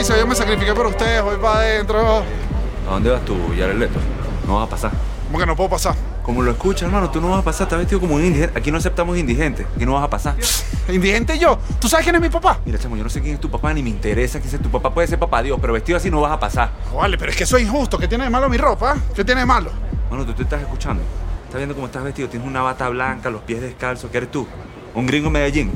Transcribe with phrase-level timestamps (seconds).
[0.00, 2.22] dice, yo me sacrifiqué por ustedes, voy para adentro.
[2.88, 3.98] ¿A dónde vas tú, Jared Leto?
[4.46, 4.90] No vas a pasar.
[5.26, 5.94] ¿Cómo que no puedo pasar?
[6.22, 7.66] Como lo escuchas, hermano, tú no vas a pasar.
[7.66, 8.58] Estás vestido como un indigente.
[8.58, 9.66] Aquí no aceptamos indigentes.
[9.76, 10.36] Aquí no vas a pasar.
[10.88, 11.58] Indigente yo.
[11.78, 12.60] ¿Tú sabes quién es mi papá?
[12.64, 14.70] Mira, chamo, yo no sé quién es tu papá ni me interesa quién es tu
[14.70, 14.92] papá.
[14.92, 16.70] Puede ser papá Dios, pero vestido así no vas a pasar.
[16.94, 17.98] Vale, pero es que eso es injusto.
[17.98, 18.96] ¿Qué tiene de malo mi ropa?
[19.14, 19.70] ¿Qué tiene de malo?
[20.10, 21.02] Mano, tú te estás escuchando.
[21.44, 22.28] Estás viendo cómo estás vestido.
[22.28, 24.10] Tienes una bata blanca, los pies descalzos.
[24.10, 24.46] ¿Qué eres tú?
[24.94, 25.72] ¿Un gringo en Medellín?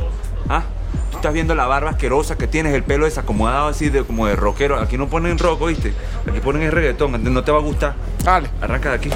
[0.48, 0.62] ¿Ah?
[1.10, 4.36] Tú estás viendo la barba asquerosa que tienes, el pelo desacomodado así de como de
[4.36, 4.78] rockero.
[4.78, 5.94] Aquí no ponen rock, ¿viste?
[6.28, 7.22] Aquí ponen el reggaetón.
[7.32, 7.94] No te va a gustar.
[8.22, 9.10] Dale, Arranca de aquí.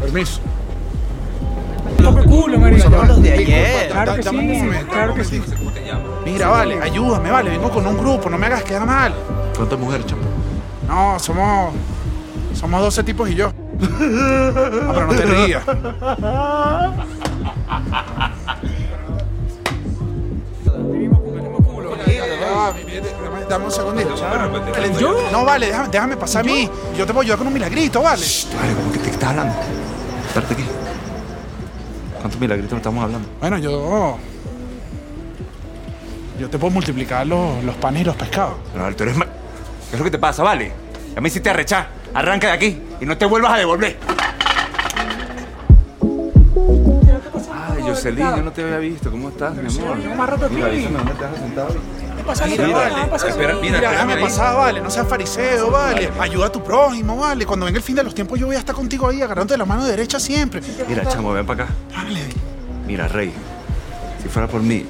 [0.00, 0.40] permiso.
[2.02, 2.88] Tope culo, marico.
[2.90, 3.88] los de ayer.
[3.90, 5.42] Claro que sí.
[6.24, 7.50] Mira, vale, ayúdame, vale.
[7.50, 9.14] Vengo con un grupo, no me hagas quedar mal.
[9.56, 10.22] ¿Cuántas mujeres, chamo?
[10.88, 11.74] No, somos.
[12.54, 13.52] Somos 12 tipos y yo.
[13.80, 15.62] Ah, pero no te rías.
[22.58, 23.04] Ah, mi bien,
[23.48, 24.14] dame- un segundito.
[24.98, 25.14] ¿Yo?
[25.30, 26.68] No, vale, déjame, déjame pasar a mí.
[26.96, 28.24] Yo te voy a ayudar con un milagrito, vale.
[28.56, 29.54] Vale, ¿cómo que te estás hablando?
[30.28, 30.64] Espérate aquí.
[32.20, 33.28] ¿Cuántos milagritos estamos hablando?
[33.40, 34.18] Bueno, yo.
[36.40, 38.54] Yo te puedo multiplicar los, los panes y los pescados.
[38.72, 40.72] Pero, tú eres ma- ¿Qué es lo que te pasa, vale?
[41.14, 41.88] Ya me hiciste arrechar.
[42.12, 43.96] Arranca de aquí y no te vuelvas a devolver.
[47.52, 49.10] Ay, Jocelyn, yo no te había visto.
[49.10, 49.98] ¿Cómo estás, mi amor?
[49.98, 50.60] llevo más rato aquí.
[50.62, 51.68] avísame dónde te has sentado.
[52.26, 52.94] ¿Qué pasa, Mira, vale.
[53.02, 53.28] ¿Qué pasa?
[53.28, 54.22] Espera, mira, Mira, déjame ahí.
[54.22, 54.80] pasar, vale.
[54.80, 56.10] No seas fariseo, vale.
[56.18, 57.46] Ayuda a tu prójimo, vale.
[57.46, 59.58] Cuando venga el fin de los tiempos, yo voy a estar contigo ahí, agarrándote de
[59.58, 60.60] la mano derecha siempre.
[60.88, 61.74] Mira, chamo, ven para acá.
[61.94, 62.22] Dale.
[62.84, 63.32] Mira, Rey,
[64.20, 64.84] si fuera por mí,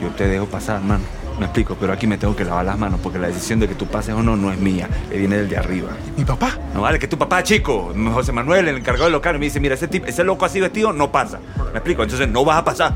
[0.00, 1.04] yo te dejo pasar, hermano.
[1.38, 3.74] Me explico, pero aquí me tengo que lavar las manos porque la decisión de que
[3.74, 5.88] tú pases o no no es mía, le viene del de arriba.
[6.16, 6.56] Mi papá.
[6.74, 9.74] No vale, que tu papá, chico, José Manuel, el encargado del local, me dice, mira,
[9.74, 11.40] ese, tipo, ese loco así vestido no pasa.
[11.72, 12.94] Me explico, entonces no vas a pasar.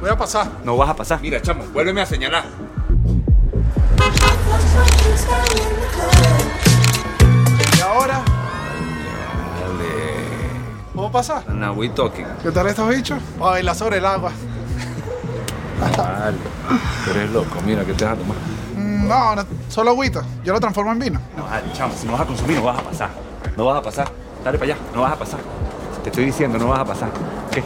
[0.00, 0.48] Voy a pasar.
[0.64, 1.20] No vas a pasar.
[1.20, 2.44] Mira, chamo, vuélveme a señalar.
[7.76, 8.20] Y ahora,
[9.60, 9.84] Dale.
[10.94, 11.48] ¿puedo pasar?
[11.50, 12.26] Now we talking.
[12.42, 13.18] ¿Qué tal estos bichos?
[13.38, 14.32] A bailar sobre el agua.
[15.96, 16.36] Vale.
[17.10, 18.36] Eres loco, mira, ¿qué te vas a tomar?
[18.76, 20.22] Mm, No, no, solo agüita.
[20.44, 21.20] Yo lo transformo en vino.
[21.36, 23.10] No, vale, chamo, si no vas a consumir, no vas a pasar.
[23.56, 24.08] No vas a pasar.
[24.42, 25.40] Dale para allá, no vas a pasar.
[26.02, 27.08] Te estoy diciendo, no vas a pasar.
[27.50, 27.62] ¿Qué?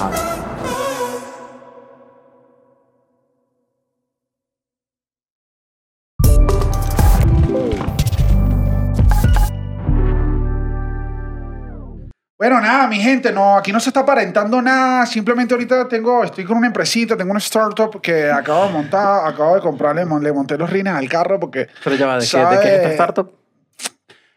[0.00, 0.10] Ah,
[12.48, 15.04] Bueno, nada, mi gente, no, aquí no se está aparentando nada.
[15.04, 19.56] Simplemente ahorita tengo, estoy con una empresita, tengo una startup que acabo de montar, acabo
[19.56, 21.66] de comprarle, le monté los rines al carro porque.
[21.82, 22.56] Pero ya va, ¿de qué, ¿sabe?
[22.56, 23.32] ¿de qué es esta startup?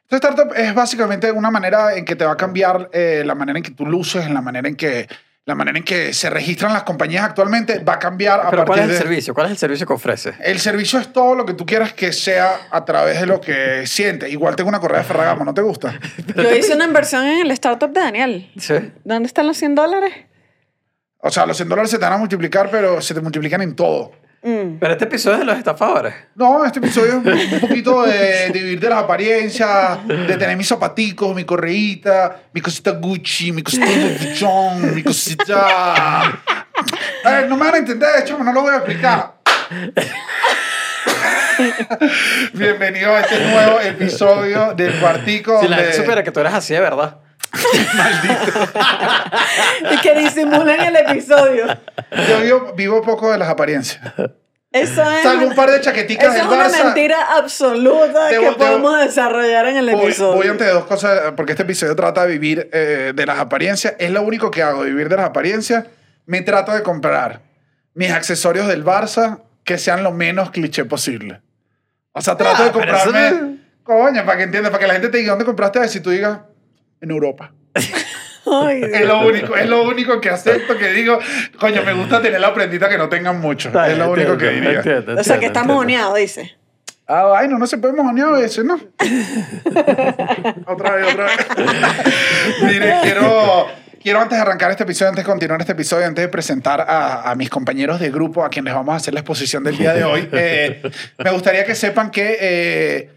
[0.09, 3.59] Esta startup es básicamente una manera en que te va a cambiar eh, la manera
[3.59, 5.07] en que tú luces, en la manera en que
[5.45, 8.79] la manera en que se registran las compañías actualmente va a cambiar a Pero ¿cuál
[8.79, 9.33] partir es el de servicio?
[9.33, 10.33] ¿Cuál es el servicio que ofrece?
[10.41, 13.87] el servicio es todo lo que tú quieras que sea a través de lo que
[13.87, 14.31] sientes.
[14.31, 15.99] Igual tengo una correa de Ferragamo, ¿no te gusta?
[16.35, 18.51] Yo hice una inversión en el startup de Daniel.
[18.59, 18.75] Sí.
[19.03, 20.13] ¿Dónde están los 100 dólares?
[21.17, 23.75] O sea, los 100 dólares se te van a multiplicar, pero se te multiplican en
[23.75, 24.11] todo.
[24.41, 24.77] Mm.
[24.79, 26.13] Pero este episodio es de los estafadores.
[26.35, 30.67] No, este episodio es un poquito de, de vivir de las apariencias, de tener mis
[30.67, 36.21] zapaticos, mi correíta, mi cosita Gucci, mi cosita Vuitton, mi cosita...
[37.23, 39.33] A ver, no me van a entender, de hecho, no lo voy a explicar.
[42.53, 45.59] Bienvenido a este nuevo episodio del Cuartico.
[45.61, 47.17] Si la supiera que tú eres así de verdad.
[49.91, 51.65] Y que disimulan el episodio.
[52.27, 54.01] Yo vivo, vivo poco de las apariencias.
[54.71, 55.23] Eso es.
[55.23, 56.83] Salvo un par de chaqueticas Eso es del una Barça.
[56.85, 60.35] mentira absoluta Debo- que debo- podemos desarrollar en el Voy, episodio.
[60.35, 63.95] voy ante dos cosas, porque este episodio trata de vivir eh, de las apariencias.
[63.97, 65.85] Es lo único que hago, vivir de las apariencias.
[66.27, 67.41] Me trato de comprar
[67.95, 71.41] mis accesorios del Barça que sean lo menos cliché posible.
[72.11, 73.31] O sea, trato Ah, de eso comprarme...
[73.31, 75.97] no- Coño, para que entiendas, para que la gente te diga, ¿dónde compraste eso?
[75.97, 76.37] Y tú digas,
[77.01, 77.53] en Europa.
[77.75, 78.81] Ay.
[78.93, 81.19] Es lo único, es lo único que acepto, que digo,
[81.59, 83.69] coño, me gusta tener la prendita que no tengan mucho.
[83.83, 84.77] es lo único que diría.
[84.77, 85.73] Entiendo, o sea, que entiendo, está entiendo.
[85.73, 86.57] mojoneado, dice.
[87.11, 88.75] Ah, ay, no, no se puede mojonear a veces, ¿no?
[90.67, 91.37] otra vez, otra vez.
[92.61, 93.67] Mire, quiero,
[94.01, 97.31] quiero antes de arrancar este episodio, antes de continuar este episodio, antes de presentar a,
[97.31, 100.03] a mis compañeros de grupo a quienes vamos a hacer la exposición del día de
[100.03, 100.83] hoy, eh,
[101.17, 103.09] me gustaría que sepan que eh,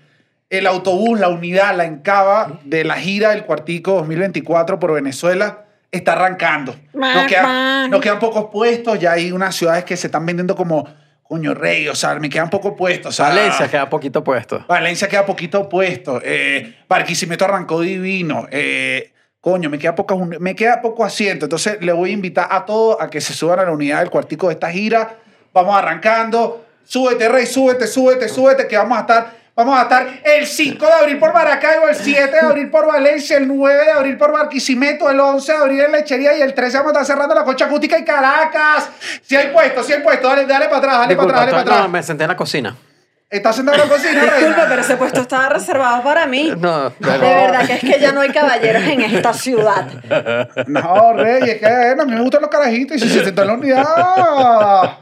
[0.53, 6.13] el autobús, la unidad, la encaba de la gira del Cuartico 2024 por Venezuela está
[6.13, 6.77] arrancando.
[6.93, 10.87] Nos quedan, nos quedan pocos puestos, ya hay unas ciudades que se están vendiendo como
[11.23, 13.15] coño rey, o sea, me quedan pocos puestos.
[13.15, 14.63] o sea, Valencia queda poquito puesto.
[14.69, 16.21] Valencia queda poquito puesto.
[16.23, 18.47] Eh, Barquisimeto arrancó divino.
[18.51, 21.47] Eh, coño, me queda, poca, me queda poco asiento.
[21.47, 24.11] Entonces le voy a invitar a todos a que se suban a la unidad del
[24.11, 25.17] cuartico de esta gira.
[25.55, 26.67] Vamos arrancando.
[26.85, 30.93] Súbete, Rey, súbete, súbete, súbete, que vamos a estar Vamos a estar el 5 de
[30.93, 35.11] abril por Maracaibo, el 7 de abril por Valencia, el 9 de abril por Barquisimeto,
[35.11, 37.67] el 11 de abril en Lechería y el 13 vamos a estar cerrando la Concha
[37.67, 38.89] Acústica y Caracas.
[39.23, 41.65] Si hay puesto, si hay puesto, dale, dale para atrás, dale Disculpa, para atrás, dale
[41.65, 41.93] no, para atrás.
[41.93, 42.77] me senté en la cocina.
[43.33, 44.67] ¿Estás sentado en la cocina, Disculpe, reina?
[44.69, 46.53] pero ese puesto estaba reservado para mí.
[46.55, 49.87] No, De verdad que es que ya no hay caballeros en esta ciudad.
[50.67, 53.41] No, Rey, es que bueno, a mí me gustan los carajitos y si se sentó
[53.41, 54.99] en la unidad.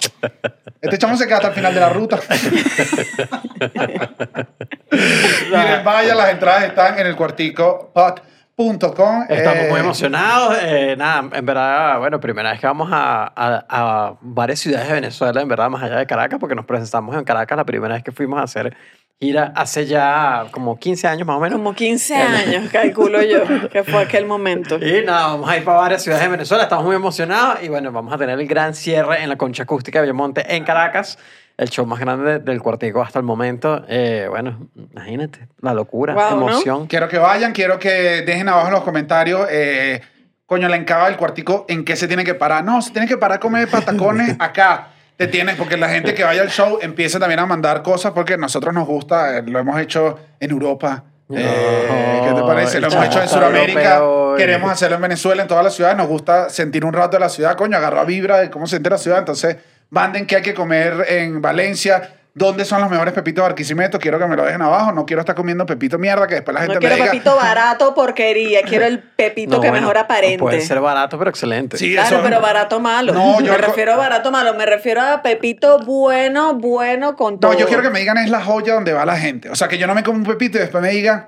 [0.80, 2.20] Este chamo se queda hasta el final de la ruta.
[4.92, 7.90] Miren, vaya, las entradas están en el cuartico
[8.60, 9.24] pot.com.
[9.28, 10.54] Estamos Eh, muy emocionados.
[10.62, 14.94] eh, nada, en verdad, bueno, primera vez que vamos a, a- a varias ciudades de
[14.94, 18.02] Venezuela, en verdad, más allá de Caracas, porque nos presentamos en Caracas la primera vez
[18.04, 18.76] que fuimos a hacer
[19.18, 21.58] gira hace ya como 15 años más o menos.
[21.58, 24.76] Como 15 años, calculo yo, que fue aquel momento.
[24.76, 27.90] Y nada, vamos a ir para varias ciudades de Venezuela, estamos muy emocionados y bueno,
[27.92, 31.18] vamos a tener el gran cierre en la Concha Acústica de Villamonte en Caracas,
[31.60, 33.84] el show más grande del cuartico hasta el momento.
[33.86, 36.48] Eh, bueno, imagínate, la locura, Wow, ¿no?
[36.48, 36.86] emoción.
[36.86, 39.46] Quiero que vayan, quiero que dejen abajo en los comentarios.
[39.50, 40.00] eh,
[40.46, 42.64] coño, la encaba del cuartico, ¿en qué se tiene que parar?
[42.64, 44.88] No, se tiene que parar a comer patacones acá.
[45.16, 48.34] Te tienes, porque la gente que vaya al show empieza también a mandar cosas porque
[48.34, 51.04] a nosotros nos gusta, eh, lo hemos hecho en Europa.
[51.32, 52.80] Eh, ¿Qué te parece?
[52.80, 54.02] Lo hemos hecho en Sudamérica,
[54.38, 55.96] queremos hacerlo en Venezuela, en todas las ciudades.
[55.98, 58.88] Nos gusta sentir un rato de la ciudad, coño, agarrar vibra de cómo se siente
[58.90, 59.18] la ciudad.
[59.18, 59.56] Entonces,
[59.90, 62.14] manden qué hay que comer en Valencia.
[62.32, 63.98] ¿Dónde son los mejores pepitos de Barquisimeto?
[63.98, 64.92] Quiero que me lo dejen abajo.
[64.92, 67.10] No quiero estar comiendo pepito mierda que después la gente No me quiero diga.
[67.10, 68.62] pepito barato, porquería.
[68.62, 70.38] Quiero el pepito No, que bueno, mejor aparente.
[70.38, 71.76] Puede ser barato, pero excelente.
[71.76, 73.12] Sí, Claro, eso- pero barato malo.
[73.12, 74.54] No, yo me refiero a barato malo.
[74.54, 77.52] Me refiero a pepito bueno, bueno con todo.
[77.52, 79.50] No, yo quiero que me digan es la joya donde va la gente.
[79.50, 81.26] O sea, que yo no me como un pepito y después me digan,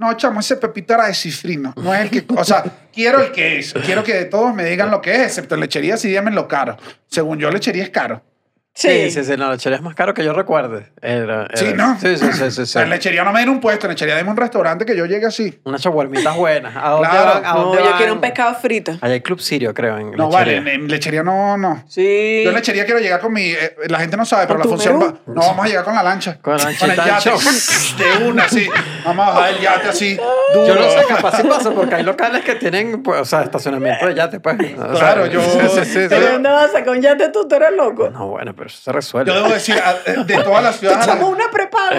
[0.00, 1.74] no, chamo, ese pepito era de cifrino.
[1.76, 2.24] No es el que...
[2.34, 3.74] O sea, quiero el que es.
[3.84, 6.78] Quiero que todos me digan lo que es, excepto lechería, sí díganme lo caro.
[7.06, 8.22] Según yo, lechería es caro.
[8.72, 10.90] Sí, sí, sí, no, la lechería es más caro que yo recuerde.
[11.02, 11.98] Era- Sí, ¿no?
[12.00, 12.66] Sí, sí, sí, sí.
[12.66, 12.78] Sí.
[12.78, 15.26] en lechería no me den un puesto, en lechería denme un restaurante que yo llegue
[15.26, 15.60] así.
[15.64, 16.74] Unas chaguarmitas buenas.
[16.76, 17.26] ¿A dónde Claro.
[17.34, 17.44] van?
[17.44, 17.98] ¿A No, dónde yo van?
[17.98, 18.92] quiero un pescado frito.
[19.00, 20.38] Allá hay Club Sirio, creo, en No, lechería.
[20.38, 21.84] vale, en, en lechería no, no.
[21.88, 22.42] Sí.
[22.44, 23.42] Yo en lechería quiero llegar con mi...
[23.50, 25.14] eh, la gente no sabe, pero ¿Con la tu función va...
[25.26, 26.38] No, vamos a llegar con la lancha.
[26.40, 27.30] Con la lanchita el yate.
[28.20, 28.66] De una, así.
[29.04, 30.16] Vamos a bajar el yate así.
[30.54, 30.66] Duro.
[30.66, 34.06] Yo no sé, capaz sí pasa, porque hay locales que tienen, pues, o sea, estacionamiento
[34.06, 34.56] de yate, pues.
[34.78, 36.08] O sea, Claro, yo- Sí, sí, sí, sí.
[36.08, 37.46] ¿De dónde vas a sacar un yate tú?
[37.48, 38.08] Tú eres loco.
[38.10, 39.32] No, bueno, pero eso se resuelve.
[39.32, 39.74] Yo debo decir,
[40.26, 41.02] de todas las ciudades...
[41.02, 41.96] a las- echamos una prepago.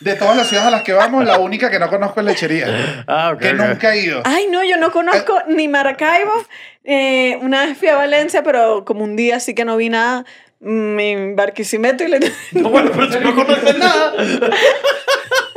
[0.00, 3.04] De todas las ciudades a las que vamos, la única que no conozco es lechería.
[3.06, 4.22] Ah, ok, que nunca he ido.
[4.24, 6.32] Ay, no, yo no conozco ni Maracaibo.
[6.84, 10.24] Eh, una vez fui a Valencia, pero como un día sí que no vi nada.
[10.62, 12.20] En Barquisimeto y le...
[12.52, 14.12] No, bueno, pero si no conoces nada.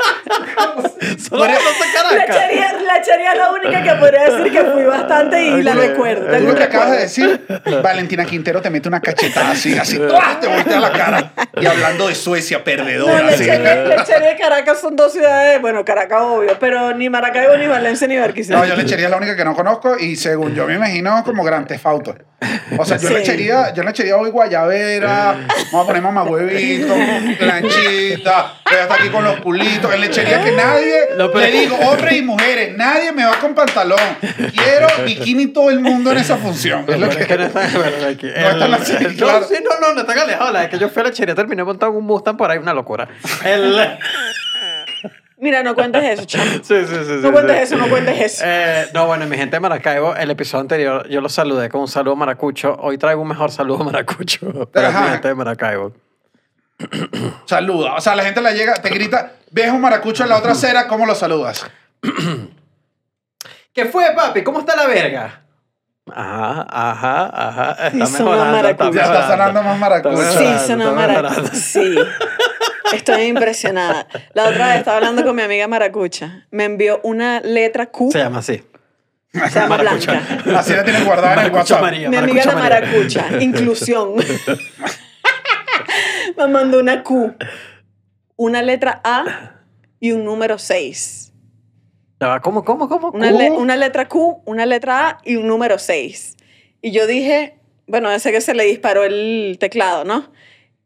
[1.29, 1.45] Solo.
[1.45, 6.37] Lechería, lechería es la única que podría decir que fui bastante y la recuerdo.
[6.37, 7.45] Tú lo que acabas de decir,
[7.81, 10.39] Valentina Quintero te mete una cachetada así, así, ¡tuah!
[10.39, 11.31] te voltea la cara.
[11.59, 13.27] Y hablando de Suecia, No, perdedora.
[13.29, 13.43] así.
[13.43, 18.07] lechería, lechería y Caracas son dos ciudades, bueno, Caracas obvio, pero ni Maracaibo, ni Valencia,
[18.07, 18.61] ni Barquisimeto.
[18.61, 21.43] No, yo lechería es la única que no conozco y según yo me imagino como
[21.43, 22.15] Gran Tefauto.
[22.77, 23.13] O sea, yo Sí.
[23.13, 25.35] lechería, yo lechería voy guayabera,
[25.71, 26.93] vamos a poner mamá huevito,
[27.39, 29.93] planchita, voy a estar aquí con los culitos.
[29.93, 33.53] En lechería que nadie, No, pero- le digo, hombres y mujeres, nadie me va con
[33.55, 33.99] pantalón.
[34.21, 36.85] Quiero bikini todo el mundo en esa función.
[36.87, 37.25] Es lo que...
[37.25, 37.65] que no están,
[38.07, 39.39] aquí- No están claro.
[39.41, 40.53] No, sí, no, no, no están alejados.
[40.53, 43.07] La que yo fui a la lechería terminé montando un Mustang por ahí, una locura.
[43.45, 43.77] El...
[45.37, 46.45] Mira, no cuentes eso, chamo.
[46.45, 46.95] Sí, sí, sí.
[47.05, 47.63] sí, No cuentes sí.
[47.63, 48.43] eso, no cuentes eso.
[48.47, 51.87] Eh, no, bueno, mi gente de Maracaibo, el episodio anterior yo los saludé con un
[51.89, 52.77] saludo maracucho.
[52.79, 55.91] Hoy traigo un mejor saludo maracucho para mi gente de Maracaibo.
[57.45, 57.95] Saluda.
[57.95, 60.87] O sea, la gente la llega, te grita, ves un maracucho en la otra acera,
[60.87, 61.65] ¿cómo lo saludas?
[63.73, 64.43] ¿Qué fue, papi?
[64.43, 65.41] ¿Cómo está la verga?
[66.11, 67.87] Ajá, ajá, ajá.
[67.87, 68.91] Está Sí, sonó mejorando, está.
[68.91, 70.31] Ya está sonando más maracucho.
[70.31, 71.49] Sí, sonó maracucho.
[71.53, 71.95] Sí.
[72.93, 74.07] Estoy impresionada.
[74.33, 76.45] La otra vez estaba hablando con mi amiga Maracucha.
[76.51, 78.11] Me envió una letra Q.
[78.11, 78.63] Se llama así.
[79.31, 80.11] Se llama Maracucha.
[80.11, 80.59] Blanca.
[80.59, 81.81] Así la tienes guardada en el WhatsApp.
[81.81, 82.09] María.
[82.09, 82.81] Mi amiga la María.
[82.81, 83.25] Maracucha.
[83.39, 84.15] Inclusión.
[86.37, 87.35] Me mandó una Q.
[88.35, 89.61] Una letra A
[89.99, 91.33] y un número 6.
[92.19, 93.09] Ya va, ¿Cómo, cómo, cómo?
[93.11, 96.37] Una, le- una letra Q, una letra A y un número 6.
[96.81, 100.31] Y yo dije, bueno, ese que se le disparó el teclado, ¿no?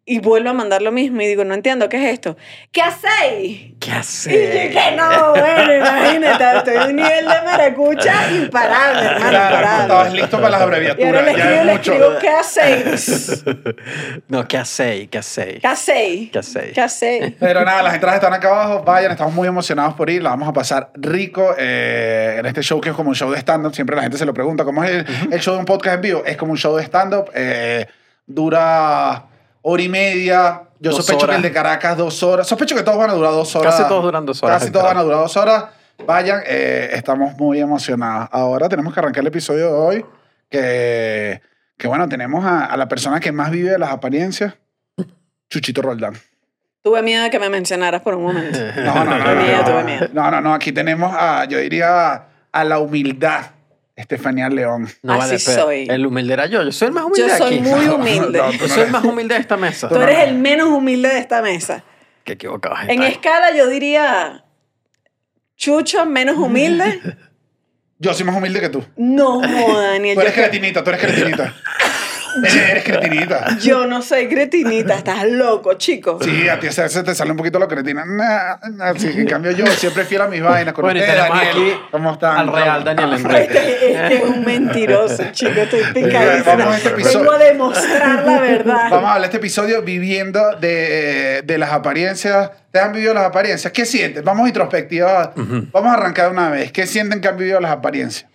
[0.09, 2.37] Y vuelvo a mandar lo mismo y digo, no entiendo, ¿qué es esto?
[2.71, 3.73] ¿Qué hacéis?
[3.77, 4.29] ¿Qué Y hace?
[4.69, 9.81] dije, no, bueno, imagínate, estoy a un nivel de maracucha imparable, hermano, Claro, no estabas
[9.83, 10.21] imparable.
[10.21, 11.25] listo para las Y ahora abreviaturas.
[11.25, 11.91] le Ya escribo, es le mucho.
[11.93, 13.43] escribo, ¿qué hacéis?
[14.29, 15.09] No, ¿qué hacéis?
[15.09, 15.59] ¿Qué hacéis?
[15.59, 16.31] ¿Qué hacéis?
[16.31, 16.73] ¿Qué hacéis?
[16.73, 17.33] ¿Qué hacéis?
[17.37, 18.83] Pero nada, las entradas están acá abajo.
[18.83, 20.23] Vayan, estamos muy emocionados por ir.
[20.23, 23.39] La vamos a pasar rico eh, en este show que es como un show de
[23.39, 23.75] stand-up.
[23.75, 26.01] Siempre la gente se lo pregunta, ¿cómo es el, el show de un podcast en
[26.01, 26.23] vivo?
[26.25, 27.29] Es como un show de stand-up.
[27.35, 27.85] eh,
[28.25, 29.23] dura
[29.69, 30.61] hora y media.
[30.79, 31.35] Yo Dos sospecho que horas.
[31.37, 32.47] el de Caracas dos horas.
[32.47, 33.75] Sospecho que todos van a durar dos horas.
[33.75, 35.65] Casi todos duran dos horas, Casi todos van a durar dos horas.
[36.05, 38.29] Vayan, eh, estamos muy emocionados.
[38.31, 40.05] Ahora tenemos que arrancar el episodio de hoy.
[40.49, 41.41] Que,
[41.77, 44.55] que bueno, tenemos a, a la persona que más vive de las apariencias,
[45.49, 46.13] Chuchito Roldán.
[46.83, 48.57] Tuve miedo de que me mencionaras por un momento.
[48.77, 50.07] No, no, no.
[50.13, 50.53] No, no, no.
[50.53, 53.41] Aquí tenemos a, yo diría, a la humildad,
[53.97, 54.87] Estefanía León.
[55.01, 55.87] No Así vale, soy.
[55.89, 56.63] El humilde era yo.
[56.63, 57.67] Yo soy el más humilde Yo de soy aquí.
[57.67, 58.37] muy No, humilde.
[58.39, 59.89] no, Yo soy el más humilde de esta mesa.
[59.89, 61.83] Tú eres el menos humilde de esta mesa.
[62.23, 62.75] Qué equivocado.
[62.87, 64.45] En escala yo diría
[65.57, 67.01] Chucho menos humilde.
[67.99, 68.85] Yo soy más humilde que tú.
[68.95, 70.13] No, Daniel.
[70.13, 71.55] Tú eres cretinita, tú eres cretinita.
[72.43, 73.57] eres, cretinita.
[73.59, 74.95] yo no soy cretinita.
[74.95, 76.19] Estás loco, chico.
[76.21, 78.03] Sí, a ti se, se te sale un poquito lo cretina.
[78.05, 80.73] Nah, nah, sí, en cambio yo siempre fiel a mis vainas.
[80.73, 81.29] Con Bueno, Daniel.
[81.49, 82.37] aquí ¿Cómo están?
[82.37, 83.91] al real Daniel Este, Enrique.
[83.93, 85.51] este es un mentiroso, chico.
[85.59, 86.73] Estoy Vamos picadísima.
[86.73, 87.19] a este episodio.
[87.19, 88.89] Vengo a demostrar la verdad.
[88.89, 92.51] Vamos a hablar de este episodio viviendo de, de las apariencias.
[92.71, 93.71] ¿Te han vivido las apariencias?
[93.73, 94.23] ¿Qué sienten?
[94.23, 95.33] Vamos a introspectiva.
[95.35, 96.71] Vamos a arrancar de una vez.
[96.71, 98.29] ¿Qué sienten que han vivido las apariencias?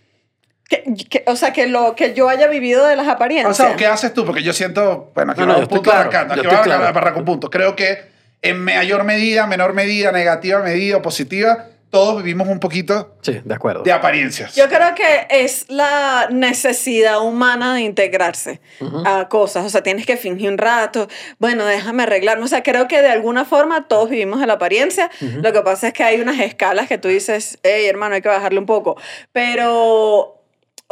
[0.68, 3.56] Que- que- o sea, que lo que yo haya vivido de las O apariencias.
[3.56, 4.24] sea, ¿qué haces tú?
[4.24, 6.40] Porque yo siento, bueno, aquí No, va no, yo un estoy punto claro, yo Aquí
[6.40, 6.84] estoy va claro.
[6.84, 7.50] a arrancar un punto.
[7.50, 7.98] Creo que
[8.40, 13.54] en mayor medida, menor medida, negativa medida o positiva, todos vivimos un poquito Sí, de
[13.54, 13.82] acuerdo.
[13.82, 14.54] de apariencias.
[14.56, 18.62] Yo creo que es la necesidad humana de integrarse
[19.04, 19.66] a cosas.
[19.66, 21.06] O sea, tienes que fingir un rato.
[21.38, 22.44] Bueno, déjame arreglarme.
[22.44, 25.10] O sea, creo que de alguna forma todos vivimos de la apariencia.
[25.20, 28.28] Lo que pasa es que hay unas escalas que tú dices, hey, hermano, hay que
[28.30, 28.96] bajarle un poco.
[29.32, 30.38] Pero.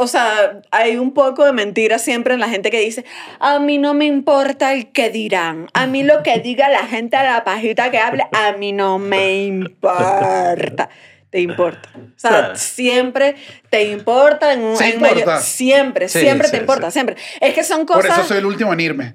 [0.03, 3.05] O sea, hay un poco de mentira siempre en la gente que dice,
[3.39, 7.19] a mí no me importa el que dirán, a mí lo que diga la gente
[7.19, 10.89] a la pajita que hable, a mí no me importa.
[11.29, 11.89] Te importa.
[11.95, 12.75] O sea, Sí.
[12.77, 13.37] siempre
[13.69, 14.53] te importa.
[14.53, 16.95] En un, Sí en mayor- siempre, Sí, siempre sí, te importa, sí.
[16.95, 17.17] siempre.
[17.41, 18.19] Es que son Por cosas...
[18.19, 19.15] eso soy el último en irme.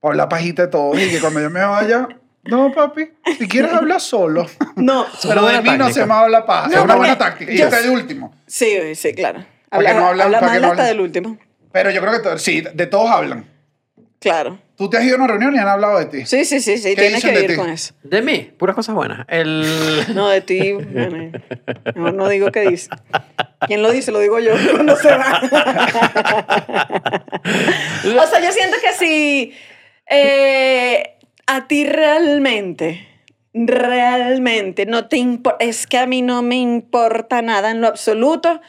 [0.00, 0.98] Por la pajita de todos.
[1.00, 2.08] Y que cuando yo me vaya,
[2.42, 4.46] no, papi, si quieres hablar solo.
[4.76, 6.68] No, Pero de mí no se me habla paja.
[6.68, 7.50] No, es una buena táctica.
[7.52, 8.34] Y yo- está de último.
[8.46, 9.46] sí, sí, claro.
[9.74, 10.26] ¿Para qué Habla, no hablan?
[10.26, 10.96] habla ¿Para qué mal no hasta hablan?
[10.96, 11.38] del último.
[11.72, 13.46] Pero yo creo que to- sí, de todos hablan.
[14.20, 14.58] Claro.
[14.76, 16.24] Tú te has ido a una reunión y han hablado de ti.
[16.26, 16.90] Sí, sí, sí, sí.
[16.94, 17.62] ¿Qué Tienes dicen que de vivir ti?
[17.62, 17.94] con eso.
[18.02, 19.26] De mí, puras cosas buenas.
[19.28, 19.64] El...
[20.14, 21.30] No, de ti, bueno,
[21.94, 22.88] mejor no digo qué dice.
[23.66, 24.10] ¿Quién lo dice?
[24.12, 25.40] Lo digo yo cuando se va.
[27.04, 29.52] o sea, yo siento que si
[30.08, 31.16] eh,
[31.46, 33.06] a ti realmente,
[33.52, 38.60] realmente no te importa, es que a mí no me importa nada en lo absoluto.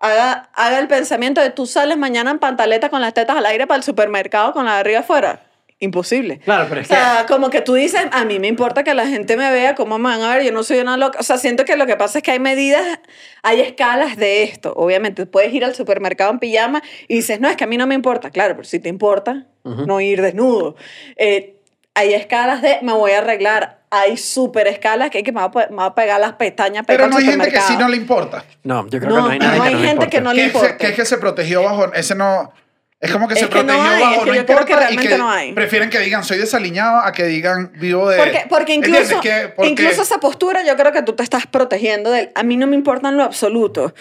[0.00, 3.66] Haga, haga el pensamiento de tú sales mañana en pantaleta con las tetas al aire
[3.66, 5.40] para el supermercado con la de arriba afuera.
[5.82, 6.40] Imposible.
[6.40, 9.06] Claro, pero es O sea, como que tú dices, a mí me importa que la
[9.06, 11.18] gente me vea, cómo me van a ver, yo no soy una loca.
[11.18, 13.00] O sea, siento que lo que pasa es que hay medidas,
[13.42, 14.74] hay escalas de esto.
[14.76, 17.86] Obviamente, puedes ir al supermercado en pijama y dices, no, es que a mí no
[17.86, 18.30] me importa.
[18.30, 20.76] Claro, pero si te importa, no ir desnudo.
[21.16, 21.56] Eh,
[21.94, 23.79] hay escalas de, me voy a arreglar.
[23.92, 26.84] Hay super escalas que, que me, va a, pe- me va a pegar las pestañas.
[26.86, 28.44] Pero no hay gente que sí no le importa.
[28.62, 30.10] No, yo creo No, que no hay nadie no que hay no le gente importe.
[30.16, 30.76] que no le importa.
[30.76, 32.52] que es que se protegió bajo ese no
[33.00, 34.56] es como que Es se que no protegió hay, bajo es que no yo creo
[34.58, 35.52] que importa y realmente que no hay.
[35.54, 39.20] prefieren que digan soy desaliñado a que digan vivo de Porque, porque incluso, ¿Entiendes?
[39.42, 42.56] Que- porque- incluso esa postura yo creo que tú te estás protegiendo del a mí
[42.56, 43.92] no me importa en lo absoluto.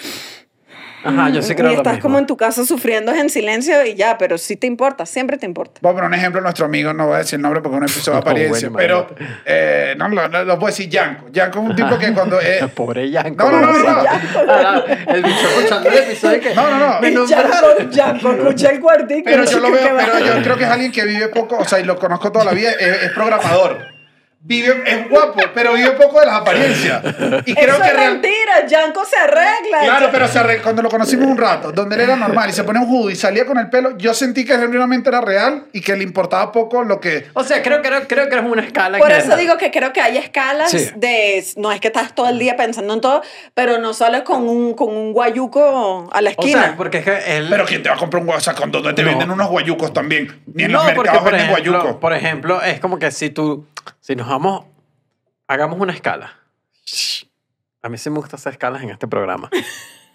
[1.03, 2.09] Ajá, yo sí creo y lo estás mismo.
[2.09, 5.45] como en tu casa sufriendo en silencio y ya, pero sí te importa, siempre te
[5.45, 5.79] importa.
[5.81, 7.81] Voy a poner un ejemplo, nuestro amigo, no voy a decir el nombre porque es
[7.81, 9.15] un episodio de No, apariencia, bueno, pero
[9.45, 11.27] eh, no, no, no, lo puedo decir Yanko.
[11.31, 12.39] Yanko es un tipo que cuando...
[12.41, 13.49] eh, Pobre Yanko.
[13.49, 14.03] No, no, no, no.
[14.49, 16.53] Ah, El bicho escuchando el episodio que...
[16.55, 17.01] No, no, no.
[17.01, 19.21] Me Yanko, Yanko, escucha el cuartico.
[19.25, 21.79] pero yo lo veo, pero yo creo que es alguien que vive poco, o sea,
[21.79, 23.98] y lo conozco toda la vida, es, es programador.
[24.41, 27.03] Vive, es guapo, pero vive poco de las apariencias.
[27.45, 29.79] Y creo Eso que es real- mentira, Yanko se arregla.
[29.83, 32.63] Claro, pero se arre- cuando lo conocimos un rato, donde él era normal y se
[32.63, 35.81] ponía un hoodie y salía con el pelo, yo sentí que genuinamente era real y
[35.81, 37.27] que le importaba poco lo que...
[37.33, 39.99] O sea, creo, creo, creo que es una escala Por eso digo que creo que
[40.01, 40.89] hay escalas Sí.
[40.95, 41.45] de...
[41.57, 43.21] No es que estás todo el día pensando en todo,
[43.53, 46.63] pero no sales con un, con un guayuco a la O esquina.
[46.63, 47.47] sea, porque es que él...
[47.49, 48.39] Pero ¿quién te va a comprar un guayuco?
[48.39, 49.09] O sea, con donde te No.
[49.09, 50.41] venden unos guayucos también.
[50.53, 51.99] Ni en no, los porque mercados por venden ejemplo, guayucos.
[51.99, 53.67] por ejemplo, es como que si tú...
[54.09, 54.65] Si nos vamos...
[55.47, 56.33] Hagamos una escala.
[57.83, 59.49] A mí sí me gusta hacer escalas en este programa.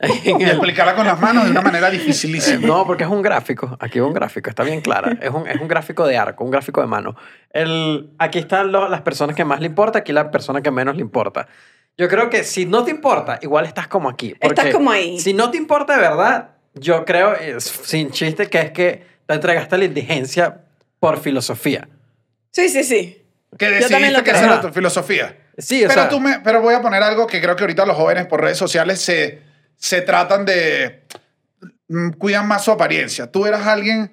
[0.00, 2.66] En Y explicarla con las manos de una manera dificilísima.
[2.66, 3.76] No, porque es un gráfico.
[3.78, 5.16] Aquí va un gráfico, está bien clara.
[5.22, 7.14] Es un, es un gráfico de arco, un gráfico de mano.
[7.50, 10.96] El, aquí están lo- las personas que más le importa, aquí la persona que menos
[10.96, 11.46] le importa.
[11.96, 14.34] Yo creo que si no te importa, igual estás como aquí.
[14.40, 15.20] Estás como ahí.
[15.20, 19.34] Si no te importa de verdad, yo creo, es- sin chiste, que es que te
[19.34, 20.62] entregaste a la indigencia
[20.98, 21.88] por filosofía.
[22.50, 23.23] Sí, sí, sí.
[23.58, 25.36] Que decidiste que esa era tu filosofía.
[25.56, 27.86] Sí, o pero, sea, tú me, pero voy a poner algo que creo que ahorita
[27.86, 29.40] los jóvenes por redes sociales se,
[29.76, 31.04] se tratan de...
[31.88, 33.30] mm, cuidan más su apariencia.
[33.30, 34.12] Tú eras alguien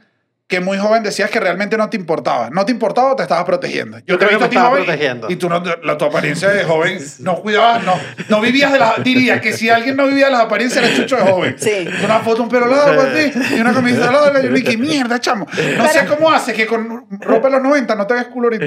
[0.52, 2.50] que muy joven decías que realmente no te importaba.
[2.52, 3.98] No te importaba o te estabas protegiendo.
[4.00, 5.32] Yo Yo te creo visto que a me ti estaba joven protegiendo.
[5.32, 7.96] y tú no, la, tu apariencia de joven no cuidabas, no,
[8.30, 8.96] no vivías de la...
[9.02, 11.56] Diría que si alguien no vivía de las apariencias era chucho de joven.
[11.58, 11.88] Sí.
[12.04, 14.40] Una foto, un pelo largo así y una camisa larga.
[14.42, 15.48] Y yo dije, mierda, chamo.
[15.78, 18.66] No sé cómo haces que con ropa de los 90 no te ves culo ahorita.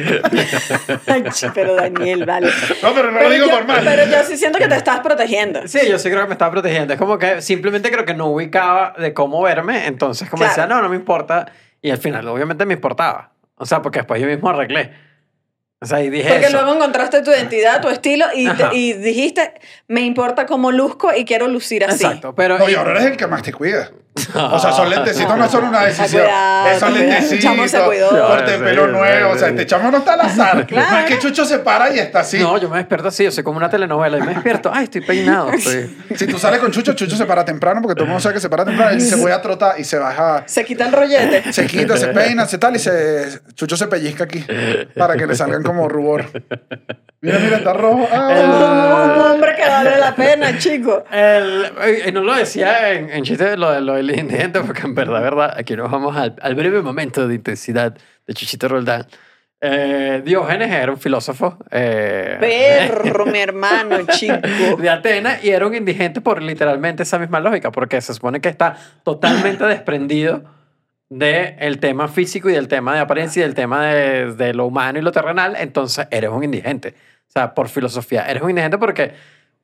[1.54, 2.48] Pero Daniel, vale.
[2.82, 3.82] No, pero no lo digo yo, por mal.
[3.84, 5.66] Pero yo sí siento que te estás protegiendo.
[5.68, 6.92] Sí, yo sí creo que me estaba protegiendo.
[6.94, 9.86] Es como que simplemente creo que no ubicaba de cómo verme.
[9.86, 10.50] Entonces, como Claro.
[10.52, 11.46] decía, no, no me importa.
[11.84, 13.32] Y al final, obviamente, me importaba.
[13.56, 14.92] O sea, porque después yo mismo arreglé.
[15.80, 16.56] O sea, y dije Porque eso.
[16.56, 19.52] luego encontraste tu identidad, tu estilo y, te- y dijiste,
[19.86, 22.04] me importa cómo luzco y quiero lucir así.
[22.06, 22.56] Exacto, pero...
[22.58, 23.90] No, y ahora eres el que más te cuida.
[24.34, 26.22] O sea, son lentecitos, no son una decisión.
[26.22, 27.10] cuidado, Es son cuidado.
[27.10, 29.32] lentecitos, corte de pelo nuevo.
[29.32, 30.54] O sea, este chamo no está al azar.
[30.56, 31.06] No es Claro.
[31.08, 32.38] que Chucho se para y está así.
[32.38, 34.18] No, yo me despierto así, yo soy como una telenovela.
[34.18, 35.50] Y me despierto, ay, estoy peinado.
[35.50, 38.34] estoy- Si tú sales con Chucho, Chucho se para temprano porque todo el mundo sabe
[38.36, 40.44] que se para temprano y se voy a trotar y se baja.
[40.46, 41.52] Se quita el rollete.
[41.52, 43.40] Se quita, se peina, se tal y se.
[43.54, 44.44] Chucho se pellizca aquí
[44.96, 46.24] para que le salgan como rubor.
[47.20, 48.06] Mira, mira, está rojo.
[48.12, 49.14] Ah.
[49.16, 51.04] Un hombre que vale la pena, chico.
[51.10, 51.72] El,
[52.06, 54.94] y no lo decía en, en chiste de lo, de lo del indigente, porque en
[54.94, 57.96] verdad, verdad, aquí nos vamos al, al breve momento de intensidad
[58.26, 59.06] de Chuchito Roldán.
[59.66, 64.36] Eh, Diógenes era un filósofo eh, Perro, mi hermano, chico.
[64.78, 68.50] de Atenas y era un indigente por literalmente esa misma lógica, porque se supone que
[68.50, 70.44] está totalmente desprendido
[71.08, 74.98] del tema físico y del tema de apariencia y del tema de, de lo humano
[74.98, 76.94] y lo terrenal, entonces eres un indigente.
[77.28, 79.14] O sea, por filosofía, eres un indigente porque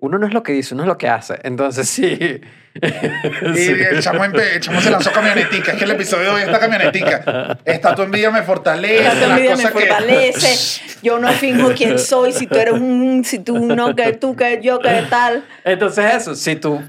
[0.00, 1.38] uno no es lo que dice, uno es lo que hace.
[1.44, 2.40] Entonces, sí.
[2.82, 5.72] Y el chamo, empe- el chamo se lanzó camionetica.
[5.72, 7.58] Es que el episodio de hoy está camionetica.
[7.64, 8.98] Está tu envidia me fortalece.
[9.08, 10.80] Esta las envidia me que- fortalece.
[11.02, 12.32] Yo no finjo quién soy.
[12.32, 13.24] Si tú eres un.
[13.24, 15.44] Si tú no, que tú, que yo, que tal.
[15.64, 16.80] Entonces, eso, si tú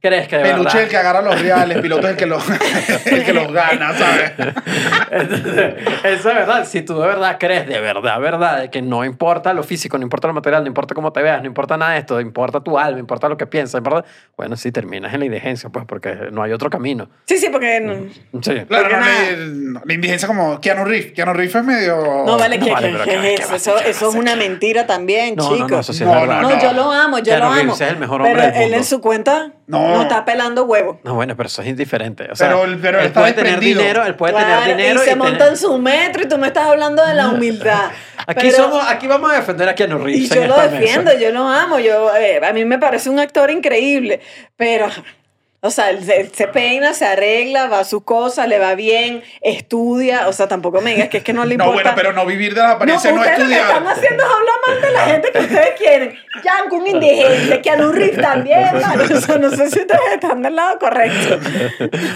[0.00, 0.82] crees que de Peluche es verdad...
[0.84, 2.42] el que agarra los reales, piloto es el que los,
[3.06, 4.32] el que los gana, ¿sabes?
[5.10, 6.64] Entonces, eso es verdad.
[6.66, 10.02] Si tú de verdad crees, de verdad, verdad, de que no importa lo físico, no
[10.04, 12.78] importa lo material, no importa cómo te veas, no importa nada de esto, importa tu
[12.78, 14.04] alma, importa lo que piensas, importa...
[14.36, 17.08] Bueno, sí, terminas en la indigencia, pues, porque no hay otro camino.
[17.26, 17.80] Sí, sí, porque.
[17.80, 18.52] No, Sí.
[18.66, 19.14] Claro, Porque no, nada.
[19.74, 21.12] la, la indigencia como Keanu Reeves.
[21.12, 21.96] Keanu Reeves es medio...
[22.26, 23.54] no vale, no que, vale, que- pero que que- es eso.
[23.54, 25.58] Eso, que eso es una mentira también, chicos.
[25.60, 26.40] no, no, eso sí No, es verdad.
[26.42, 27.56] no, No, yo lo amo, yo Keanu lo amo.
[27.56, 28.76] Reeves es el mejor hombre pero del él mundo.
[28.78, 29.89] en su cuenta No.
[29.96, 31.00] No, está pelando huevo.
[31.04, 32.28] No, bueno, pero eso es indiferente.
[32.30, 34.76] O sea, Pero él- pero él él está puede tener dinero, él puede Claro, tener
[34.76, 37.28] dinero y se tener- monta en su metro y tú me estás hablando de la
[37.30, 37.90] humildad.
[38.26, 40.62] Aquí, Pero- somos, aquí vamos a defender a Keanu Reeves Y en yo lo esta
[40.68, 40.76] mesa.
[40.78, 44.20] defiendo, yo lo amo, yo, eh, a mí me parece un actor increíble,
[44.56, 44.88] pero,
[45.62, 48.74] o sea, él, se- él se peina, se arregla, va a sus cosas, le va
[48.74, 51.82] bien, estudia, o sea, tampoco me digas que es que no le No, importa.
[51.82, 53.70] bueno, pero no vivir de las No, apariencias, no, ustedes lo que estudiar.
[53.78, 56.18] están haciendo es hablar mal de la gente que ustedes quieren.
[56.44, 59.14] Yanko, un indigente, Keanu Reeves también, vale.
[59.14, 61.38] O sea, no sé si ustedes están del lado correcto.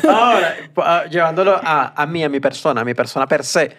[0.09, 3.77] Ahora, ah, llevándolo a, a mí, a mi persona, a mi persona per se.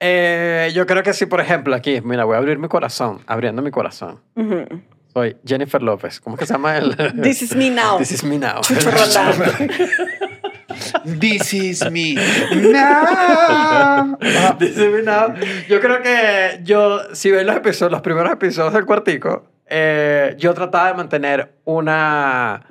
[0.00, 3.60] eh, yo creo que si, por ejemplo, aquí, mira, voy a abrir mi corazón, abriendo
[3.62, 4.20] mi corazón.
[4.36, 4.64] Ujú.
[5.16, 6.20] Soy Jennifer López.
[6.20, 6.94] ¿Cómo es que se llama el?
[7.22, 7.96] This is me now.
[7.96, 8.60] This is me now.
[8.60, 8.90] Chucho.
[11.18, 12.16] This is me.
[12.52, 14.18] No.
[14.58, 15.32] This is me now.
[15.70, 20.52] Yo creo que yo, si ven los episodios, los primeros episodios del cuartico, eh, yo
[20.52, 22.66] trataba de mantener una...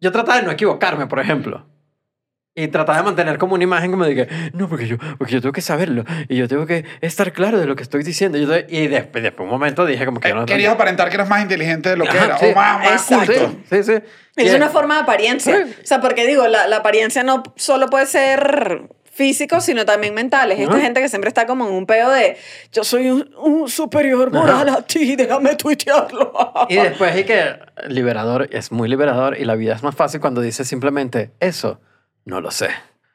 [0.00, 1.66] Yo trataba de no equivocarme, por ejemplo.
[2.58, 5.40] Y trataba de mantener como una imagen como de que, no, porque yo, porque yo
[5.40, 8.36] tengo que saberlo y yo tengo que estar claro de lo que estoy diciendo.
[8.36, 10.44] Y, yo y después, después un momento dije como que yo no...
[10.44, 12.38] Querías aparentar que eras más inteligente de lo que Ajá, era.
[12.38, 12.46] sí.
[12.46, 13.32] O más, más Exacto.
[13.32, 13.58] culto.
[13.70, 13.92] Sí, sí,
[14.36, 14.44] sí.
[14.44, 15.56] Es una forma de apariencia.
[15.56, 15.74] Sí.
[15.82, 20.52] O sea, porque digo, la, la apariencia no solo puede ser físico, sino también mental.
[20.52, 20.80] Es esta Ajá.
[20.82, 22.36] gente que siempre está como en un peo de
[22.72, 26.32] yo soy un, un superior moral a ti, déjame tuitearlo.
[26.68, 27.56] Y después y que
[27.88, 31.80] liberador, es muy liberador y la vida es más fácil cuando dices simplemente eso,
[32.28, 32.68] no lo sé.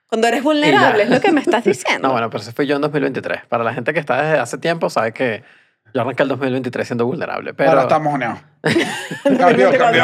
[0.08, 2.08] Cuando eres vulnerable, es lo que me estás diciendo.
[2.08, 3.46] No, bueno, pero eso fui yo en 2023.
[3.48, 5.44] Para la gente que está desde hace tiempo sabe que
[5.94, 7.54] yo arranqué el 2023 siendo vulnerable.
[7.54, 8.40] Pero Ahora está mojoneado.
[9.38, 10.04] cambió, cambió.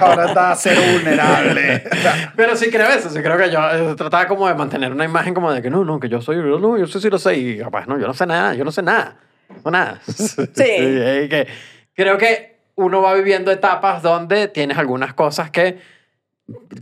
[0.00, 1.84] Ahora está cero vulnerable.
[2.36, 5.34] Pero sí creo eso, sí creo que yo eh, trataba como de mantener una imagen
[5.34, 7.36] como de que no, no, que yo soy, yo no, yo sí, sí lo sé.
[7.36, 9.16] Y capaz, no, yo no sé nada, yo no sé nada.
[9.64, 10.00] No nada.
[10.06, 10.64] Sí.
[10.64, 11.46] y que
[11.94, 15.97] creo que uno va viviendo etapas donde tienes algunas cosas que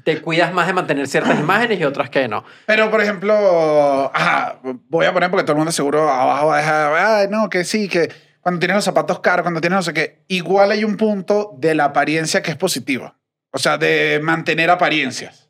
[0.05, 2.45] te cuidas más de mantener ciertas imágenes y otras que no.
[2.67, 6.59] Pero, por ejemplo, ajá, voy a poner porque todo el mundo seguro abajo va a
[6.59, 9.93] dejar, ay, no, que sí, que cuando tienes los zapatos caros, cuando tienes no sé
[9.93, 13.17] qué, igual hay un punto de la apariencia que es positiva.
[13.51, 15.49] O sea, de mantener apariencias.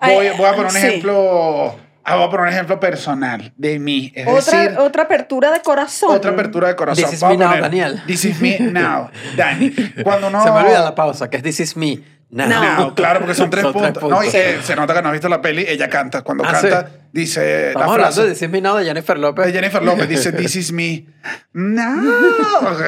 [0.00, 0.78] Voy, Ay, voy a poner un sí.
[0.78, 4.12] ejemplo, ah, voy a poner un ejemplo personal de mí.
[4.14, 6.16] Es Otra, decir, otra apertura de corazón.
[6.16, 7.04] otra apertura de corazón.
[7.04, 8.02] This is me now, poner, Daniel.
[8.06, 9.70] This is me now, Dani.
[10.02, 10.42] Cuando no...
[10.42, 12.46] Se me olvida la pausa, que es This is me Now.
[12.78, 14.02] No, claro, porque son tres Son tres puntos.
[14.02, 14.32] No, y puntos.
[14.32, 15.64] se, se nota que no has visto la peli.
[15.66, 16.20] Ella canta.
[16.22, 16.92] Cuando Ah, canta, ¿sí?
[17.12, 19.46] dice Estamos la hablando de This Is Me Now de Jennifer López.
[19.46, 20.08] de Jennifer López.
[20.08, 21.06] Dice, This is me.
[21.54, 22.02] No.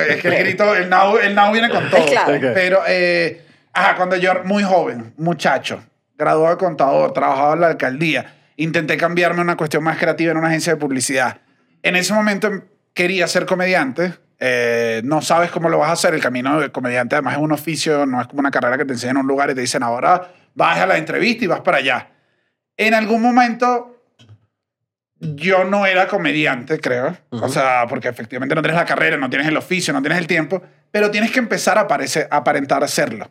[0.08, 2.04] Es que el grito, el now, el now viene con todo.
[2.06, 2.50] Claro.
[2.54, 5.82] Pero, eh, ajá, cuando yo era muy joven, muchacho,
[6.18, 10.36] graduado de contador, trabajaba en la alcaldía, intenté cambiarme a una cuestión más creativa en
[10.38, 11.38] una agencia de publicidad.
[11.82, 14.14] En ese momento em, quería ser comediante.
[14.40, 16.14] Eh, no sabes cómo lo vas a hacer.
[16.14, 18.94] El camino del comediante además es un oficio, no es como una carrera que te
[18.94, 21.78] enseñan en un lugar y te dicen ahora vas a la entrevista y vas para
[21.78, 22.08] allá.
[22.76, 23.96] En algún momento
[25.20, 27.16] yo no era comediante, creo.
[27.30, 30.26] O sea, porque efectivamente no tienes la carrera, no tienes el oficio, no tienes el
[30.26, 33.30] tiempo, pero tienes que empezar a parecer, a aparentar serlo.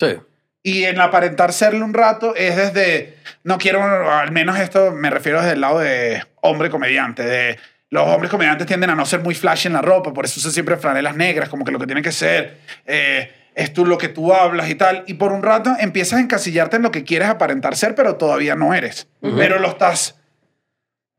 [0.00, 0.16] Sí.
[0.62, 5.40] Y en aparentar serlo un rato es desde, no quiero, al menos esto me refiero
[5.40, 7.58] desde el lado de hombre comediante, de
[7.96, 10.52] los hombres comediantes tienden a no ser muy flash en la ropa, por eso usan
[10.52, 14.08] siempre franelas negras, como que lo que tiene que ser eh, es tú lo que
[14.08, 15.02] tú hablas y tal.
[15.06, 18.54] Y por un rato empiezas a encasillarte en lo que quieres aparentar ser, pero todavía
[18.54, 19.08] no eres.
[19.20, 20.16] Pero lo estás,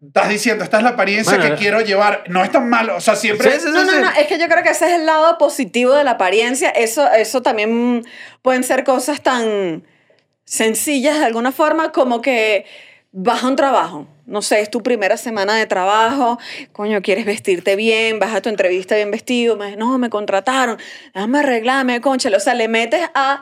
[0.05, 2.23] estás diciendo, esta es la apariencia Bueno, que quiero llevar.
[2.27, 3.51] No es tan malo, o sea, siempre...
[3.51, 3.73] Sí, sí, sí.
[3.73, 6.11] No, no, no, es que yo creo que ese es el lado positivo de la
[6.11, 6.69] apariencia.
[6.69, 8.05] Eso, eso también
[8.43, 9.83] pueden ser cosas tan
[10.45, 12.65] sencillas de alguna forma como que
[13.19, 14.07] vas a un trabajo.
[14.27, 16.37] No sé, es tu primera semana de trabajo,
[16.71, 20.77] coño, quieres vestirte bien, vas a tu entrevista bien vestido, me, no, me contrataron,
[21.13, 22.29] déjame arreglarme, concha.
[22.35, 23.41] O sea, le metes a,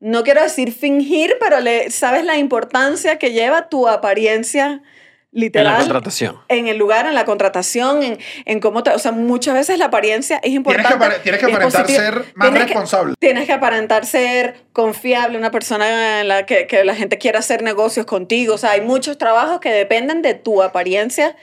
[0.00, 4.82] no quiero decir fingir, pero le, sabes la importancia que lleva tu apariencia
[5.30, 6.36] En literal la contratación.
[6.48, 8.90] en el lugar, en la contratación, en, en cómo te...
[8.90, 11.08] O sea, muchas veces la apariencia es Tienes importante.
[11.16, 13.14] que, tienes que y es aparentar ser más Tienes que- responsable.
[13.18, 17.62] tienes que aparentar ser confiable, una persona en la que, que la gente quiera hacer
[17.62, 18.54] negocios contigo.
[18.54, 21.36] O sea, hay muchos trabajos que dependen de tu apariencia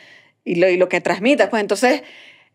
[0.43, 1.49] y lo, y lo que transmitas.
[1.49, 2.01] Pues entonces,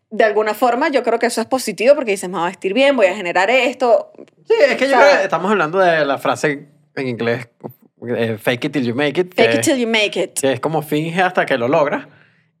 [0.09, 2.73] de alguna forma, yo creo que eso es positivo porque dices, me voy a vestir
[2.73, 4.11] bien, voy a generar esto.
[4.47, 7.47] Sí, es que yo O sea, creo que estamos hablando de la frase en inglés,
[8.07, 9.33] eh, fake it till you make it.
[9.35, 10.39] Fake que- it till you make it.
[10.39, 12.07] que es como finge hasta que lo logras,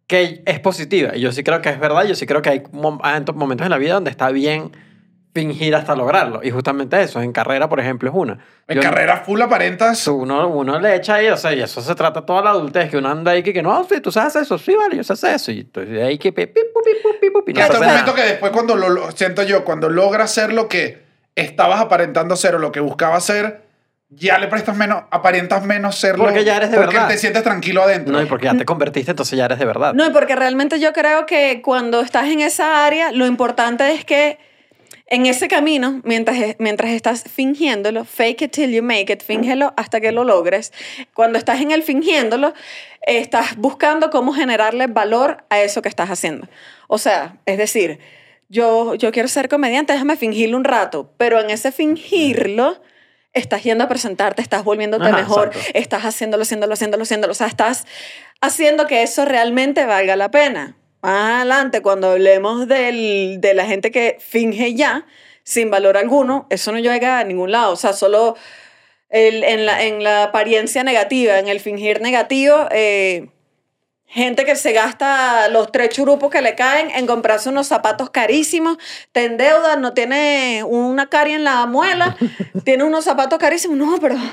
[0.07, 1.15] que es positiva.
[1.15, 3.65] Y yo sí creo que es verdad, yo sí creo que hay mom- hay momentos
[3.65, 4.71] en la vida donde está bien
[5.33, 6.41] fingir hasta lograrlo.
[6.43, 8.39] Y justamente eso, en carrera, por ejemplo, es una.
[8.67, 10.05] En Yo- carrera full aparentas...
[10.09, 12.97] Uno, uno le echa ahí, o sea, y eso se trata toda la adultez, que
[12.97, 15.35] uno anda ahí que, que no, sí, tú sabes eso, sí, vale, yo sé hacer
[15.35, 15.51] eso.
[15.53, 17.79] Y entonces ahí que pi, pi, pu, pi, pu, pi, pu, pi, Y no hasta
[17.79, 18.15] un momento nada.
[18.21, 21.01] que después cuando lo, lo- siento yo, cuando logras ser lo que
[21.35, 23.61] estabas aparentando ser o lo que buscabas ser,
[24.13, 26.25] ya le prestas menos, aparentas menos serlo.
[26.25, 27.07] Porque ya eres de porque verdad.
[27.07, 28.11] te sientes tranquilo adentro.
[28.11, 29.93] No, y porque ya te convertiste, entonces ya eres de verdad.
[29.93, 34.03] No, y porque realmente yo creo que cuando estás en esa área, lo importante es
[34.03, 34.37] que
[35.07, 40.01] en ese camino, mientras, mientras estás fingiéndolo, fake it till you make it, fíngelo hasta
[40.01, 40.73] que lo logres.
[41.13, 42.53] Cuando estás en el fingiéndolo,
[43.01, 46.47] estás buscando cómo generarle valor a eso que estás haciendo.
[46.87, 47.99] O sea, es decir,
[48.49, 52.81] yo, yo quiero ser comediante, déjame fingirlo un rato, pero en ese fingirlo
[53.33, 55.69] estás yendo a presentarte, estás volviéndote Ajá, mejor, exacto.
[55.73, 57.31] estás haciéndolo, haciéndolo, haciéndolo, haciéndolo.
[57.31, 57.85] O sea, estás
[58.41, 60.75] haciendo que eso realmente valga la pena.
[61.01, 65.05] Más adelante, cuando hablemos del, de la gente que finge ya,
[65.43, 67.73] sin valor alguno, eso no llega a ningún lado.
[67.73, 68.35] O sea, solo
[69.09, 73.29] el- en, la, en la apariencia negativa, en el fingir negativo, eh,
[74.13, 78.77] gente que se gasta los tres churupos que le caen en comprarse unos zapatos carísimos,
[79.13, 82.17] te endeuda, no tiene una carie en la muela,
[82.65, 83.77] tiene unos zapatos carísimos.
[83.77, 84.25] No, pero esto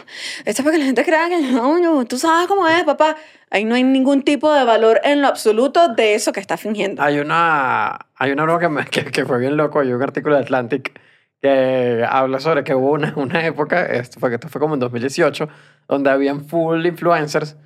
[0.45, 3.17] es para que la gente crea que no, no, tú sabes cómo es, papá.
[3.51, 7.01] Ahí no hay ningún tipo de valor en lo absoluto de eso que está fingiendo.
[7.03, 9.81] Hay una, hay una broma que, me- que, que fue bien loco.
[9.81, 11.01] Hay un artículo de Atlantic
[11.41, 15.49] que habla sobre que hubo una, una época, esto fue, esto fue como en 2018,
[15.89, 17.57] donde habían full influencers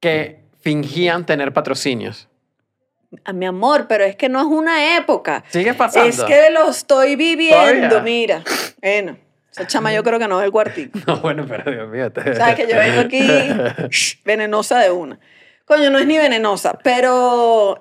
[0.00, 2.28] que fingían tener patrocinios.
[3.24, 5.42] A mi amor, pero es que no es una época.
[5.48, 6.08] Sigue pasando.
[6.08, 8.00] Es que lo estoy viviendo, Todavía.
[8.02, 8.44] mira.
[8.80, 9.16] Bueno,
[9.50, 10.96] esa chama yo creo que no es el cuartico.
[11.06, 12.12] No, bueno, pero Dios mío.
[12.12, 13.20] te- ¿Sabes que yo vengo aquí
[13.90, 15.18] shh, venenosa de una?
[15.64, 17.78] Coño, no es ni venenosa, pero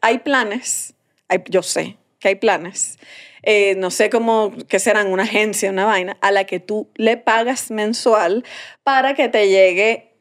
[0.00, 0.94] hay planes,
[1.28, 2.98] hay- yo sé que hay planes,
[3.42, 7.16] eh, no sé cómo, que serán una agencia, una vaina, a la que tú le
[7.16, 8.44] pagas mensual
[8.84, 10.11] para que te llegue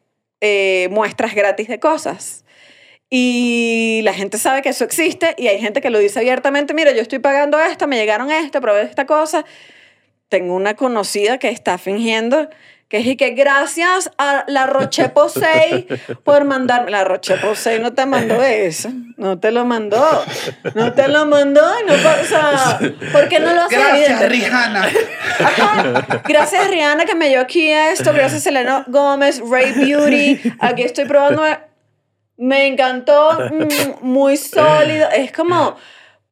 [0.42, 2.44] eh, muestras gratis de cosas.
[3.10, 6.94] Y la gente sabe que eso existe y hay gente que lo dice abiertamente, mira,
[6.94, 9.46] yo estoy pagando esto, me llegaron esto, probé esta cosa.
[10.30, 12.50] Tengo una conocida que está fingiendo
[12.92, 15.88] que es y que gracias a la Roche Posay
[16.26, 16.92] por mandarme.
[16.92, 18.90] La Roche Posay no te mandó eso.
[19.16, 20.06] No te lo mandó.
[20.76, 21.62] No te lo mandó.
[21.88, 22.80] No, o sea,
[23.14, 24.28] ¿por qué no lo haces Gracias, evidente?
[24.28, 24.90] Rihanna.
[25.40, 26.22] Ajá.
[26.28, 28.12] Gracias Rihanna que me dio aquí esto.
[28.12, 30.54] Gracias Selena Gómez, Ray Beauty.
[30.60, 31.44] Aquí estoy probando.
[32.36, 33.40] Me encantó.
[33.52, 35.10] mm, Muy sólido.
[35.12, 35.78] Es como,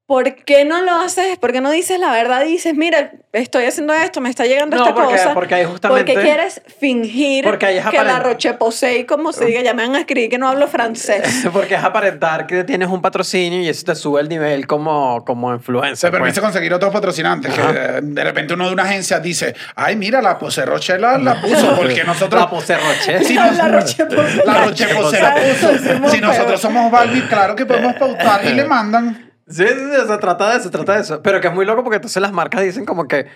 [0.10, 1.38] ¿por qué no lo haces?
[1.38, 2.44] ¿Por qué no dices la verdad?
[2.44, 5.34] Dices, mira, estoy haciendo esto, me está llegando No, esta porque- cosa.
[5.36, 9.46] porque ahí justamente- Porque quieres fingir Porque ahí es que la roche posee, como se
[9.46, 11.46] diga, ya me van a escribir que no hablo francés.
[11.54, 15.50] Porque es aparentar que tienes un patrocinio y eso te sube el nivel como, como
[15.52, 16.10] Se influencer.
[16.10, 16.44] permite pues.
[16.44, 17.54] conseguir otros patrocinantes.
[17.54, 21.20] Que eh, de repente uno de una agencia dice, ay, mira, la Pose Roche la,
[21.20, 22.42] la puso, porque nosotros...
[22.42, 23.24] La pose roche.
[23.24, 24.42] Si La Roche Posay.
[24.44, 25.72] La Roche Posay la puso.
[25.76, 29.29] Hicimos Si nosotros somos Barbie, claro que podemos pautar y le mandan.
[29.50, 31.22] Sí, sí, sí, se trata de eso, se trata de eso.
[31.24, 33.28] Pero que es muy loco porque entonces las marcas dicen como que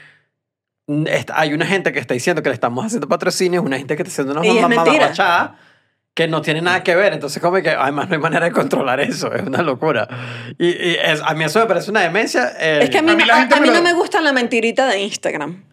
[1.34, 4.12] hay una gente que está diciendo que le estamos haciendo patrocinios, una gente que está
[4.22, 4.68] haciendo unas mentira.
[4.84, 5.52] mamaguachadas
[6.14, 7.14] que no tiene nada que ver.
[7.14, 10.08] Entonces como que además no hay manera de controlar eso, es una locura.
[10.60, 12.52] Y, y es- a mí eso me parece una demencia.
[12.60, 13.94] eh, Es que a mí, A mí no- a- gente a mí lo- no me
[13.94, 15.64] gusta la mentirita de Instagram.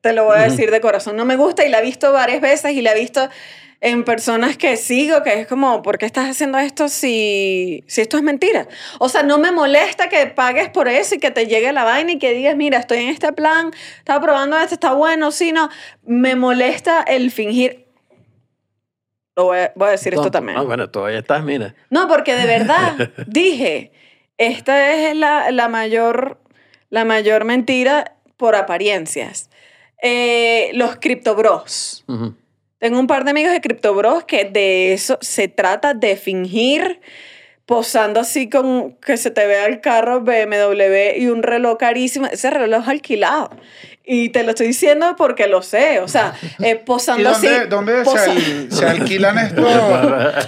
[0.00, 1.16] Te lo voy a decir de corazón.
[1.16, 3.28] No me gusta y la he visto varias veces y la he visto
[3.80, 8.18] en personas que sigo, que es como, ¿por qué estás haciendo esto si, si esto
[8.18, 8.68] es mentira?
[8.98, 12.12] O sea, no me molesta que pagues por eso y que te llegue la vaina
[12.12, 15.70] y que digas, mira, estoy en este plan, estaba probando esto, está bueno, sí, no.
[16.04, 17.86] Me molesta el fingir.
[19.36, 20.58] Lo voy a, voy a decir esto también.
[20.58, 21.74] No, bueno, todavía estás, mira.
[21.88, 23.92] No, porque de verdad dije,
[24.36, 26.38] esta es la, la mayor,
[26.90, 29.48] la mayor mentira por apariencias.
[30.02, 32.04] Eh, los criptobros.
[32.08, 32.34] Ujú.
[32.80, 37.00] Tengo un par de amigos de criptobros que de eso se trata de fingir
[37.66, 42.26] posando así con que se te vea el carro BMW y un reloj carísimo.
[42.26, 43.50] Ese reloj es alquilado.
[44.04, 46.00] Y te lo estoy diciendo porque lo sé.
[46.00, 47.46] O sea, eh, ¿Y posando así.
[47.46, 49.64] dónde, dónde se, al- se alquilan estos?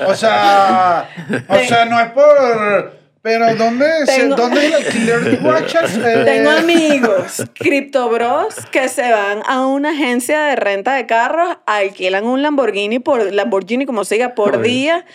[0.09, 1.09] O sea,
[1.49, 3.02] o sea, no es por...
[3.23, 5.97] Pero ¿dónde, se, Tengo- ¿dónde el alquiler de guachas?
[5.97, 12.25] Eh, Tengo amigos, criptobros, que se van a una agencia de renta de carros, alquilan
[12.25, 15.07] un Lamborghini por Lamborghini, como se diga, por día,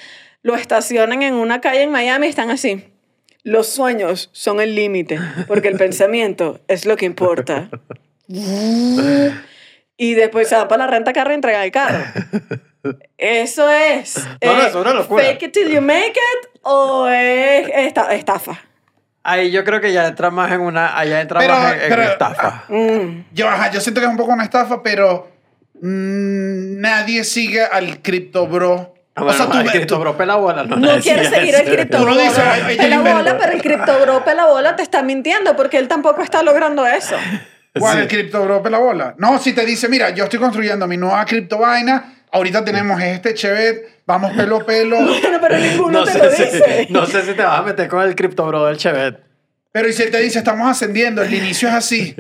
[0.42, 2.86] lo estacionan en una calle en Miami y están así.
[3.44, 7.70] Los sueños son el límite, porque el pensamiento es lo que importa.
[9.98, 12.04] Y después se van para la renta carro y entregan el carro.
[13.18, 14.18] Eso es.
[14.40, 15.24] eh, No, no, eso es una locura.
[15.24, 18.60] Fake it till you make it o es esta- estafa.
[19.24, 21.90] Ahí yo creo que ya entra más en una, allá entra Pero- más en, en
[21.90, 22.64] pero- estafa.
[22.70, 23.26] Mm.
[23.34, 25.30] Yo, ajá, yo siento que es un poco una estafa, pero
[25.82, 28.94] mm, nadie sigue al cripto bro.
[29.16, 31.26] Ah, bueno, o sea, tú, el tú- cripto bro pela bola, no, No nadie quiere
[31.26, 31.64] sigue seguir eso.
[31.64, 32.44] el cripto Tú lo dices,
[32.78, 36.44] pela bola, pero el cripto bro pela bola te está mintiendo porque él tampoco está
[36.44, 37.16] logrando eso.
[37.80, 38.02] ¿Cuál Sí.
[38.04, 39.16] el cripto bro la bola?
[39.18, 43.34] No, si te dice, mira, yo estoy construyendo mi nueva cripto vaina, ahorita tenemos este
[43.34, 44.98] Chevet, vamos pelo a pelo.
[45.02, 46.88] Bueno, pero ninguno No te sé, lo si, dice.
[46.92, 49.28] no sé si te vas a meter con el cripto bro del Chevet.
[49.70, 52.16] Pero y si él te dice, estamos ascendiendo, el inicio es así.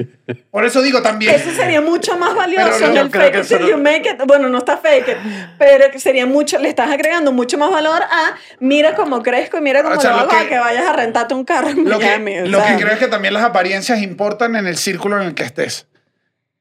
[0.51, 1.33] Por eso digo también.
[1.33, 4.21] Eso sería mucho más valioso Pero en yo el fake it no- you make it.
[4.27, 5.17] Bueno, no está fake it,
[5.57, 9.81] pero sería mucho, le estás agregando mucho más valor a mira cómo crezco y mira
[9.81, 11.97] cómo O sea, lo hago que- a que vayas a rentarte un carro en Lo
[11.97, 12.33] Miami.
[12.33, 15.27] que, o lo que creo es que también las apariencias importan en el círculo en
[15.29, 15.87] el que estés.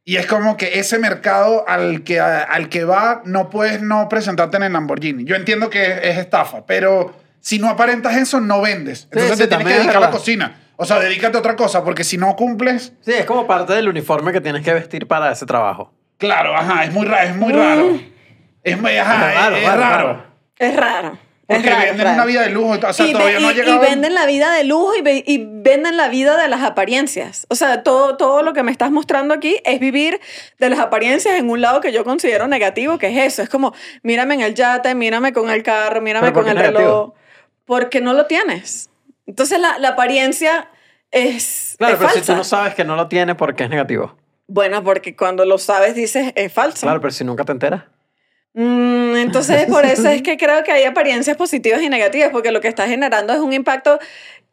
[0.09, 4.57] Y es como que ese mercado al que, al que va no puedes no presentarte
[4.57, 5.25] en el Lamborghini.
[5.25, 9.09] Yo entiendo que es, es estafa, pero si no aparentas eso, no vendes.
[9.11, 10.61] Entonces sí, te tienes que es dedicar a la cocina.
[10.77, 13.89] O sea, dedícate a otra cosa, porque si no cumples, Sí, es como parte del
[13.89, 15.93] uniforme que tienes que vestir para ese trabajo.
[16.19, 17.57] claro, ajá, es muy, ra- es muy Mm.
[17.57, 18.01] raro.
[18.63, 20.07] Es, muy, ajá, Es raro, es, es raro, raro.
[20.07, 20.27] raro.
[20.59, 21.19] Es raro.
[21.49, 22.77] Porque raro, venden una vida de lujo.
[22.89, 23.77] O sea, y, todavía ve- no ha y- llegado.
[23.77, 27.47] y venden la vida de lujo y, ve- y venden la vida de las apariencias.
[27.51, 30.21] O sea, todo, todo lo que me estás mostrando aquí es vivir
[30.59, 33.43] de las apariencias en un lado que yo considero negativo, que es eso.
[33.43, 36.57] Es como, mírame en el yate, mírame con el carro, mírame ¿Pero por con el
[36.59, 36.73] reloj.
[36.81, 37.15] negativo?
[37.65, 38.91] Porque no lo tienes.
[39.27, 40.69] Entonces la, la apariencia
[41.13, 42.25] es, Claro, es pero falsa.
[42.25, 44.17] si tú no sabes que no lo tienes, ¿por qué es negativo?
[44.49, 46.81] Bueno, porque cuando lo sabes dices es falso.
[46.87, 47.85] Claro, pero si nunca te enteras.
[48.59, 52.63] Mm, entonces, por eso es que creo que hay apariencias positivas y negativas, porque lo
[52.63, 53.99] que está generando es un impacto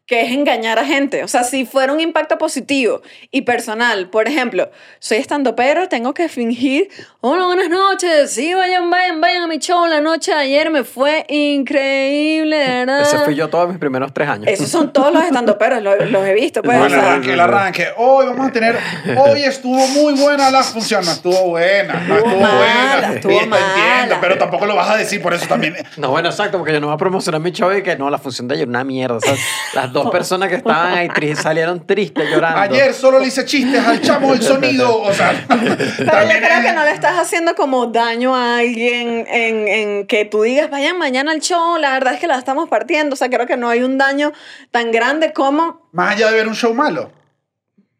[0.06, 1.24] que es engañar a gente.
[1.24, 6.14] O sea, si fuera un impacto positivo y personal, por ejemplo, soy estando pero, tengo
[6.14, 6.90] que fingir,
[7.22, 10.84] hola, buenas noches, sí, vayan, vayan, vayan a mi show, la noche de ayer me
[10.84, 13.02] fue increíble, verdad.
[13.02, 14.48] Ese fui yo todos mis primeros tres años.
[14.48, 16.62] Esos son todos los estando peros, los, los he visto.
[16.62, 17.88] Pues, o Bueno, el sea, arranque, el arranque.
[17.98, 18.78] Hoy vamos a tener.
[19.18, 21.06] Hoy estuvo muy buena la función.
[21.06, 21.94] No estuvo buena.
[22.08, 23.14] No Estuvo mala, buena.
[23.16, 23.66] estuvo Y mala.
[23.68, 25.76] entiendo, pero tampoco lo vas a decir por eso también.
[25.98, 28.18] No, bueno, exacto, porque yo no voy a promocionar mi show y que no, la
[28.18, 29.16] función de ayer una mierda.
[29.18, 29.36] O sea,
[29.74, 32.60] las dos personas que estaban ahí tri- salieron tristes llorando.
[32.60, 35.02] Ayer solo le hice chistes al chamo del sonido.
[35.02, 39.26] O sea, Pero yo creo es- que no le estás haciendo como daño a alguien
[39.30, 42.68] en, en que tú digas, vayan mañana al show, la verdad es que la estamos
[42.70, 43.14] partiendo.
[43.14, 44.34] O sea, creo que no hay un daño
[44.72, 47.12] tan grande como Más allá de ver un show malo.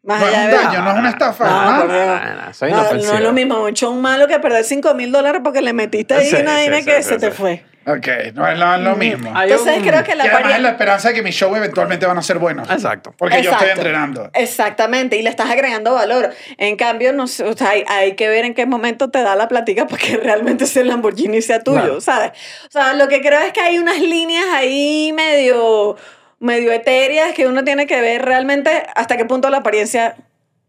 [0.02, 1.44] más No es allá un de daño, no es una estafa.
[1.44, 2.44] No, ¿ah?
[2.46, 3.14] no, soy No, no inofensivo.
[3.14, 6.26] es lo mismo un show malo que perder 5 mil dólares porque le metiste ahí
[6.26, 7.64] Sí, una sí, vaina sí, que sí, se te fue.
[7.86, 9.32] Ok, no es lo, lo mismo.
[9.36, 11.56] Hay Entonces un- creo que Y la además es la esperanza de que mis shows
[11.56, 12.68] eventualmente van a ser buenos.
[12.70, 13.14] Exacto.
[13.16, 14.30] Porque yo estoy entrenando.
[14.32, 16.30] Exactamente, y le estás agregando valor.
[16.58, 19.36] En cambio, no sé, o sea, hay, hay que ver en qué momento te da
[19.36, 22.00] la plática para que realmente ese Lamborghini sea tuyo, Claro.
[22.00, 22.30] ¿sabes?
[22.68, 25.96] O sea, lo que creo es que hay unas líneas ahí medio,
[26.40, 30.16] medio etéreas que uno tiene que ver realmente hasta qué punto la apariencia...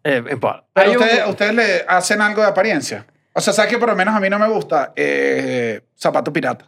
[0.04, 0.63] Eh, importa.
[0.73, 3.06] Pero Hay un- ustedes, ustedes le hacen algo de apariencia.
[3.34, 6.65] O sea, ¿sabes que por lo menos a mí no me gusta eh, zapato pirata?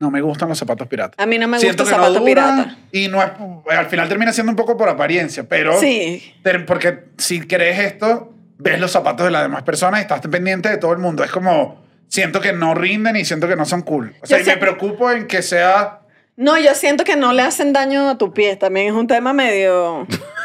[0.00, 1.18] No me gustan los zapatos piratas.
[1.18, 2.76] A mí no me Siento gusta el zapato no pirata.
[2.92, 3.30] Y no es,
[3.76, 5.78] al final termina siendo un poco por apariencia, pero...
[5.80, 6.34] Sí.
[6.66, 10.76] Porque si crees esto, ves los zapatos de las demás personas y estás pendiente de
[10.76, 11.24] todo el mundo.
[11.24, 14.14] Es como, siento que no rinden y siento que no son cool.
[14.22, 16.00] O sea, Yo y me preocupo en que sea...
[16.36, 18.54] No, yo siento que no le hacen daño a tu pie.
[18.54, 20.06] También es un tema medio...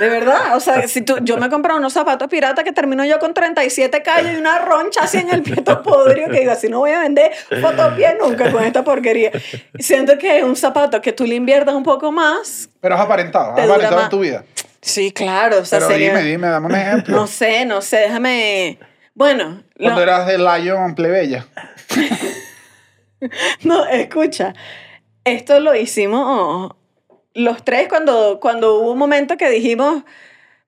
[0.00, 3.04] De verdad, o sea, si tú, yo me he comprado unos zapatos pirata que termino
[3.04, 6.50] yo con 37 callos y una roncha así en el pie todo podrido que digo,
[6.52, 7.30] así no voy a vender
[7.60, 9.30] fotopié nunca con esta porquería.
[9.78, 12.68] Siento que es un zapato que tú le inviertas un poco más.
[12.80, 14.10] Pero has aparentado, has Te dura aparentado en más.
[14.10, 14.44] tu vida.
[14.80, 17.16] Sí, claro, o sea, Pero sería- dime, dime, dame un ejemplo.
[17.16, 18.78] No sé, no sé, déjame...
[19.14, 21.46] Bueno, Cuando lo- eras de Lion Plebeya.
[23.62, 24.52] No, escucha,
[25.24, 26.72] esto lo hicimos
[27.34, 30.04] los tres cuando, cuando hubo un momento que dijimos,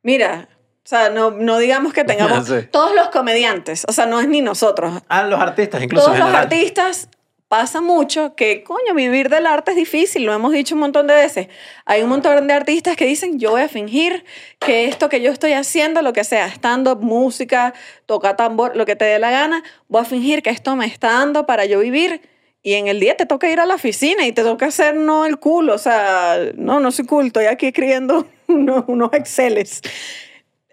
[0.02, 0.48] mira,
[0.84, 2.54] o sea, no, no digamos que tengamos Sí.
[2.70, 6.04] todos los comediantes, o sea, no es ni nosotros, Ah, los artistas, incluso.
[6.06, 7.08] todos los artistas
[7.48, 11.14] pasa mucho que, coño, vivir del arte es difícil, lo hemos dicho un montón de
[11.14, 11.46] veces.
[11.84, 14.24] Hay un montón de artistas que dicen, yo voy a fingir
[14.58, 17.72] que esto que yo estoy haciendo, lo que sea, stand-up, música,
[18.06, 21.12] toca tambor, lo que te dé la gana, voy a fingir que esto me está
[21.12, 22.20] dando para yo vivir.
[22.62, 25.24] Y en el día te toca ir a la oficina y te toca hacer no
[25.24, 29.80] el culo, o sea, no, no soy cool, estoy aquí escribiendo unos, unos Exceles.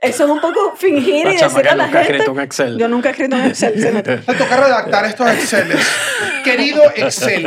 [0.04, 2.12] Eso es un poco fingir La y decir a la nunca gente.
[2.12, 2.78] escrito un Excel.
[2.78, 3.82] Yo nunca he escrito un Excel.
[3.82, 4.04] se.
[4.04, 5.80] Te toca redactar estos Exceles.
[6.44, 7.46] Querido Excel,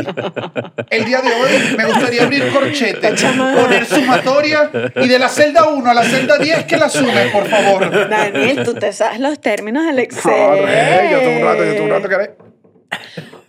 [0.88, 5.90] el día de hoy me gustaría abrir corchete, poner sumatoria y de la celda 1
[5.90, 8.08] a la celda 10 que la sume, por favor.
[8.08, 10.32] Daniel, tú te sabes los términos del Excel.
[10.32, 12.34] Corre, yo tuve un rato, yo tuve un rato que haré.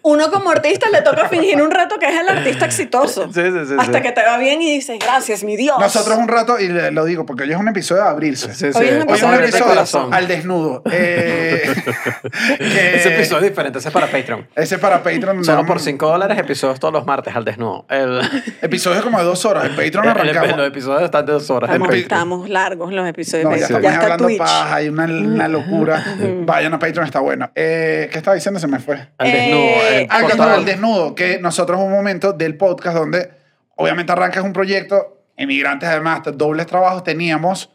[0.08, 3.26] Uno como artista le toca fingir un rato que es el artista exitoso.
[3.34, 4.04] Sí, sí, sí, Hasta sí.
[4.04, 5.78] que te va bien y dices, gracias, mi Dios.
[5.80, 8.54] Nosotros un rato, y le- lo digo porque hoy es un episodio de abrirse.
[8.54, 8.78] Sí, sí.
[8.78, 10.14] Hoy es un Hoy es un episodio corazón.
[10.14, 10.84] al desnudo.
[10.92, 11.62] Eh,
[12.58, 14.48] que- Ese episodio es diferente, ese es para Patreon.
[14.56, 15.44] Ese es para Patreon.
[15.44, 17.86] Solo por 5 dólares, episodios todos los martes al desnudo.
[17.90, 18.22] El,
[18.62, 19.66] Episodios como de dos horas.
[19.66, 20.58] En Patreon el- arrancamos.
[20.58, 21.70] los episodios están de dos horas.
[21.94, 23.46] Estamos, largos los episodios.
[23.46, 24.38] No, de- ya ya, estamos está hablando Twitch.
[24.40, 26.04] paja y una, una locura.
[26.46, 27.50] Vayan a Patreon, está bueno.
[27.56, 28.60] Eh, ¿Qué estaba diciendo?
[28.60, 29.08] Se me fue.
[29.18, 29.62] Al desnudo.
[29.92, 30.38] Eh, portal.
[30.38, 33.32] no, el desnudo, que nosotros un momento del podcast donde
[33.76, 37.72] obviamente arrancas un proyecto, emigrantes además, dobles trabajos, teníamos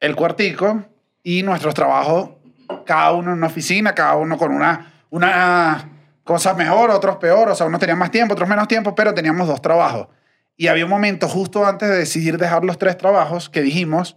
[0.00, 0.84] el cuartico
[1.22, 2.30] y nuestros trabajos,
[2.84, 5.90] cada uno en una oficina, cada uno con una, una
[6.24, 9.46] cosas mejor, otros peor, o sea, unos tenían más tiempo, otros menos tiempo, pero teníamos
[9.46, 10.08] dos trabajos.
[10.56, 14.16] Y había un momento justo antes de decidir dejar los tres trabajos que dijimos,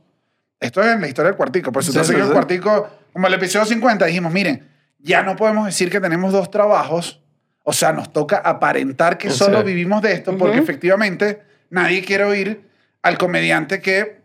[0.59, 2.33] esto es en la historia del cuartico, por si Sí, sí, siguen el sí.
[2.33, 4.67] cuartico, como el episodio 50, dijimos, miren,
[4.97, 7.21] ya no podemos decir que tenemos dos trabajos,
[7.69, 12.61] o sea, nos toca aparentar que solo vivimos de esto, porque efectivamente nadie quiere oír
[13.03, 14.19] al comediante que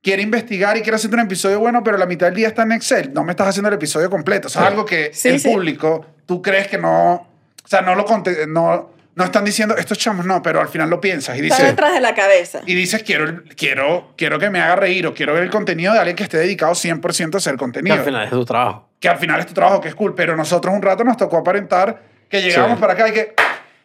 [0.00, 2.72] quiere investigar y quiere hacer un episodio bueno, pero la mitad del día está en
[2.72, 3.12] Excel.
[3.12, 4.46] No me estás haciendo el episodio completo.
[4.46, 4.68] O sea, Sí.
[4.68, 5.48] algo que Sí, el sí.
[5.48, 7.28] público, tú crees que no, o
[7.68, 8.04] sea, no lo
[8.46, 11.70] no, no están diciendo estos chamos, no, pero al final lo piensas y Está dices,
[11.70, 12.60] detrás de la cabeza.
[12.66, 15.98] y dices, quiero, quiero, quiero que me haga reír o quiero ver el contenido de
[15.98, 17.96] alguien que esté dedicado 100% a hacer Que contenido.
[17.96, 18.88] al final es tu trabajo.
[19.00, 21.38] que al final es tu trabajo, que es cool, pero nosotros un rato nos tocó
[21.38, 22.80] aparentar que llegamos Sí.
[22.80, 23.34] para acá y que,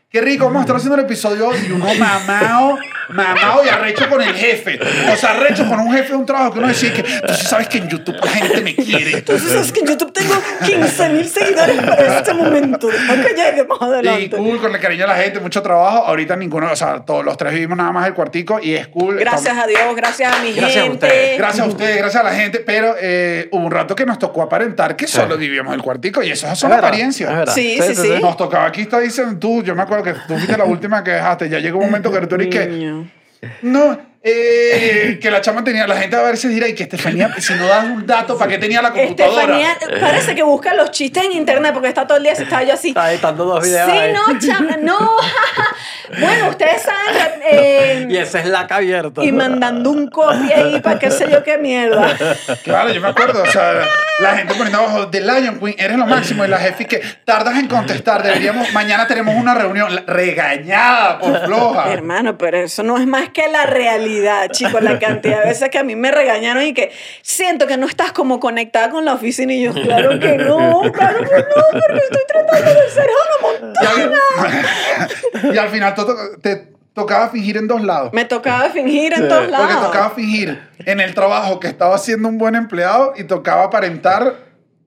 [0.10, 2.78] qué rico, vamos a estar haciendo el episodio y uno mamado,
[3.10, 4.80] mamado y arrecho con el jefe.
[5.12, 7.45] O sea, arrecho con un jefe de un trabajo que uno decía que, tú sí
[7.45, 9.12] sabes que en YouTube la gente me quiere.
[9.17, 10.34] Entonces es que en YouTube tengo
[10.65, 12.88] 15 mil seguidores para este momento.
[12.88, 14.38] Deja que llegue más Y adelante.
[14.38, 16.06] cool, con el cariño de la gente, mucho trabajo.
[16.06, 19.17] Ahorita ninguno, o sea, todos los tres vivimos nada más el cuartico y es cool.
[19.17, 21.06] Gracias Estamos- a Dios, gracias a mi Gracias a gente.
[21.06, 21.38] ustedes.
[21.38, 24.41] Gracias a ustedes, gracias a la gente, pero eh, hubo un rato que nos tocó
[24.43, 27.48] aparentar que solo vivíamos el cuartico y eso son Es apariencias.
[27.48, 27.54] es.
[27.54, 28.10] Sí, sí, sí.
[28.22, 31.12] Nos tocaba aquí, está diciendo tú, yo me acuerdo que tú fuiste la última que
[31.12, 32.99] dejaste, ya llegó un momento que tú eres que,
[33.62, 37.54] Но eh, que la chama tenía, la gente a veces dirá, y que Estefanía, si
[37.54, 39.44] no das un dato, ¿para qué tenía la computadora?
[39.72, 42.74] Estefanía parece que busca los chistes en internet porque está todo el día estaba yo
[42.74, 42.90] así.
[42.90, 44.13] Está editando dos videos Sí, ahí.
[44.13, 44.98] no, chama, no.
[46.20, 47.42] bueno, ustedes saben.
[47.50, 49.24] eh, Y ese es la que abierto.
[49.24, 52.15] y mandando un copy ahí para qué sé yo qué mierda.
[52.63, 53.74] Claro, yo me acuerdo, o sea,
[54.20, 56.44] La gente poniendo abajo, The Lion Queen, eres lo máximo.
[56.46, 60.04] Y la jefe que tardas en contestar, deberíamos, mañana tenemos una reunión.
[60.08, 61.92] Regañada por floja.
[61.92, 64.09] Hermano, pero eso no es más que la realidad,
[64.52, 64.82] chicos.
[64.82, 66.92] La cantidad de veces que a mí me regañaron y que
[67.22, 69.54] siento que no estás como conectada con la oficina.
[69.54, 75.54] Y yo, claro que no, claro que no, porque estoy tratando de ser Y Montana.
[75.54, 75.94] y al final
[76.42, 78.12] te tocaba fingir en dos lados.
[78.14, 79.28] Me tocaba fingir en Sí.
[79.30, 79.68] todos lados.
[79.68, 84.36] Porque tocaba fingir en el trabajo que estaba siendo un buen empleado y tocaba aparentar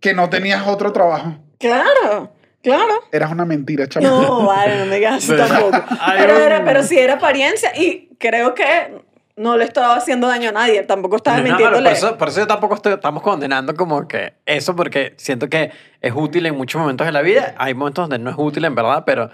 [0.01, 1.37] que no tenías otro trabajo.
[1.59, 2.93] Claro, claro.
[3.13, 4.11] Eras una mentira, chaval.
[4.11, 5.81] No, vale, no me digas tampoco.
[6.19, 9.01] Pero, era, pero sí era apariencia y creo que
[9.37, 10.83] no le estaba haciendo daño a nadie.
[10.83, 11.89] Tampoco estaba No, mintiéndole.
[11.89, 15.71] por, eso, por eso yo tampoco estoy, estamos condenando como que eso, porque siento que
[16.01, 17.55] es útil en muchos momentos de la vida.
[17.59, 19.31] Hay momentos donde no es útil en verdad, pero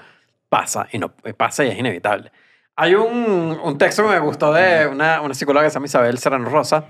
[0.49, 2.30] pasa y no pasa y es inevitable.
[2.76, 6.16] Hay un, un texto que me gustó de una, una psicóloga que se llama Isabel
[6.18, 6.84] Serrano Rosa,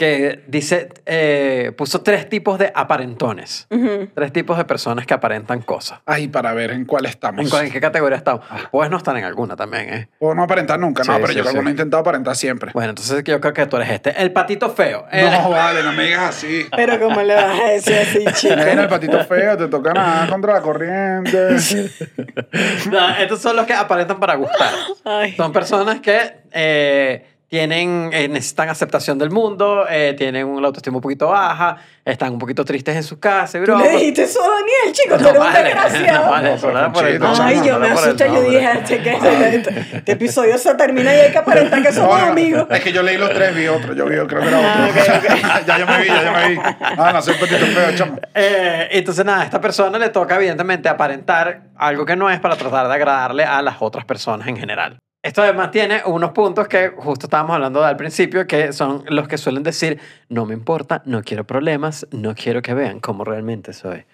[0.00, 3.68] que dice, eh, puso tres tipos de aparentones.
[4.14, 6.00] Tres tipos de personas que aparentan cosas.
[6.06, 7.44] Ahí para ver en cuál estamos.
[7.44, 8.42] ¿En, cuál- en qué categoría estamos?
[8.70, 10.08] Puedes no estar en alguna también, ¿eh?
[10.18, 11.54] O no aparentar nunca, no, pero sí, yo creo sí.
[11.56, 12.70] que uno ha intentado aparentar siempre.
[12.72, 14.10] Bueno, entonces yo creo que tú eres este.
[14.22, 15.04] El patito feo.
[15.12, 16.64] El- No, vale, no me digas así.
[16.74, 18.54] Pero ¿cómo le vas a decir así, chico?
[18.56, 21.56] Mira el patito feo, te toca nada contra la corriente.
[22.90, 24.72] No, estos son los que aparentan para gustar.
[25.04, 25.34] Ay.
[25.36, 26.18] Son personas que
[26.52, 32.32] eh, tienen, eh, necesitan aceptación del mundo, eh, tienen una autoestima un poquito baja, están
[32.32, 35.28] un poquito tristes en su casa y Tú le dijiste eso a Daniel, chico, No
[35.28, 36.24] eres un vale, desgraciado.
[36.26, 39.02] no vale, eso no por el nombre, Ay, no yo me asusté, yo dije, este,
[39.02, 42.66] que este, este episodio se termina y hay que aparentar que somos No, no, amigos.
[42.70, 43.94] Es que yo leí los tres, vi otro.
[43.94, 44.70] Yo vi, creo que era otro.
[44.72, 46.60] Ah, ok, ya yo me vi, ya yo me vi.
[46.98, 48.16] Ah, no soy patito feo, chamo.
[48.32, 52.54] Eh, entonces, nada, a esta persona le toca, evidentemente, aparentar algo que no es para
[52.54, 55.00] tratar de agradarle a las otras personas en general.
[55.22, 59.36] Esto además tiene unos puntos que justo estábamos hablando al principio, que son los que
[59.36, 60.00] suelen decir,
[60.30, 64.06] no me importa, no quiero problemas, no quiero que vean cómo realmente soy.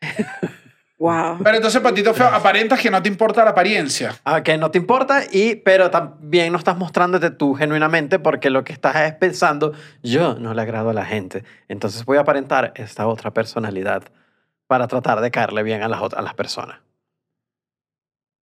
[0.98, 1.40] Wow.
[1.44, 4.14] Pero entonces, patito feo, aparentas que no te importa la apariencia.
[4.24, 8.64] Ah, que no te importa, y, pero también no estás mostrándote tú genuinamente porque lo
[8.64, 12.72] que estás es pensando, yo no le agrado a la gente, entonces voy a aparentar
[12.76, 14.04] esta otra personalidad
[14.66, 16.78] para tratar de caerle bien a las, a las personas.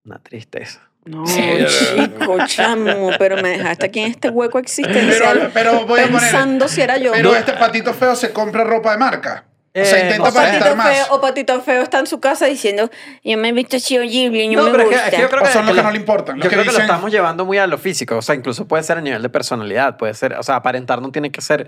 [0.06, 0.93] Una tristeza.
[1.06, 1.42] No, Sí.
[1.68, 6.20] chico, chamo, pero me dejaste aquí en este hueco existencial Pero, pero voy a poner.
[6.22, 7.12] pensando si era yo.
[7.12, 9.46] Pero este patito feo se compra ropa de marca.
[9.76, 10.88] O sea, Eh, intenta aparentar Patito más.
[10.96, 12.92] feo, o Patito Feo está en su casa diciendo,
[13.24, 15.08] yo me he visto horrible y no, No, me pero es que- gusta.
[15.10, 16.36] es que yo creo O que- son los que que no le importan.
[16.38, 18.84] Yo que creo que lo estamos llevando muy a lo físico, o sea, incluso puede
[18.84, 21.68] ser a nivel de personalidad, puede ser, o sea, aparentar no tiene que ser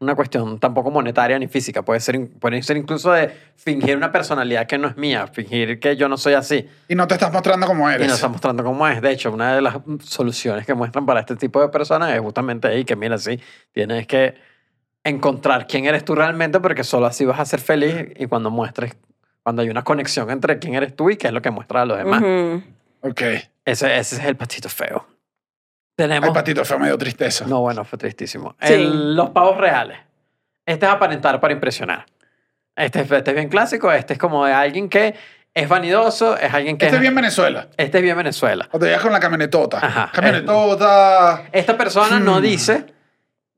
[0.00, 4.66] una cuestión tampoco monetaria ni física, puede ser, puede ser incluso de fingir una personalidad
[4.66, 7.66] que no es mía, fingir que yo no soy así Y no te estás mostrando
[7.66, 8.06] como y eres.
[8.06, 9.02] nos está mostrando cómo es.
[9.02, 12.68] De hecho, una de las soluciones que muestran para este tipo de personas es justamente
[12.68, 13.38] ahí que, mira, sí,
[13.72, 14.34] tienes que
[15.04, 18.96] encontrar quién eres tú realmente porque solo así vas a ser feliz y cuando muestres,
[19.42, 21.84] cuando hay una conexión entre quién eres tú y qué es lo que muestra a
[21.84, 22.22] los demás.
[22.22, 22.62] Ujú.
[23.02, 23.20] Ok.
[23.66, 25.06] ese, ese es el patito feo.
[26.04, 26.28] Tenemos...
[26.28, 27.44] El patito feo me dio tristeza.
[27.46, 28.56] No, bueno, fue tristísimo.
[28.62, 28.72] Sí.
[28.72, 29.98] El- los pavos reales.
[30.64, 32.06] Este es aparentar para impresionar.
[32.76, 33.92] Este, es- este es bien clásico.
[33.92, 35.14] Este es como de alguien que
[35.52, 36.86] es vanidoso, es alguien que...
[36.86, 37.68] Este es bien Venezuela.
[37.76, 38.68] Este es bien Venezuela.
[38.72, 39.78] O te llegas con la camionetota.
[39.84, 40.10] Ajá.
[40.14, 41.44] Camionetota.
[41.52, 42.42] Esta persona no Hmm.
[42.42, 42.86] dice,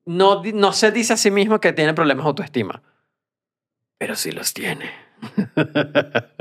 [0.06, 2.82] no, no se dice a sí mismo que tiene problemas de autoestima.
[3.98, 4.90] Pero sí los tiene.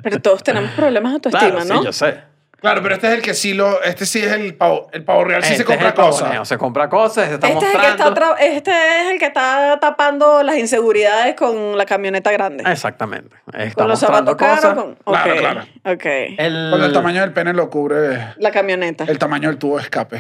[0.02, 1.80] Pero todos tenemos problemas de autoestima, Claro, ¿no?
[1.82, 2.31] sí, yo sé.
[2.62, 3.82] Claro, pero este es el que sí lo.
[3.82, 4.88] Este sí es el pavo.
[4.94, 6.48] El pavo real sí Este se es compra cosas.
[6.48, 9.80] Se compra cosas, se está Este es, el que está este es el que está
[9.82, 12.64] tapando las inseguridades con la camioneta grande.
[12.72, 13.36] Exactamente.
[13.58, 14.76] Está con los mostrando zapatos caros.
[14.76, 14.96] cosas.
[15.04, 15.14] Con...
[15.16, 15.62] Claro, claro.
[15.86, 16.06] ok.
[16.38, 19.06] El, Cuando el tamaño del pene lo cubre La camioneta.
[19.08, 20.20] el tamaño del tubo de escape.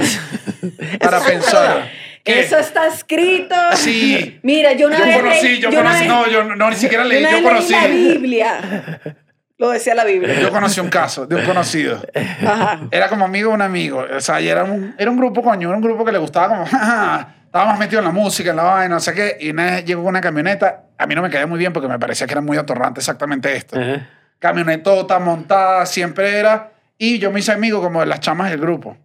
[1.00, 1.90] Para pensar.
[2.26, 3.56] Eso está escrito.
[3.76, 4.40] Sí.
[4.44, 6.00] Mira, yo una Yo vez conocí, leí- yo una conocí.
[6.00, 7.72] vez- No, yo no, ni siquiera yo leí, yo leí conocí.
[7.74, 9.02] la Biblia.
[9.62, 10.40] Lo decía la Biblia.
[10.40, 12.02] Yo conocí un caso de un conocido.
[12.16, 12.80] Ajá.
[12.90, 14.04] Era como amigo de un amigo.
[14.12, 16.48] O sea, y era un, era un grupo, coño, era un grupo que le gustaba
[16.48, 16.64] como,
[17.46, 19.38] estábamos metidos en la música, en la vaina, no sé qué.
[19.40, 20.86] Y una vez llegó con una camioneta.
[20.98, 23.56] A mí no me caía muy bien porque me parecía que era muy atorrante exactamente
[23.56, 23.80] esto.
[23.80, 24.10] Ajá.
[24.40, 26.72] Camionetota montada, siempre era.
[26.98, 28.98] Y yo me hice amigo como de las chamas del grupo.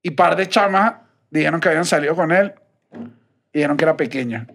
[0.00, 0.94] Y par de chamas
[1.28, 2.54] dijeron que habían salido con él
[3.52, 4.46] y dijeron que era pequeño.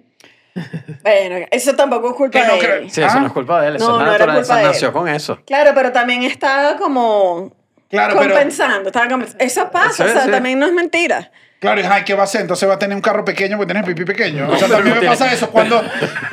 [1.03, 2.91] Bueno, eso tampoco es culpa no de creo- él.
[2.91, 3.19] Sí, eso Ah.
[3.21, 4.71] no es culpa de él, eso No, es no era naturaleza, culpa de él.
[4.71, 5.39] nació con eso.
[5.45, 7.53] Claro, pero también está como
[7.89, 8.31] Claro, pero.
[8.33, 8.89] compensando.
[8.89, 10.31] Estaba compens- Eso pasa, Sí, o sea, sí.
[10.31, 11.31] también no es mentira.
[11.59, 12.39] Claro, y ay, ¿qué va a hacer?
[12.39, 14.47] Entonces va a tener un carro pequeño porque tiene el pipí pequeño.
[14.49, 15.83] O sea, también me pasa eso cuando...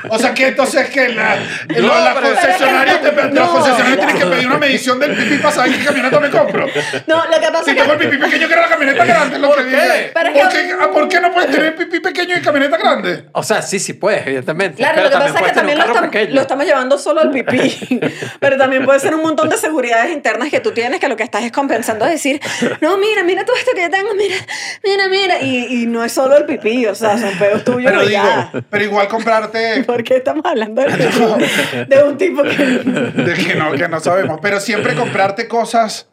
[0.09, 1.37] O sea, que entonces que la,
[1.68, 4.07] la- la concesionaria te- los No, concesionarios ya.
[4.07, 6.66] tienen que pedir una medición del pipí para saber qué camioneta me compro.
[7.09, 8.07] No, lo que pasa Si es tengo el que...
[8.07, 9.39] pipí pequeño, quiero la camioneta grande.
[9.41, 10.11] Lo que dije.
[10.14, 12.77] Pero es ¿Por, que- qué, ah, ¿Por qué no puedes tener pipí pequeño y camioneta
[12.77, 13.24] grande?
[13.33, 14.77] O sea, sí, sí puedes, evidentemente.
[14.77, 17.31] Claro, pero lo que pasa es que también lo, estamos- lo estamos llevando solo al
[17.33, 17.99] pipí.
[18.41, 21.24] Pero también puede ser un montón de seguridades internas que tú tienes que lo que
[21.24, 22.41] estás es compensando a decir,
[22.81, 24.37] no, mira, mira todo esto que yo tengo, mira,
[24.85, 25.16] mira, mira.
[25.43, 28.23] Y, y no es solo el pipí, o sea, son peos tuyos Pero y digo,
[28.23, 28.51] ya.
[28.71, 29.85] pero igual comprarte...
[29.87, 31.85] ¿Por qué estamos hablando del pipí?
[31.89, 32.49] De un tipo que...
[32.57, 34.39] de que no, que no sabemos.
[34.43, 36.09] Pero siempre comprarte cosas.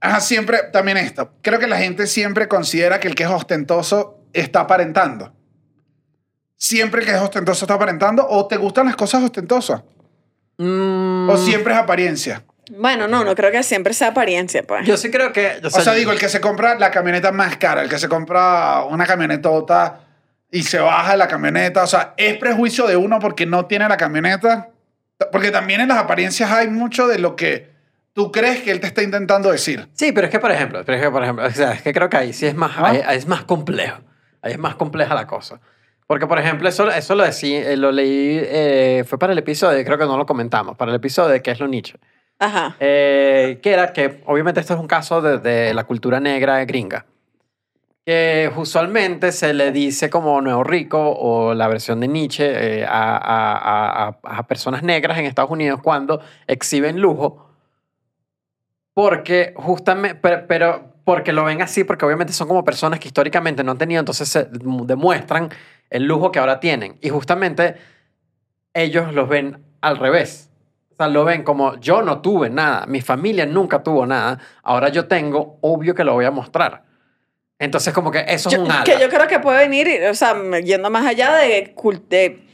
[0.00, 1.32] Ajá, siempre, también esto.
[1.42, 5.32] Creo que la gente siempre considera que el que es ostentoso está aparentando.
[6.56, 8.26] Siempre el que es ostentoso está aparentando.
[8.28, 9.82] O te gustan las cosas ostentosas.
[10.58, 12.44] Mm, O siempre es apariencia.
[12.70, 14.86] Bueno, no, no creo que siempre sea apariencia, pues.
[14.86, 15.60] Yo sí creo que...
[15.64, 18.84] O sea, digo, el que se compra la camioneta más cara, el que se compra
[18.84, 20.00] una camionetota
[20.50, 21.82] y se baja de la camioneta.
[21.82, 24.70] O sea, es prejuicio de uno porque no tiene la camioneta.
[25.30, 27.70] Porque también en las apariencias hay mucho de lo que
[28.12, 29.88] tú crees que él te está intentando decir.
[29.92, 31.92] Sí, pero es que, por ejemplo, pero es que, por ejemplo, o sea, es que
[31.92, 32.88] creo que ahí sí es más, ¿Ah?
[32.90, 33.98] ahí- ahí es más complejo.
[34.42, 35.60] Ahí es más compleja la cosa.
[36.06, 39.82] Porque, por ejemplo, eso, eso lo, decí, eh, lo leí, eh, fue para el episodio,
[39.84, 41.94] creo que no lo comentamos, para el episodio de ¿Qué es lo Nietzsche?
[42.38, 42.76] Ajá.
[42.80, 47.06] Eh, que era que, obviamente, esto es un caso de, de la cultura negra gringa.
[48.04, 53.16] Que usualmente se le dice como nuevo rico o la versión de Nietzsche eh, a,
[53.16, 57.48] a- a- a- personas negras en Estados Unidos cuando exhiben lujo.
[58.92, 63.64] Porque justamente, pero, pero porque lo ven así, porque obviamente son como personas que históricamente
[63.64, 65.48] no han tenido, entonces se demuestran
[65.90, 66.96] el lujo que ahora tienen.
[67.00, 67.76] Y justamente
[68.74, 70.50] ellos los ven al revés.
[70.94, 74.90] O sea, lo ven como yo no tuve nada, mi familia nunca tuvo nada, ahora
[74.90, 76.84] yo tengo, obvio que lo voy a mostrar.
[77.58, 78.84] Entonces como que eso es Yo- un ala.
[78.84, 81.74] que yo creo que puede venir, o sea, yendo más allá de,
[82.08, 82.46] de,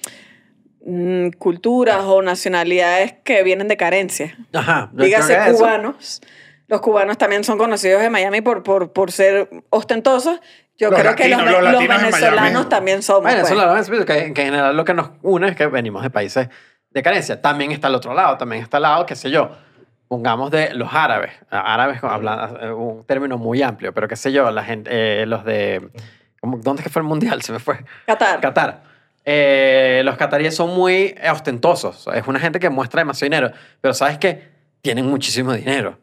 [0.87, 4.37] mm, culturas o nacionalidades que vienen de carencia.
[4.55, 6.21] Ajá, Dígase eso- cubanos.
[6.69, 10.41] Los cubanos también son conocidos en Miami por, por, por ser ostentosos.
[10.79, 13.23] Yo Los creo que los, latinos, los los latinos en venezolanos también somos.
[13.23, 13.43] Bueno,
[13.77, 13.91] pues.
[13.91, 16.49] que, que en general lo que nos une es que venimos de países
[16.91, 17.41] de carencia.
[17.41, 19.51] También está el otro lado, también está el lado, qué sé yo,
[20.09, 21.33] pongamos de los árabes.
[21.51, 25.45] Árabes, habla- eh, un término muy amplio, pero qué sé yo, la gente, eh, los
[25.45, 25.89] de...
[26.41, 27.43] ¿cómo- ¿Dónde es que fue el mundial?
[27.43, 27.79] Se me fue.
[28.07, 28.41] Qatar.
[28.41, 28.83] Qatar.
[29.25, 32.09] Eh, los cataríes son muy ostentosos.
[32.15, 33.53] Es una gente que muestra demasiado dinero.
[33.81, 34.49] Pero ¿sabes qué?
[34.81, 35.99] Tienen muchísimo dinero.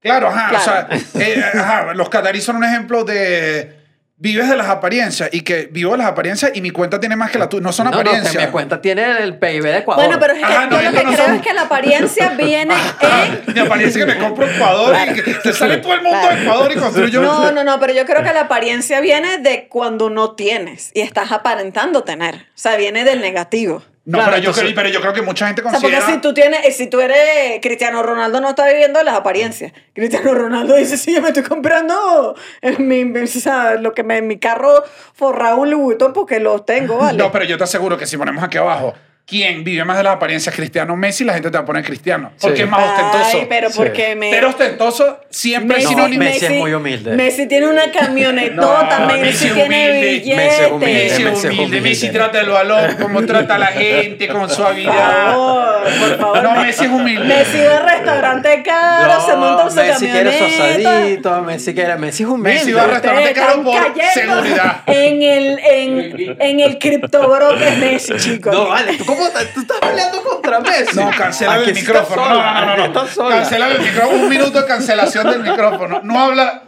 [0.00, 0.48] Claro, ajá.
[0.48, 0.88] Claro.
[0.94, 3.85] O sea, eh, ajá, los cataríes son un ejemplo de.
[4.18, 7.30] Vives de las apariencias y que vivo de las apariencias y mi cuenta tiene más
[7.30, 7.62] que la tuya.
[7.62, 8.32] No son No, no, apariencias.
[8.34, 10.04] que me cuenta tiene el PIB de Ecuador.
[10.06, 11.62] Bueno, pero es que Ajá, no, yo lo que no creo son- es que la
[11.62, 13.54] apariencia viene en...
[13.54, 16.72] Mi apariencia que me compro Ecuador y que se sale todo el mundo de Ecuador
[16.72, 17.20] y construyo.
[17.20, 21.02] No, no, no, pero yo creo que la apariencia viene de cuando no tienes y
[21.02, 22.36] estás aparentando tener.
[22.36, 23.82] O sea, viene del negativo.
[24.08, 26.14] No, Claro, pero, yo creo, pero yo creo que mucha gente O sea, porque considera.
[26.14, 29.72] si tú tienes, si tú eres Cristiano Ronaldo, no está viviendo las apariencias.
[29.94, 34.04] Cristiano Ronaldo dice, sí, yo me estoy comprando en mi, mi- o sea, lo que
[34.04, 37.18] me, en mi carro forrado un Louis Vuitton porque lo tengo, ¿vale?
[37.18, 38.94] No, pero yo te aseguro que si ponemos aquí abajo,
[39.26, 40.54] ¿quién vive más de las apariencias?
[40.54, 42.30] Cristiano Messi, la gente te va a poner Cristiano.
[42.40, 42.62] Porque Sí.
[42.62, 43.38] es más ostentoso.
[43.40, 43.74] Ay, pero Sí.
[43.76, 44.30] porque me...
[44.30, 46.22] Ser ostentoso siempre es sinónimo.
[46.24, 47.16] Messi es muy humilde.
[47.16, 50.10] Messi tiene una camionetota, No, Messi, Messi es tiene humilde.
[50.12, 50.36] billetes.
[50.36, 50.92] Messi es humilde.
[50.94, 51.80] Messi es Messi es humilde, humilde.
[51.80, 54.92] Messi trata el balón, como trata a la gente, con Por suavidad.
[55.26, 56.42] favor, por favor.
[56.42, 57.24] No, Messi es humilde.
[57.26, 60.98] Messi va al restaurante caro, se monta en su Messi quiere su camioneta.
[60.98, 61.96] asadito, Messi quiere...
[61.96, 62.58] Messi es humilde.
[62.58, 64.80] Messi va al restaurante Ustedes caro están por cayendo seguridad.
[64.86, 68.52] En el, en, en el criptobro que es Messi, chicos.
[68.54, 70.96] No, vale, ¿tú, cómo, te- tú estás peleando contra Messi.
[70.96, 72.28] No, cancela el micrófono.
[72.28, 73.28] No, no, no.
[73.28, 74.18] Cancela el micrófono.
[74.22, 76.00] Un minuto de cancelación del micrófono.
[76.02, 76.62] No habla.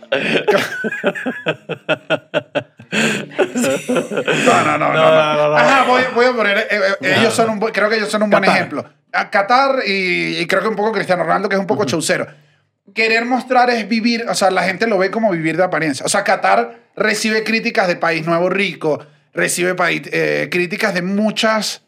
[2.91, 5.49] No, no, no, no.
[5.49, 5.57] no.
[5.57, 6.59] Ajá, voy, voy a poner.
[6.59, 6.67] eh,
[7.01, 8.85] eh, ellos son un, creo que ellos son un buen ejemplo.
[9.13, 12.27] A Qatar y, y creo que un poco Cristiano Ronaldo, que es un poco chaucero.
[12.95, 16.05] Querer mostrar es vivir, o sea, la gente lo ve como vivir de apariencia.
[16.07, 21.83] O sea, Qatar recibe críticas de país nuevo rico, recibe eh, críticas de muchas,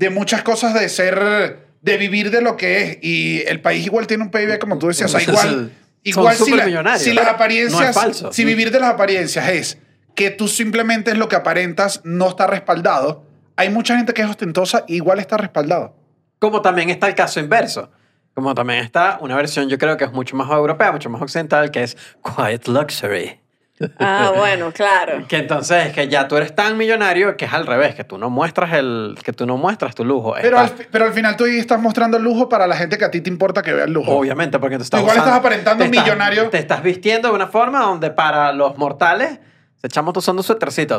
[0.00, 2.98] de muchas cosas de ser, de vivir de lo que es.
[3.02, 5.72] Y el país igual tiene un PIB, como tú decías, o sea, igual,
[6.02, 6.64] igual si, la-
[6.98, 7.94] si las apariencias,
[8.32, 9.78] si vivir de las apariencias es
[10.14, 13.24] que tú simplemente es lo que aparentas, no está respaldado.
[13.56, 15.94] Hay mucha gente que es ostentosa, igual está respaldado.
[16.38, 17.90] Como también está el caso inverso.
[18.34, 21.70] Como también está una versión, yo creo que es mucho más europea, mucho más occidental,
[21.70, 23.39] que es Quiet Luxury.
[23.98, 25.24] Ah, bueno, claro.
[25.26, 28.18] Que entonces es que ya tú eres tan millonario que es al revés, que tú
[28.18, 30.34] no muestras el, que tú no muestras tu lujo.
[30.40, 33.10] Pero al, pero al final tú estás mostrando el lujo para la gente que a
[33.10, 34.12] ti te importa que vea el lujo.
[34.12, 36.48] Obviamente, porque tú estás Igual usando- estás aparentando te estás- millonario.
[36.50, 39.38] Te estás vistiendo de una forma donde para los mortales
[39.82, 40.42] Ese chamo está usando.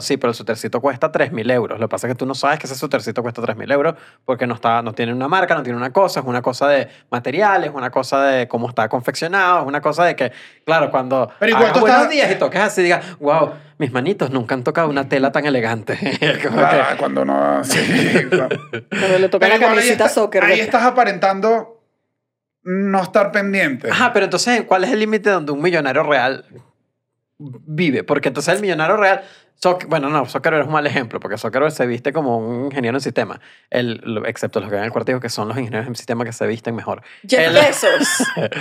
[0.02, 1.80] Sí, pero el suétercito cuesta 3.000 euros.
[1.80, 3.94] Lo que pasa es que tú no sabes que ese suétercito cuesta 3.000 euros
[4.26, 6.22] porque no, está, no tiene una marca, no tiene una cosa.
[6.22, 10.16] Es una cosa de materiales, una cosa de cómo está confeccionado, es una cosa de
[10.16, 10.32] que,
[10.66, 14.32] claro, cuando Pero igual tú buenos estás- días y toques así, digas, wow, mis manitos
[14.32, 16.00] nunca han tocado una tela tan elegante.
[16.42, 17.64] Claro, que- cuando no...
[17.64, 17.80] sí,
[18.32, 18.58] claro.
[18.90, 20.44] Cuando le toca la está- soccer.
[20.44, 21.78] Ahí estás aparentando
[22.64, 23.90] no estar pendiente.
[23.92, 26.46] Ajá, pero entonces, ¿cuál es el límite donde un millonario real
[27.66, 28.04] vive?
[28.04, 29.24] Porque entonces el millonario real,
[29.88, 33.02] bueno, no, Zuckerberg es un mal ejemplo, porque Zuckerberg se viste como un ingeniero en
[33.02, 33.40] sistema,
[33.70, 36.34] el, excepto los que ven en el cuartico, que son los ingenieros en sistema que
[36.34, 37.02] se visten mejor.
[37.28, 38.24] Jeff El- Bezos.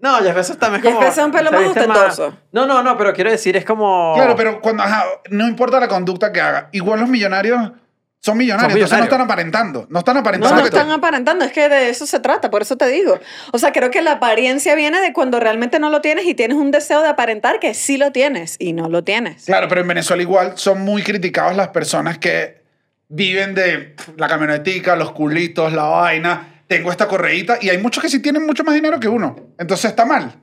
[0.00, 1.00] No, Jeff Bezos también es Jeff como...
[1.04, 2.36] Bezos es un pelo más ostentoso.
[2.52, 4.12] No, no, no, pero quiero decir, es como...
[4.14, 7.72] Claro, pero cuando, ajá, no importa la conducta que haga, igual los millonarios
[8.20, 10.56] son millonarios, Son entonces no están aparentando, no están No, aparentando.
[10.56, 13.18] no que están aparentando, es que de eso se trata, por eso te digo.
[13.52, 16.56] O sea, creo que la apariencia viene de cuando realmente no lo tienes y tienes
[16.56, 19.44] un deseo de aparentar que sí lo tienes y no lo tienes.
[19.44, 22.62] Claro, pero en Venezuela igual son muy criticados las personas que
[23.08, 26.62] viven de la camionetica, los culitos, la vaina.
[26.66, 29.36] Tengo esta correíta y hay muchos que sí tienen mucho más dinero que uno.
[29.58, 30.34] Entonces está mal.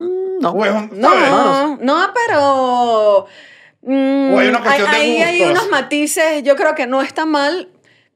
[0.00, 0.50] No.
[0.50, 0.90] O es un-.
[0.98, 3.26] No, no, pero...
[3.82, 7.26] mm, O hay una cuestión de ahí hay unos matices, yo creo que no está
[7.26, 7.68] mal.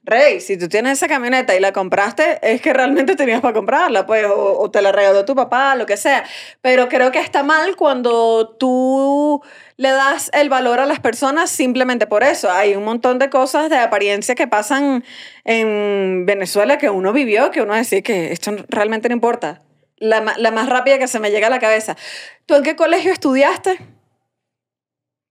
[0.08, 4.06] Rey, si tú tienes esa camioneta y la compraste, es que realmente tenías para comprarla,
[4.06, 6.22] pues, o, o te la regaló tu papá, lo que sea.
[6.60, 9.42] Pero creo que está mal cuando tú
[9.76, 12.48] le das el valor a las personas simplemente por eso.
[12.52, 15.04] Hay un montón de cosas de apariencia que pasan
[15.44, 19.62] en Venezuela que uno vivió, que uno decía que esto realmente no importa.
[19.98, 21.96] La, la más rápida que se me llega a la cabeza.
[22.46, 23.95] ¿Tú en qué colegio estudiaste?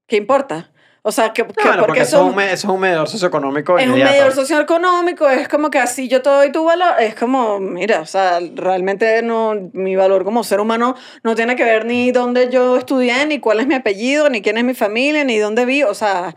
[0.06, 0.70] ¿Qué importa?
[1.02, 4.32] O sea, que, que Claro, porque, eso, es un, es medidor socioeconómico es un medidor
[4.32, 8.40] socioeconómico, es como que así yo te doy tu valor, es como, mira, o sea,
[8.56, 13.24] realmente no, mi valor como ser humano no tiene que ver ni dónde yo estudié,
[13.26, 16.34] ni cuál es mi apellido, ni quién es mi familia, ni dónde vivo, o sea,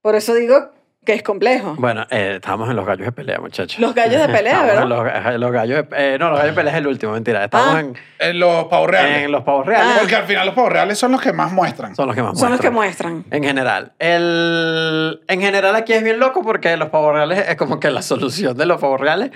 [0.00, 0.70] por eso digo
[1.04, 1.74] que es complejo.
[1.78, 3.78] Bueno, eh, estábamos en los gallos de pelea, muchachos.
[3.78, 4.82] Los gallos de pelea, ¿verdad?
[4.82, 7.42] en Los, los gallos de, eh, no, los gallos de pelea es el último, mentira.
[7.44, 7.80] Estamos Ah.
[7.80, 9.24] en, En los pavos reales.
[9.24, 9.96] en los pavos reales.
[9.98, 11.96] Porque al final los pavos reales son los que más muestran.
[11.96, 13.12] Son los que más Son los que muestran.
[13.14, 13.36] muestran.
[13.38, 13.92] En general.
[13.98, 18.02] El, en general aquí es bien loco porque los pavos reales es como que la
[18.02, 19.30] solución de los pavos reales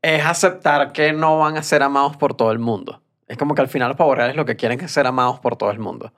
[0.00, 3.02] es aceptar que no van a ser amados por todo el mundo.
[3.28, 5.56] Es como que al final los pavos reales lo que quieren es ser amados por
[5.56, 6.12] todo el mundo.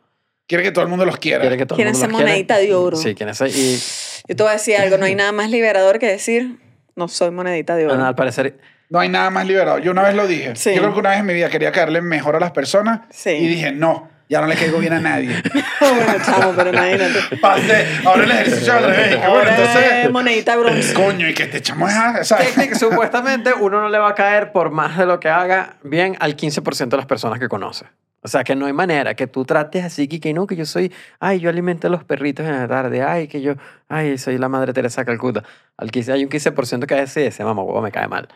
[0.47, 1.40] Quiere que todo el mundo los quiera.
[1.40, 2.30] Quieren que todo el Quieren mundo ser los quiera.
[2.32, 2.97] monedita de oro.
[2.97, 3.49] Sí, quieren ser.
[3.49, 3.80] Y
[4.27, 6.59] Yo te voy a decir algo, no hay nada más liberador que decir,
[6.97, 7.95] no soy monedita de oro.
[7.95, 8.57] bueno, al parecer
[8.89, 9.79] No hay nada más liberado.
[9.79, 10.55] Yo una vez lo dije.
[10.57, 10.75] Sí.
[10.75, 13.31] Yo creo que una vez en mi vida quería caerle mejor a las personas Sí.
[13.31, 15.29] y dije, no, ya no le caigo bien a nadie.
[15.81, 17.37] bueno, chamo, pero imagínate.
[17.43, 19.16] Pasé, ahora el ejercicio al revés.
[19.16, 20.95] Que bueno, entonces, monedita bronce.
[20.95, 21.95] coño, y que chamo es,
[22.27, 22.55] ¿sabes?
[22.55, 26.16] Técnica, supuestamente uno no le va a caer por más de lo que haga bien
[26.20, 27.85] al 15% de las personas que conoce.
[28.27, 30.91] O sea, que no hay manera que tú trates así, que, no, que yo soy,
[31.20, 33.53] ay, yo alimento a los perritos en la tarde, ay, que yo,
[33.89, 35.43] ay, soy la madre Teresa Calcuta.
[35.77, 38.29] Al 15, hay un 15% que dice, ese mamá huevo me cae mal.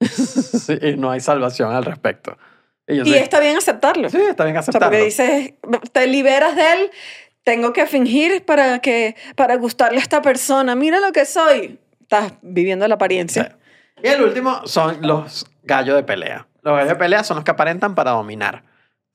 [0.00, 2.36] Sí, y no hay salvación al respecto.
[2.86, 4.08] Y, yo Y soy- está bien aceptarlo.
[4.10, 4.88] Sí, está bien O sea, aceptarlo.
[4.90, 5.54] porque dices,
[5.92, 6.90] te liberas de él,
[7.42, 10.74] tengo que fingir para, que, para gustarle a esta persona.
[10.76, 11.80] Mira lo que soy.
[12.00, 13.56] Estás viviendo la apariencia.
[14.02, 16.46] Y el último son los gallos de pelea.
[16.62, 18.62] Los gallos de pelea son los que aparentan para dominar.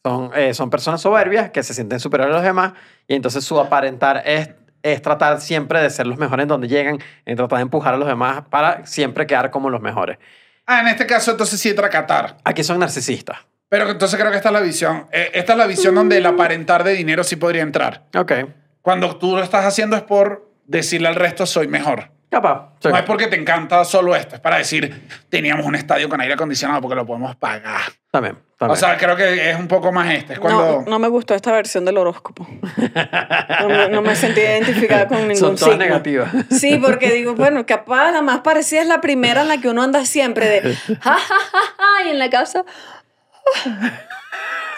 [0.04, 2.74] Son, eh, son personas soberbias que se sienten superiores a los demás
[3.08, 4.52] y entonces su aparentar es,
[4.84, 7.98] es tratar siempre de ser los mejores en donde llegan, en tratar de empujar a
[7.98, 10.18] los demás para siempre quedar como los mejores.
[10.66, 12.38] Ah, en este caso, entonces sí entra Qatar.
[12.44, 13.38] Aquí son narcisistas.
[13.70, 15.08] Pero entonces creo que esta es la visión.
[15.12, 18.06] Eh, Esta es la visión donde el aparentar de dinero sí podría entrar.
[18.16, 18.32] Ok.
[18.82, 22.12] Cuando tú lo estás haciendo es por decirle al resto soy mejor.
[22.30, 22.70] Capaz.
[22.80, 22.90] Sí.
[22.90, 26.34] No es porque te encanta solo esto, es para decir teníamos un estadio con aire
[26.34, 27.82] acondicionado porque lo podemos pagar.
[28.12, 28.38] También.
[28.60, 30.34] O sea, creo que es un poco más este.
[30.34, 30.82] Es cuando...
[30.84, 32.48] No, no me gustó esta versión del horóscopo.
[33.62, 35.86] No me, no me sentí identificada con ningún son todas signo.
[35.86, 36.30] negativas.
[36.50, 39.84] Sí, porque digo, bueno, capaz la más parecida es la primera en la que uno
[39.84, 42.66] anda siempre de ja, ja, ja, ja, y en la casa.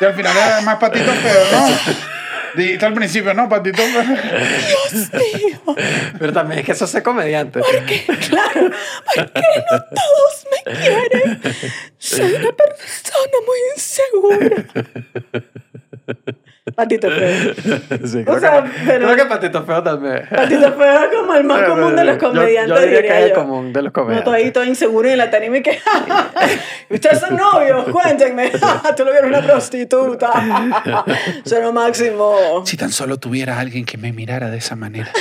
[0.01, 1.67] Y al final es más patito feo, ¿no?
[2.56, 3.47] Dijiste al principio, ¿no?
[3.50, 3.82] Patito
[5.12, 5.76] feo.
[6.18, 7.62] Pero también es que eso es comediante.
[8.28, 8.72] Claro,
[9.16, 9.41] porque
[9.72, 11.41] no todos me quieren.
[11.97, 14.66] Soy una persona muy insegura.
[16.76, 17.53] Patito feo.
[18.05, 20.24] Sí, O creo, sea, que, pero- creo que Patito Feo también.
[20.30, 22.76] Patito feo es como el más común de los comediantes.
[22.76, 23.36] Yo, diría diría que es el yo.
[23.36, 25.80] común de los No, todo ahí todo inseguro y en la tarima y que
[26.89, 28.51] ustedes son novios, cuéntenme.
[28.95, 30.32] Tú lo vieron una prostituta.
[31.45, 32.63] Son lo máximo.
[32.65, 35.11] Si tan solo tuviera alguien que me mirara de esa manera.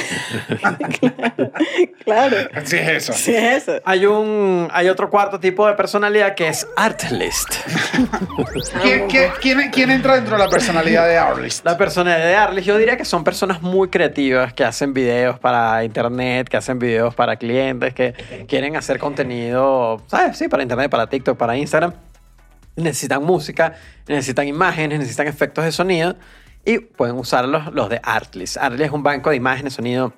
[2.05, 2.37] Claro.
[2.55, 3.13] Así es eso.
[3.13, 3.81] Sí, es eso.
[3.85, 7.55] Hay, un, hay otro cuarto tipo de personalidad que es artlist.
[8.83, 11.38] ¿Quién, quién, quién, quién entra dentro de la personalidad de Artist?
[11.39, 11.65] Arlist.
[11.65, 15.85] La personalidad de Arlis, yo diría que son personas muy creativas que hacen videos para
[15.85, 18.15] internet, que hacen videos para clientes, que
[18.49, 20.37] quieren hacer contenido, ¿sabes?
[20.37, 21.95] Sí, para internet, para TikTok, para Instagram.
[22.77, 23.75] Necesitan música,
[24.07, 26.17] necesitan imágenes, necesitan efectos de sonido
[26.65, 28.57] y pueden usar los, los de Artlist.
[28.57, 30.13] Artlist es un banco de imágenes, sonido,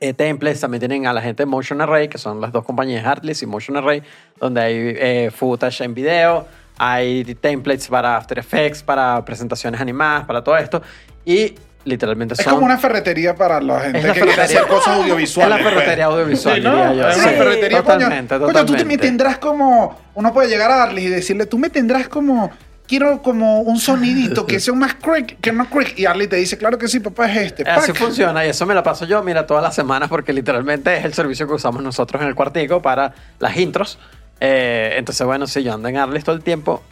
[0.00, 0.60] eh, templates.
[0.60, 3.46] También tienen a la gente de Motion Array, que son las dos compañías, Artlist y
[3.46, 4.02] Motion Array,
[4.38, 6.46] donde hay eh, footage en video,
[6.82, 10.80] hay templates para After Effects, para presentaciones animadas, para todo esto.
[11.26, 11.54] Y
[11.84, 12.54] literalmente Es son...
[12.54, 14.60] como una ferretería para la gente Es la que quiere ferretería.
[14.62, 15.58] hacer cosas audiovisuales.
[15.58, 16.16] Es la ferretería pues.
[16.18, 16.70] audiovisual, Sí, ¿no?
[16.70, 17.08] diría yo.
[17.10, 18.46] Es una Sí, ferretería, totalmente, coño.
[18.52, 19.06] Coño, tú te- me totalmente.
[19.06, 20.00] tendrás como...
[20.14, 22.50] Uno puede llegar a Arlis y decirle, tú me tendrás como...
[22.88, 25.96] Quiero como un sonidito que sea más crick, que no crick.
[25.96, 27.62] Y Arlis te dice, claro que sí, papá, es este.
[27.70, 31.04] Así funciona y eso me lo paso yo, mira, todas las semanas porque literalmente es
[31.04, 33.96] el servicio que usamos nosotros en el cuartico para las intros.
[34.40, 36.82] Eh, entonces, bueno, sí, yo ando en Arles todo el tiempo.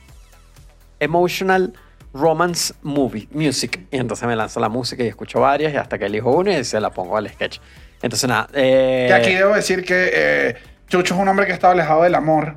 [1.00, 1.72] Emotional
[2.12, 3.80] Romance Movie, Music.
[3.90, 6.64] Y entonces me lanzo la música y escucho varias y hasta que elijo una y
[6.64, 7.58] se la pongo al sketch.
[8.02, 8.48] Entonces, nada.
[8.54, 10.56] eh, aquí debo decir que eh,
[10.88, 12.54] Chucho es un hombre que está alejado del amor.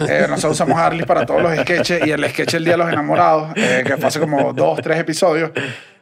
[0.00, 2.92] Eh, nosotros usamos Arlis para todos los sketches y el sketch El Día de los
[2.92, 5.52] Enamorados, que fue hace como dos, tres episodios,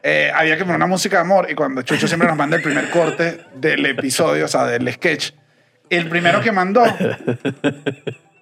[0.03, 2.63] eh, había que poner una música de amor y cuando Chucho siempre nos manda el
[2.63, 5.33] primer corte del episodio, o sea, del sketch,
[5.91, 6.85] el primero que mandó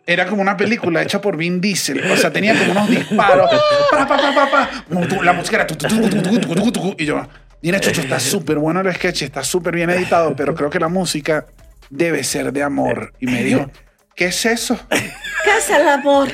[0.06, 2.10] era como una película hecha por Vin Diesel.
[2.10, 3.50] O sea, tenía como unos disparos.
[3.90, 4.70] Pa,
[5.22, 5.66] la música era.
[5.66, 7.26] Tu, tu, tu, y yo,
[7.62, 10.88] mira, Chucho, está súper bueno el sketch, está súper bien editado, pero creo que la
[10.88, 11.46] música
[11.90, 13.12] debe ser de amor.
[13.18, 13.70] Y me dijo,
[14.14, 14.78] ¿qué es eso?
[15.44, 16.28] Casa el amor.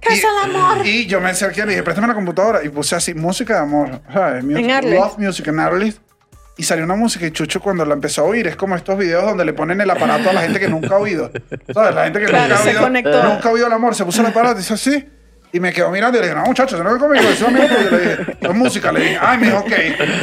[0.00, 0.86] Casa el amor.
[0.86, 2.64] Y yo me acerqué y le dije, préstame la computadora.
[2.64, 4.00] Y puse así, música de amor.
[4.12, 4.44] ¿sabes?
[4.44, 6.05] Music, love music en Arlist.
[6.58, 9.24] Y salió una música y Chucho cuando la empezó a oír es como estos videos
[9.24, 11.30] donde le ponen el aparato a la gente que nunca ha oído.
[11.74, 11.94] ¿Sabes?
[11.94, 12.88] La gente que Claro, nunca, ha se oído,
[13.24, 13.94] nunca ha oído el amor.
[13.94, 15.06] Se puso el aparato y hizo así.
[15.56, 17.66] Y me quedó mirando y le dije, no, muchachos, no es conmigo, eso es amigo
[17.66, 17.90] tuyo".
[17.90, 18.92] Le dije, es música.
[18.92, 19.72] Le dije, ay, me dijo, ok.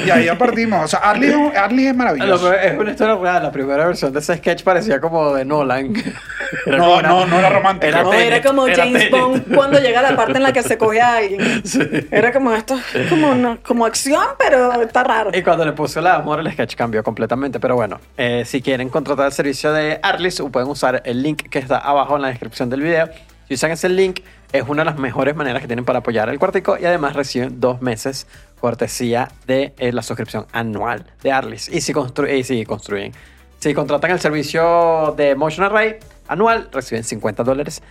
[0.05, 0.85] Y ahí ya partimos.
[0.85, 2.51] O sea, Artlist, Artlist es Lo maravilloso.
[2.51, 3.43] que- es una historia real.
[3.43, 5.93] La primera versión de ese sketch parecía como de Nolan.
[6.67, 7.87] Era No, una- no, no era romántico.
[7.87, 9.11] Era No, Tenet, era como era James Tenet.
[9.11, 11.63] Bond cuando llega la parte en la que se coge a alguien.
[12.11, 12.79] Era como esto,
[13.09, 15.31] como, una- como acción, pero está raro.
[15.33, 17.59] Y cuando le puso la amor, el sketch cambió completamente.
[17.59, 21.57] Pero bueno, eh, si quieren contratar el servicio de Arlis, pueden usar el link que
[21.57, 23.09] está abajo en la descripción del video.
[23.47, 24.19] Si usan ese link,
[24.53, 27.59] es una de las mejores maneras que tienen para apoyar el cuartico y además reciben
[27.59, 28.27] dos meses
[28.61, 31.67] cortesía de eh, la suscripción anual de Arlis.
[31.69, 33.11] Y si, constru- y si construyen,
[33.59, 35.97] si contratan el servicio de Motion Array
[36.27, 37.81] anual, reciben 50 dólares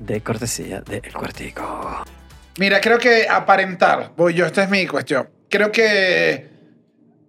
[0.00, 2.04] de cortesía del cuartico.
[2.58, 5.30] Mira, creo que aparentar, voy yo, esta es mi cuestión.
[5.48, 6.50] Creo que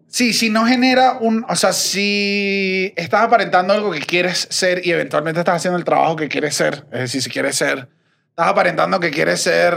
[0.08, 4.92] sí, si no genera un, o sea, si estás aparentando algo que quieres ser y
[4.92, 7.88] eventualmente estás haciendo el trabajo que quieres ser, es decir, si quieres ser,
[8.34, 9.76] estás aparentando que quieres ser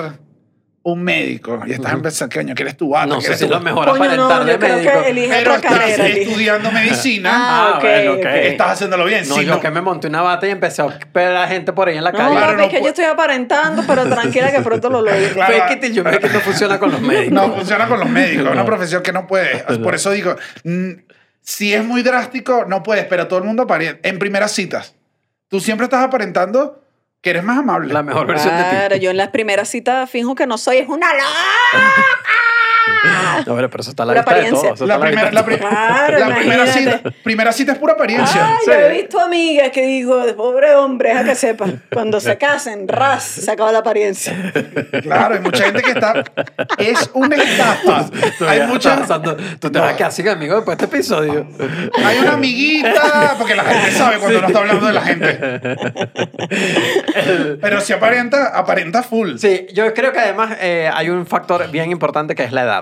[0.83, 4.17] un médico y estás empezando, coño, quieres tu bata, No sé si lo mejor Coño,
[4.17, 5.03] no, aparentar de yo creo médico.
[5.03, 6.07] que elige pero otra estás carrera.
[6.07, 6.23] elige.
[6.23, 8.19] estudiando medicina, Ah, Ah, ok, bueno, ok.
[8.21, 8.25] ok.
[8.27, 9.29] estás haciéndolo bien.
[9.29, 11.49] No, si yo no- que me monté una bata y empecé a ver a la
[11.49, 12.31] gente por ahí en la No, calle.
[12.37, 15.33] Claro, papi, no es que yo estoy aparentando, pero tranquila que pronto lo logro.
[15.35, 15.53] Claro.
[15.55, 17.33] Fake it till you make it no funciona con los médicos.
[17.33, 19.65] No funciona con los médicos, es una profesión que no puede.
[19.83, 20.91] Por eso digo, mm,
[21.43, 24.09] si es muy drástico, no puedes, pero todo el mundo aparenta.
[24.09, 24.95] En primeras citas,
[25.49, 26.86] tú siempre estás aparentando
[27.23, 27.93] que eres más amable.
[27.93, 29.05] La mejor versión Claro, de ti.
[29.05, 31.29] yo en las primeras citas finjo que no soy, es una loca.
[33.47, 34.75] No, pero, pero eso está a la Pura vista apariencia.
[34.75, 35.69] primera, vista la, de pri- todo.
[35.69, 36.97] Claro, la primera, imagínate.
[36.99, 38.47] cita, primera cita es pura apariencia.
[38.47, 38.71] Ay, Sí.
[38.71, 43.23] yo he visto amigas que digo, pobre hombre, a que sepa, cuando se casen, ras,
[43.25, 44.35] se acaba la apariencia.
[45.03, 46.25] Claro, hay mucha gente que está.
[46.79, 48.07] Es una estafa.
[48.39, 48.97] Tú Hay mucha.
[48.99, 51.47] pasando- Tú te vas a quedar sin amigos después de este episodio.
[52.05, 55.39] Hay una amiguita, porque la gente sabe cuando no está hablando de la gente.
[57.61, 59.37] Pero si aparenta, aparenta full.
[59.39, 62.76] Sí, yo creo que además eh, hay un factor bien importante que es la edad.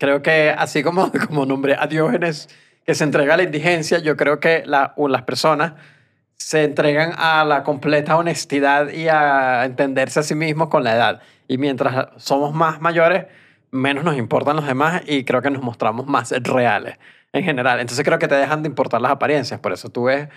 [0.00, 2.48] Creo que así como, como nombré a Diógenes
[2.86, 5.74] que se entrega a la indigencia, yo creo que la- las personas
[6.36, 11.20] se entregan a la completa honestidad y a entenderse a sí mismos con la edad.
[11.48, 13.26] Y mientras somos más mayores,
[13.70, 16.98] menos nos importan los demás y creo que nos mostramos más reales
[17.34, 17.78] en general.
[17.78, 19.60] Entonces creo que te dejan de importar las apariencias.
[19.60, 20.28] Por eso tú ves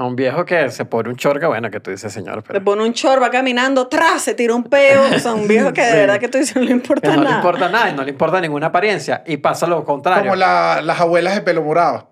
[0.00, 2.64] a un viejo que se pone un chorca, bueno, que tú dices, señor, Le pero...
[2.64, 5.02] pone un chor, va caminando, tras, se tira un peo.
[5.14, 5.96] O sea, un viejo que de Sí.
[5.96, 7.30] verdad que tú dices no le que importa no nada.
[7.30, 9.22] le importa nada y no le importa ninguna apariencia.
[9.26, 10.22] Y pasa lo contrario.
[10.22, 12.08] Como la- las abuelas de pelo morado.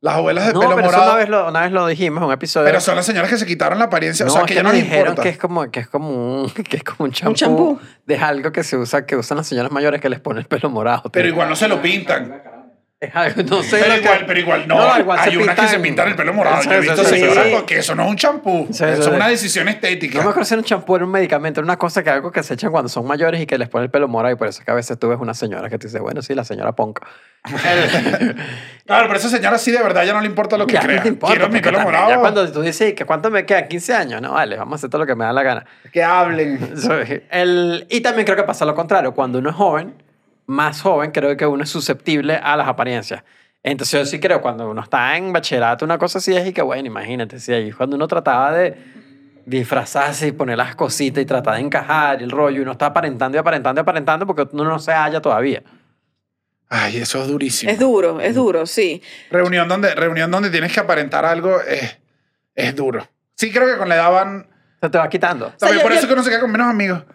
[0.00, 1.10] Las abuelas de no, pelo pero eso morado.
[1.12, 2.66] una vez, lo, una vez lo dijimos en un episodio.
[2.66, 4.26] Pero son las señoras que se quitaron la apariencia.
[4.26, 5.22] no, o sea, es que que ya no me les dijeron importa.
[5.22, 7.80] que es como que es como un, que es como un champú, champú.
[8.06, 10.70] de algo que se usa que usan las señoras mayores que les pone el pelo
[10.70, 11.10] morado.
[11.10, 11.32] Pero tío.
[11.32, 12.42] igual no se lo pintan.
[13.50, 13.78] No sé.
[13.80, 14.98] Pero que- igual, pero igual, no.
[14.98, 16.62] igual hay unas que se pintan- el pelo morado.
[16.62, 18.66] Sí, Yo he visto sí, señoras porque eso no es un champú.
[18.70, 20.18] Eso es una decisión estética.
[20.18, 22.32] No me acuerdo si era un champú, era un medicamento, era una cosa que algo
[22.32, 24.48] que se echan cuando son mayores y que les pone el pelo morado y por
[24.48, 26.44] eso es que a veces tú ves una señora que te dice, bueno, sí, la
[26.44, 27.06] señora Ponca.
[28.86, 30.86] Claro, pero esa señora sí de verdad ya no le importa lo que Ya no
[30.86, 31.02] crea.
[31.02, 32.10] te importa, Quiero mi pelo morado.
[32.10, 33.66] Ya cuando tú dices, ¿y que cuánto me queda?
[33.66, 34.20] 15 años.
[34.20, 35.64] No, vale, vamos a hacer todo lo que me da la gana.
[35.90, 36.58] Que hablen.
[37.30, 39.14] El, y también creo que pasa lo contrario.
[39.14, 39.94] Cuando uno es joven,
[40.46, 43.22] más joven, creo que uno es susceptible a las apariencias.
[43.62, 46.60] Entonces yo sí creo, cuando uno está en bachillerato, una cosa así es y que,
[46.60, 48.76] bueno, imagínate, sí, ahí cuando uno trataba de
[49.46, 53.36] disfrazarse y poner las cositas y tratar de encajar el rollo, y uno está aparentando
[53.36, 55.62] y aparentando y aparentando porque uno no se halla todavía.
[56.68, 57.70] Ay, eso es durísimo.
[57.70, 59.02] Es duro, es duro, sí.
[59.30, 61.98] Reunión donde, reunión donde tienes que aparentar algo es,
[62.54, 63.06] es duro.
[63.34, 64.53] Sí, creo que con la edad van.
[64.84, 65.50] Se te va quitando.
[65.58, 67.02] También yo- por yo- eso que uno se queda con menos amigos.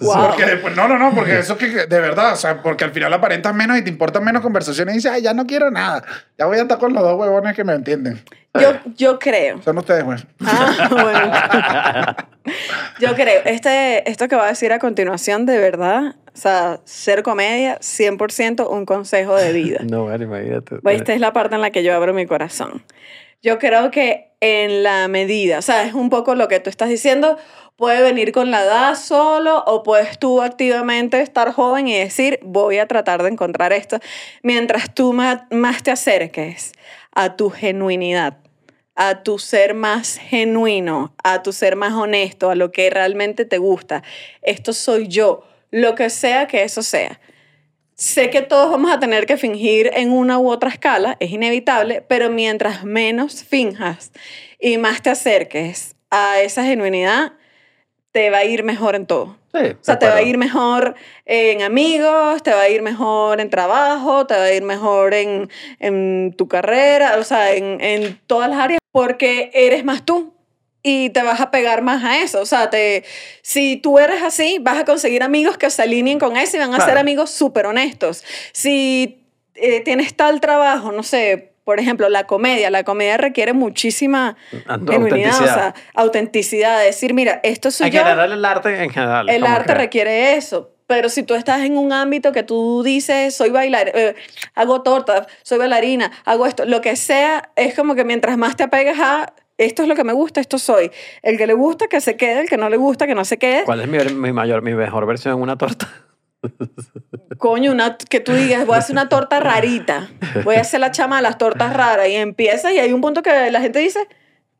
[0.00, 0.28] Wow.
[0.28, 2.90] Porque después, no, no, no, porque eso que que de verdad, o sea, porque al
[2.90, 6.02] final aparentas menos y te importan menos conversaciones y dices, ay, ya no quiero nada.
[6.38, 8.20] Ya voy a estar con los dos huevones que me entienden.
[8.60, 9.62] Yo, yo creo.
[9.62, 10.18] Son ustedes, güey.
[10.44, 10.88] Ah,
[12.44, 12.54] bueno.
[13.00, 17.22] Yo creo, este, esto que va a decir a continuación, de verdad, o sea, ser
[17.22, 19.80] comedia, 100% un consejo de vida.
[19.88, 20.76] No, bueno, imagínate.
[20.76, 22.82] Pues Esta es la parte en la que yo abro mi corazón.
[23.42, 26.88] Yo creo que en la medida, o sea, es un poco lo que tú estás
[26.88, 27.36] diciendo,
[27.76, 32.78] puede venir con la edad solo o puedes tú activamente estar joven y decir, voy
[32.78, 33.98] a tratar de encontrar esto,
[34.44, 36.72] mientras tú más te acerques
[37.12, 38.38] a tu genuinidad,
[38.94, 43.58] a tu ser más genuino, a tu ser más honesto, a lo que realmente te
[43.58, 44.04] gusta.
[44.42, 47.18] Esto soy yo, lo que sea que eso sea.
[48.02, 52.04] Sé que todos vamos a tener que fingir en una u otra escala, es inevitable,
[52.08, 54.10] pero mientras menos finjas
[54.58, 57.34] y más te acerques a esa genuinidad,
[58.10, 59.36] te va a ir mejor en todo.
[59.54, 60.96] Sí, O sea, te va a ir mejor
[61.26, 65.48] en amigos, te va a ir mejor en trabajo, te va a ir mejor en,
[65.78, 70.34] en tu carrera, o sea, en, en todas las áreas, porque eres más tú
[70.82, 72.40] y te vas a pegar más a eso.
[72.40, 73.04] O sea, te,
[73.42, 76.72] si tú eres así, vas a conseguir amigos que se alineen con eso y van
[76.72, 76.90] a Claro.
[76.90, 78.24] ser amigos súper honestos.
[78.52, 79.22] Si
[79.54, 84.90] eh, tienes tal trabajo, no sé, por ejemplo, la comedia, la comedia requiere muchísima Ant-
[84.90, 85.54] genuinidad, o autenticidad.
[85.54, 88.02] sea, autenticidad, decir, mira, esto soy En yo.
[88.02, 89.28] general, el arte en general.
[89.28, 90.70] El arte que- requiere eso.
[90.88, 94.14] Pero si tú estás en un ámbito que tú dices, soy bailar, eh,
[94.54, 98.64] hago torta, soy bailarina, hago esto, lo que sea, es como que mientras más te
[98.64, 100.90] apegas a esto es lo que me gusta, esto soy.
[101.22, 103.38] El que le gusta, que se quede, el que no le gusta, que no se
[103.38, 103.64] quede.
[103.64, 105.88] ¿Cuál es mi, mi mayor, mi mejor versión en una torta?
[107.38, 110.08] Coño, una, que tú digas, voy a hacer una torta rarita,
[110.44, 113.22] voy a hacer la chama de las tortas raras y empiezas y hay un punto
[113.22, 114.08] que la gente dice,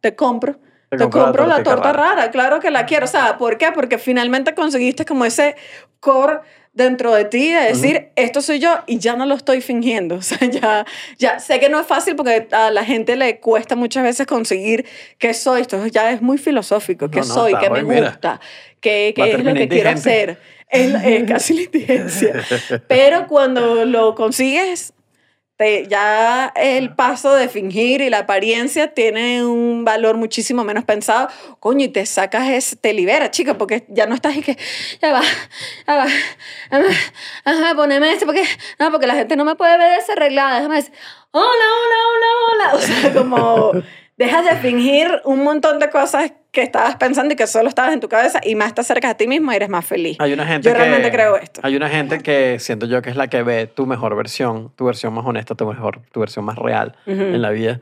[0.00, 0.58] te compro.
[0.90, 2.14] Te Te, compro la torta rara.
[2.14, 2.30] rara.
[2.30, 3.06] claro que la quiero.
[3.06, 3.72] O sea, ¿por qué?
[3.72, 5.56] Porque finalmente conseguiste como ese
[6.00, 6.40] core
[6.74, 10.16] dentro de ti de decir, esto soy yo y ya no lo estoy fingiendo.
[10.22, 10.86] O sea, ya,
[11.18, 14.86] ya sé que no es fácil porque a la gente le cuesta muchas veces conseguir
[15.18, 15.62] qué soy.
[15.62, 17.10] Esto ya es muy filosófico.
[17.10, 17.54] ¿Qué No, no, soy?
[17.60, 18.10] ¿Qué me mira.
[18.10, 18.40] gusta?
[18.80, 20.38] ¿Qué, qué es lo que quiero hacer?
[20.68, 22.44] Es, es casi la indigencia.
[22.88, 24.94] Pero cuando lo consigues,
[25.56, 31.28] te- ya el paso de fingir y la apariencia tiene un valor muchísimo menos pensado.
[31.60, 34.56] Coño, y te sacas, ese, te libera, chica, porque ya no estás y que,
[35.00, 35.22] ya va,
[35.86, 36.06] ya va,
[37.44, 38.44] ajá, poneme este, porque,
[38.78, 40.56] no, porque la gente no me puede ver desarreglada.
[40.56, 40.92] Déjame decir,
[41.30, 42.72] hola, hola, hola, hola.
[42.74, 43.72] O sea, como
[44.16, 48.00] dejas de fingir un montón de cosas que estabas pensando y que solo estabas en
[48.00, 50.18] tu cabeza y más te acercas a ti mismo y eres más feliz.
[50.20, 51.60] Hay una gente Yo que, realmente creo esto.
[51.64, 54.84] Hay una gente que siento yo que es la que ve tu mejor versión, tu
[54.84, 57.80] versión más honesta, tu mejor, tu versión más real en la vida,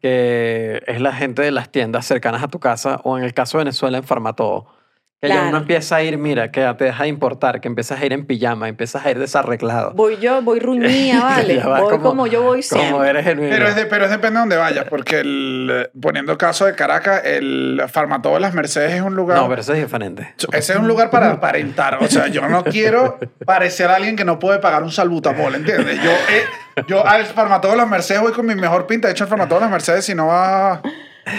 [0.00, 3.58] que es la gente de las tiendas cercanas a tu casa o en el caso
[3.58, 4.79] de Venezuela en Farmatodo.
[5.22, 5.48] Que ya Claro.
[5.50, 8.24] uno empieza a ir, mira, que te deja de importar, que empiezas a ir en
[8.24, 9.92] pijama, empiezas a ir desarreglado.
[9.92, 11.56] Voy yo, voy ruñía, vale.
[11.56, 12.90] Ya voy como, yo voy siempre.
[12.90, 13.50] Como eres genuino.
[13.54, 16.74] Pero es, de- pero es depende de donde vayas, porque el, poniendo el caso de
[16.74, 19.36] Caracas, el Farmatodo de las Mercedes es un lugar...
[19.36, 20.34] No, pero eso es diferente.
[20.52, 21.98] Ese es un lugar para aparentar.
[22.02, 26.02] O sea, yo no quiero parecer alguien que no puede pagar un salbutamol, ¿entiendes?
[26.02, 29.08] Yo, eh, yo al Farmatodo de las Mercedes voy con mi mejor pinta.
[29.08, 30.80] De hecho, el Farmatodo de las Mercedes, si no va...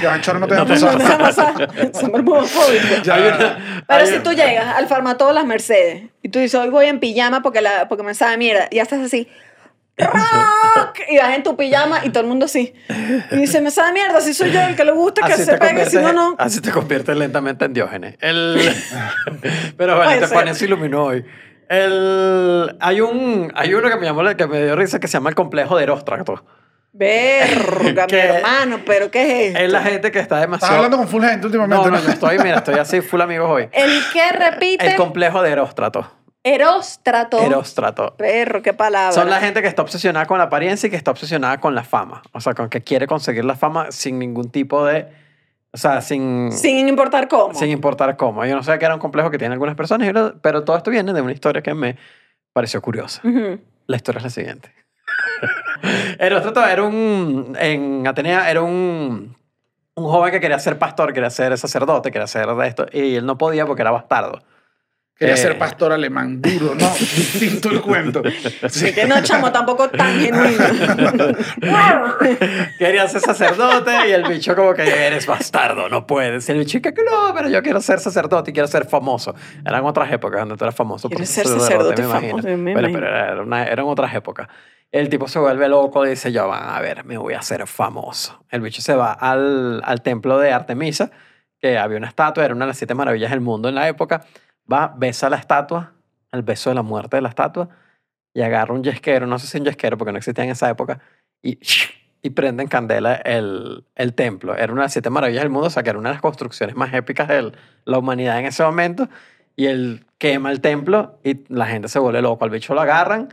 [0.02, 1.54] Ya, Choro, no te No deja te- pasar.
[1.60, 2.00] No te pasa.
[2.00, 3.02] Somos homofóbicos.
[3.04, 6.70] Ya, Hay una- Pero si tú llegas al farmatodo Las Mercedes y tú dices, hoy
[6.70, 9.28] voy en pijama porque, la, porque me sabe mierda, y ya estás así,
[9.98, 11.00] ¡rock!
[11.10, 12.74] Y vas en tu pijama y todo el mundo así.
[13.32, 15.58] Y dice, me sabe mierda, si soy yo el que le gusta que Así se
[15.58, 16.36] pegue, si no, no.
[16.38, 18.16] así te conviertes lentamente en Diógenes.
[18.22, 18.58] El,
[19.78, 20.38] pero bueno, Puede te ser.
[20.38, 21.26] pones se iluminó hoy.
[21.70, 25.14] El, hay, un, hay uno que me llamó, la- que me dio risa que se
[25.14, 26.44] llama el complejo de Eróstrato.
[26.94, 29.60] Verga, mi Que- hermano, pero ¿qué es esto?
[29.60, 30.76] Es la gente que está Estás demasiado...
[30.76, 31.98] hablando con full gente últimamente, No, ¿no?
[31.98, 33.70] no, no, estoy, mira, estoy así full amigos hoy.
[33.72, 34.88] El que repite...
[34.88, 36.12] El complejo de Eróstrato.
[36.44, 37.40] Eróstrato.
[37.40, 38.16] Eróstrato.
[38.18, 39.12] Perro, qué palabra.
[39.12, 41.84] Son la gente que está obsesionada con la apariencia y que está obsesionada con la
[41.84, 42.24] fama.
[42.34, 45.08] O sea, con que quiere conseguir la fama sin ningún tipo de...
[45.72, 46.52] O sea, sin...
[46.52, 47.54] Sin importar cómo.
[47.54, 48.44] sin importar cómo.
[48.46, 50.12] Yo no sé qué era un complejo que tienen algunas personas,
[50.42, 51.96] pero- todo esto viene de una historia que me
[52.54, 53.22] pareció curiosa.
[53.88, 54.74] La historia es la siguiente.
[56.20, 57.56] Eróstrato era un...
[57.60, 59.36] En Atenea era un...
[59.94, 63.26] Un joven que quería ser pastor, quería ser sacerdote, quería ser de esto, y él
[63.26, 64.40] no podía porque era bastardo.
[65.18, 65.38] Quería Eh.
[65.38, 66.90] ser pastor alemán duro, ¿no?
[67.00, 68.24] Distinto el cuento.
[68.70, 68.92] Sí.
[68.92, 70.64] Que no, chamo, tampoco tan genuino.
[72.80, 76.48] Quería ser sacerdote y el bicho como que eres bastardo, no puedes.
[76.50, 79.36] Y el bicho que no, pero yo quiero ser sacerdote y quiero ser famoso.
[79.66, 81.08] Eran otras épocas donde tú eras famoso.
[81.10, 82.30] Quieres ser sacerdote me imagino.
[82.38, 83.00] famoso, me Pero, imagino.
[83.00, 84.48] pero era una- eran otras épocas.
[84.92, 87.66] El tipo se vuelve loco y dice, yo, van a ver, me voy a hacer
[87.68, 88.44] famoso.
[88.50, 91.12] El bicho se va al, al templo de Artemisa,
[91.60, 94.26] que había una estatua, era una de las siete maravillas del mundo en la época.
[94.72, 95.94] Va, besa la estatua,
[96.32, 97.70] el beso de la muerte de la estatua,
[98.34, 101.00] y agarra un yesquero, no sé si un yesquero porque no existía en esa época,
[101.42, 101.60] y,
[102.22, 104.56] y prende en candela el, el templo.
[104.56, 106.22] Era una de las siete maravillas del mundo, o sea que era una de las
[106.22, 107.52] construcciones más épicas de
[107.86, 109.10] la humanidad en ese momento.
[109.56, 112.46] Y él quema el templo y la gente se vuelve loco.
[112.46, 113.30] Al bicho lo agarran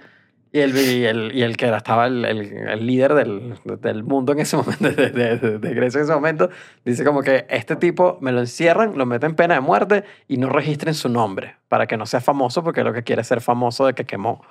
[0.53, 4.33] y el, y el, y el que era- estaba el, el- líder del, del mundo
[4.33, 6.51] en ese momento, de, de- de- Grecia en ese momento,
[6.85, 10.37] dice como que este tipo me lo encierran, lo meten en pena de muerte y
[10.39, 13.41] no registren su nombre para que no sea famoso porque lo que quiere es ser
[13.41, 14.43] famoso de que quemó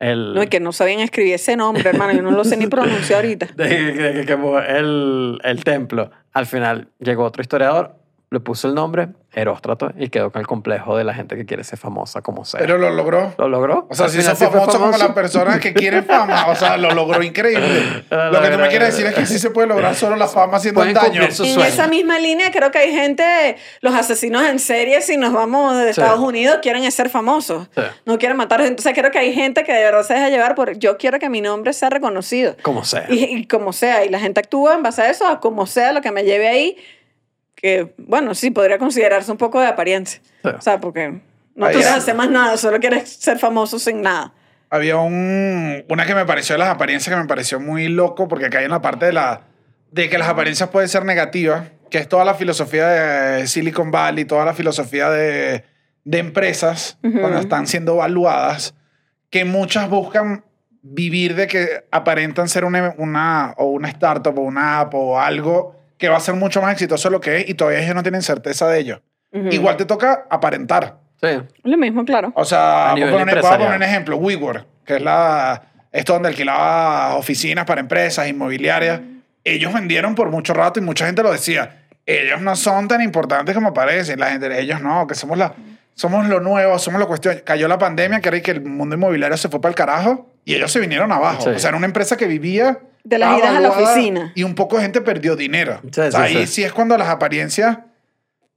[0.00, 0.34] el...
[0.34, 2.12] No, y que no sabían escribir ese nombre, hermano.
[2.12, 3.46] Yo no lo sé ni pronunciar ahorita.
[3.56, 6.10] de que quemó el, el templo.
[6.32, 7.94] Al final llegó otro historiador,
[8.32, 11.64] le puso el nombre Eróstrato y quedó con el complejo de la gente que quiere
[11.64, 12.60] ser famosa como sea.
[12.60, 13.32] Pero lo logró.
[13.38, 13.86] ¿Lo logró?
[13.88, 14.98] O sea, si hizo famoso, como famoso.
[14.98, 16.48] las personas que quieren fama.
[16.48, 17.66] O sea, lo logró increíble.
[18.10, 18.58] Lo Lo que logró.
[18.58, 21.30] me quieres decir es que sí se puede lograr solo la fama haciendo daño.
[21.30, 25.32] sus En esa misma línea creo que hay gente, los asesinos en serie, si nos
[25.32, 26.00] vamos de Sí.
[26.00, 27.68] Estados Unidos, quieren ser famosos.
[27.74, 27.82] Sí.
[28.04, 28.72] No quieren matar gente.
[28.72, 31.30] Entonces creo que hay gente que de verdad se deja llevar por, yo quiero que
[31.30, 32.54] mi nombre sea reconocido.
[32.62, 33.06] Como sea.
[33.08, 35.92] Y, y como sea, y la gente actúa en base a eso, a como sea
[35.92, 36.76] lo que me lleve ahí,
[37.62, 40.20] que bueno, sí, podría considerarse un poco de apariencia.
[40.42, 40.50] Sí.
[40.50, 41.20] O sea, porque
[41.54, 44.34] no Ahí quieres hacer más nada, solo quieres ser famoso sin nada.
[44.68, 48.50] Había un, una que me pareció de las apariencias que me pareció muy loco porque
[48.50, 49.42] cae en la parte de, la,
[49.90, 54.24] de que las apariencias pueden ser negativas, que es toda la filosofía de Silicon Valley,
[54.24, 55.64] toda la filosofía de,
[56.04, 57.20] de empresas Ujú.
[57.20, 58.74] cuando están siendo evaluadas,
[59.30, 60.44] que muchas buscan
[60.80, 65.76] vivir de que aparentan ser una, una, o una startup o una app o algo
[66.02, 68.02] que va a ser mucho más exitoso de lo que es y todavía ellos no
[68.02, 69.02] tienen certeza de ello.
[69.52, 70.98] Igual te toca aparentar.
[71.22, 71.28] Sí.
[71.62, 72.32] Lo mismo, claro.
[72.34, 73.76] O sea, voy a poner, voy a poner empresarial.
[73.76, 79.00] un ejemplo, WeWork, que es la esto donde alquilaba oficinas para empresas inmobiliarias.
[79.44, 81.84] Ellos vendieron por mucho rato y mucha gente lo decía.
[82.04, 84.18] Ellos no son tan importantes como parecen.
[84.18, 85.54] La gente, ellos no, que somos la
[85.94, 87.42] somos lo nuevo, somos la cuestión.
[87.44, 90.54] Cayó la pandemia, que era que el mundo inmobiliario se fue para el carajo y
[90.54, 91.42] ellos se vinieron abajo.
[91.42, 91.50] Sí.
[91.50, 94.32] O sea, era una empresa que vivía De las estaba idas a la oficina.
[94.34, 95.80] Y un poco de gente perdió dinero.
[95.82, 96.54] Sí, O sea, sí, ahí sí.
[96.54, 97.78] sí es cuando las apariencias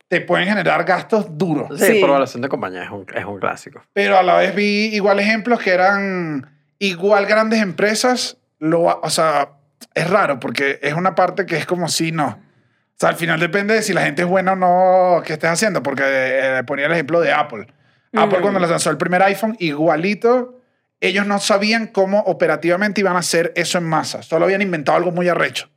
[0.08, 1.68] te pueden generar gastos duros.
[1.80, 3.82] Sí, evaluación de compañía es un, es un clásico.
[3.94, 8.38] Pero a la vez vi igual ejemplos que eran igual grandes empresas.
[8.60, 9.50] Lo, o sea,
[9.96, 12.28] es raro porque es una parte que es como si no.
[12.28, 15.50] O sea, al final depende de si la gente es buena o no que estés
[15.50, 15.82] haciendo.
[15.82, 17.68] Porque eh, ponía el ejemplo de Apple.
[18.16, 18.42] Apple Mm.
[18.42, 20.62] cuando lanzó el primer iPhone, igualito,
[21.00, 24.24] ellos no sabían cómo operativamente iban a hacer eso en masa.
[24.24, 25.70] Solo habían inventado algo muy arrecho.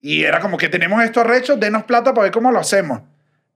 [0.00, 3.00] Y era como que tenemos esto arrecho, denos plata para ver cómo lo hacemos.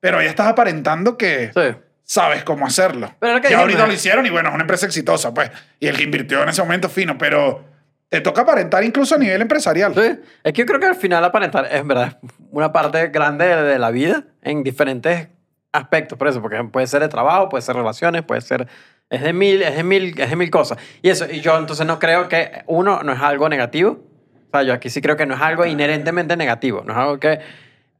[0.01, 1.76] Pero ya estás aparentando que Sí.
[2.03, 3.14] sabes cómo hacerlo.
[3.20, 5.51] Pero ya dijimos, ahorita lo hicieron y bueno, es una empresa exitosa, pues.
[5.78, 7.64] Y el que invirtió en ese momento fino, pero
[8.09, 9.94] te toca aparentar incluso a nivel empresarial.
[9.94, 10.18] Sí.
[10.42, 12.18] Es que yo creo que al final aparentar es verdad
[12.51, 15.28] una parte grande de, de la vida en diferentes
[15.72, 18.66] aspectos, por eso, porque puede ser de trabajo, puede ser relaciones, puede ser
[19.11, 20.78] es de mil, es de mil, es de mil cosas.
[21.02, 23.98] Y eso, y yo entonces no creo que uno no es algo negativo.
[24.46, 27.20] O sea, yo aquí sí creo que no es algo inherentemente negativo, no es algo
[27.20, 27.40] que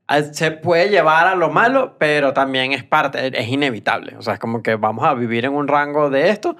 [0.09, 4.17] ah, se puede llevar a lo malo, pero también es parte, es inevitable.
[4.17, 6.57] O sea, es como que vamos a vivir en un rango de esto.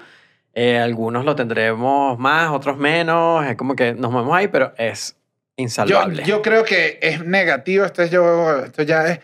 [0.53, 3.45] Eh, algunos lo tendremos más, otros menos.
[3.45, 5.15] Es como que nos movemos ahí, pero es
[5.57, 6.23] Yo, insalvable.
[6.23, 9.19] yo creo que es negativo, esto, es yo, esto ya es,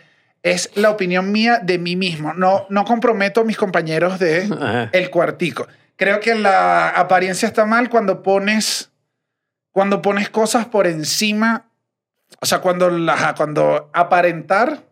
[0.51, 2.33] es la opinión mía de mí mismo.
[2.33, 4.49] No, no comprometo a mis compañeros de
[4.91, 5.67] el cuartico.
[5.95, 8.91] Creo que la apariencia está mal cuando pones,
[9.71, 11.65] cuando pones cosas por encima,
[12.39, 14.83] o sea, cuando, la, cuando aparentar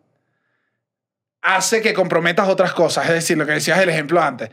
[1.42, 3.06] hace que comprometas otras cosas.
[3.06, 4.50] Es decir, lo que decías el ejemplo antes.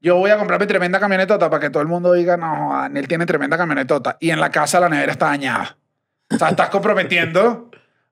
[0.00, 3.26] Yo voy a comprarme tremenda camionetota para que todo el mundo diga, no, él tiene
[3.26, 4.16] tremenda camionetota.
[4.20, 5.78] Y en la casa la nevera está dañada.
[6.32, 7.70] O sea, estás comprometiendo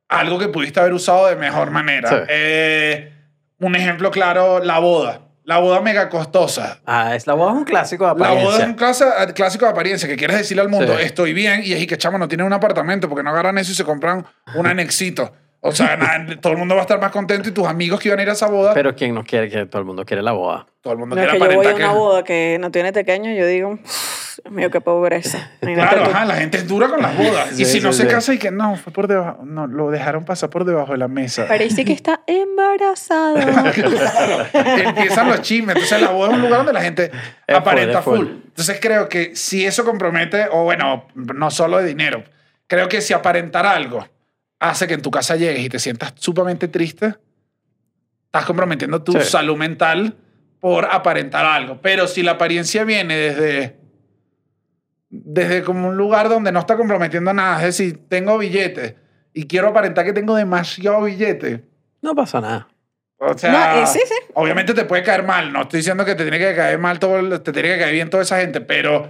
[0.09, 2.09] algo que pudiste haber usado de mejor manera.
[2.09, 2.17] Sí.
[2.29, 3.13] Eh,
[3.61, 5.21] un ejemplo claro, la boda.
[5.45, 6.81] La boda mega costosa.
[6.87, 8.67] Ah, es la boda es un clásico de La boda es apariencia.
[8.67, 11.05] un clasa- clásico de apariencia que quieres decirle al mundo, Sí.
[11.05, 13.73] estoy bien, y es y que chamo no tienen un apartamento porque no agarran eso
[13.73, 14.25] y se compran
[14.55, 15.33] un anexito.
[15.61, 18.09] O sea, nada, todo el mundo va a estar más contento y tus amigos que
[18.09, 20.23] iban a ir a esa boda, Pero ¿quién no quiere que todo el mundo quiere
[20.23, 20.67] la boda?
[20.81, 21.95] todo el mundo No, es quiere que yo voy a una que...
[21.95, 23.79] boda que no tiene pequeño yo digo,
[24.43, 25.51] Dios mío, qué pobreza.
[25.63, 26.17] Imagínate Claro, tú.
[26.17, 27.53] ajá, la gente es dura con las bodas.
[27.53, 28.09] y Sí, si no sí, se sí.
[28.15, 31.09] casa y que no, fue por debajo, no, lo dejaron pasar por debajo de la
[31.09, 31.47] mesa.
[31.47, 33.37] Parece que está embarazado.
[33.75, 34.47] Claro,
[34.89, 35.75] empiezan los chismes.
[35.77, 37.11] Entonces la boda es un lugar donde la gente
[37.47, 38.27] Es aparenta full, full.
[38.27, 38.37] full.
[38.47, 42.25] Entonces creo que si eso compromete, o bueno, no solo de dinero,
[42.67, 44.07] creo que si aparentar algo
[44.61, 47.15] hace que en tu casa llegues y te sientas sumamente triste,
[48.27, 49.19] estás comprometiendo tu Sí.
[49.23, 50.17] salud mental
[50.61, 51.79] por aparentar algo.
[51.83, 53.77] Pero si la apariencia viene desde
[55.25, 58.95] desde como un lugar donde no está comprometiendo nada, es decir, tengo billetes
[59.33, 61.63] y quiero aparentar que tengo demasiado billete,
[62.03, 62.69] No pasa nada.
[63.19, 64.15] o sea, No, sí, sí.
[64.35, 65.53] obviamente te puede caer mal.
[65.53, 68.11] No estoy diciendo que te tiene que caer mal todo, te tiene que caer bien
[68.11, 69.09] toda esa gente, pero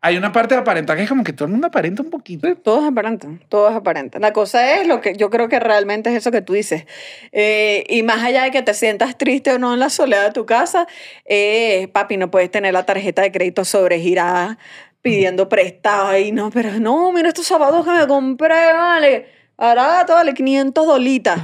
[0.00, 2.46] hay una parte de aparentar que es como que todo el mundo aparenta un poquito.
[2.56, 4.22] Todos aparentan, todos aparentan.
[4.22, 6.86] La cosa es lo que yo creo que realmente es eso que tú dices.
[7.32, 10.32] Eh, y más allá de que te sientas triste o no en la soledad de
[10.32, 10.86] tu casa,
[11.24, 14.56] eh, papi, no puedes tener la tarjeta de crédito sobregirada
[15.02, 16.32] pidiendo prestado ahí.
[16.32, 19.26] No, pero no, mira estos zapatos que me compré, vale.
[19.56, 21.38] Barato, vale 500 dolitas.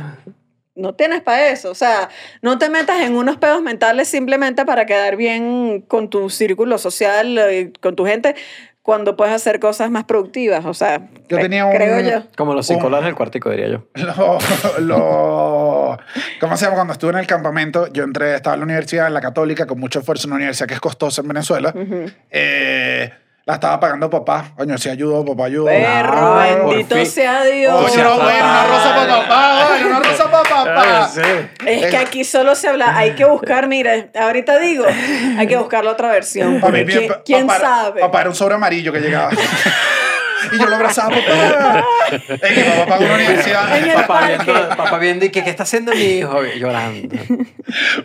[0.76, 1.70] No tienes para eso.
[1.70, 2.08] O sea,
[2.42, 7.38] no te metas en unos pedos mentales simplemente para quedar bien con tu círculo social,
[7.38, 8.34] eh, con tu gente,
[8.82, 10.64] cuando puedes hacer cosas más productivas.
[10.64, 12.22] O sea, Yo cre- tenía un- creo yo.
[12.36, 13.86] Como los psicólogos del cuartico, diría yo.
[13.94, 14.38] Lo,
[14.80, 15.98] lo-
[16.40, 16.74] ¿Cómo se llama?
[16.76, 19.78] Cuando estuve en el campamento, yo entré, estaba en la universidad, en la católica, con
[19.80, 21.72] mucho esfuerzo, en una universidad que es costosa en Venezuela.
[22.30, 23.12] Eh,
[23.46, 24.52] la estaba pagando papá.
[24.56, 25.66] Coño, sí ayudó, papá ayudó.
[25.66, 27.90] Perro, Ay, bendito sea Dios.
[27.90, 31.10] Coño, no, bueno, una rosa para papá, vale, una rosa para papá.
[31.66, 34.86] Es que aquí solo se habla, hay que buscar, mire, ahorita digo,
[35.38, 36.60] hay que buscar la otra versión.
[36.60, 38.00] Para mí, porque ¿Quién, quién sabe?
[38.00, 39.30] Papá era un sobre amarillo que llegaba.
[40.52, 41.84] y yo lo abrazaba, papá.
[42.12, 43.76] Es que papá pagó una universidad.
[43.76, 47.14] En el Papá viendo, papá viendo y que qué está haciendo mi hijo llorando.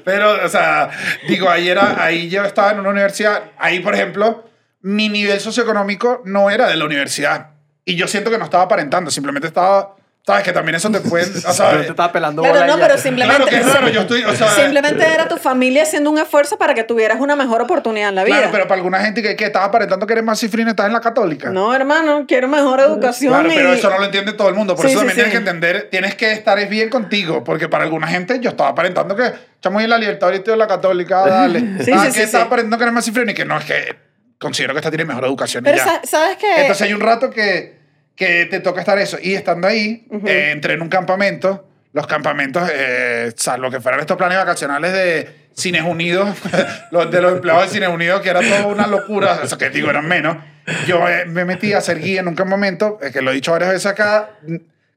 [0.03, 0.89] Pero, o sea,
[1.29, 3.43] digo, ahí, era, ahí yo estaba en una universidad.
[3.57, 4.48] Ahí, por ejemplo,
[4.81, 7.51] mi nivel socioeconómico no era de la universidad.
[7.85, 9.95] Y yo siento que no estaba aparentando, simplemente estaba.
[10.27, 10.43] ¿Sabes?
[10.43, 11.25] Que también eso te puede.
[11.25, 13.89] O sea, Pero te estaba pelando Claro, bola no, pero simplemente, Claro que es raro,
[13.89, 17.35] yo estoy, o sea- simplemente era tu familia haciendo un esfuerzo para que tuvieras una
[17.35, 18.35] mejor oportunidad en la vida.
[18.35, 20.93] Claro, pero para alguna gente que, que estaba aparentando que eres más cifrino, estás en
[20.93, 21.49] la católica.
[21.49, 23.33] No, hermano, quiero mejor educación.
[23.33, 24.75] Claro, pero y- eso no lo entiende todo el mundo.
[24.75, 25.31] Por Sí, eso sí, también sí.
[25.31, 27.43] tienes que entender, tienes que estar es bien contigo.
[27.43, 29.23] Porque para alguna gente yo estaba aparentando que
[29.55, 31.59] estamos en la libertad ahorita de la católica, dale.
[31.83, 32.47] Sí, ah, sí, que sí, estaba sí.
[32.47, 34.08] aparentando que eres más cifrino y que no, es que
[34.39, 35.63] considero que esta tiene mejor educación.
[35.63, 35.83] y Pero ya.
[35.85, 36.61] sa- ¿sabes qué?
[36.61, 37.77] Entonces hay un rato que,
[38.15, 39.17] que te toca estar eso.
[39.21, 41.65] Y estando ahí, eh, entré en un campamento.
[41.91, 46.29] Los campamentos, eh, salvo que fueran estos planes vacacionales de Cines Unidos,
[46.91, 49.89] los de los empleados de Cines Unidos, que era toda una locura, eso que digo,
[49.89, 50.37] eran menos.
[50.85, 53.51] Yo eh, me metí a hacer guía en un campamento, eh, que lo he dicho
[53.51, 54.29] varias veces acá,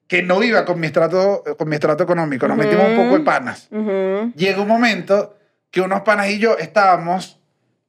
[0.07, 2.47] que no iba con mi estrato, con mi estrato económico.
[2.47, 3.68] Nos metimos un poco de panas.
[3.70, 4.30] Ujú.
[4.36, 5.38] Llegó un momento
[5.70, 7.40] que unos panas y yo estábamos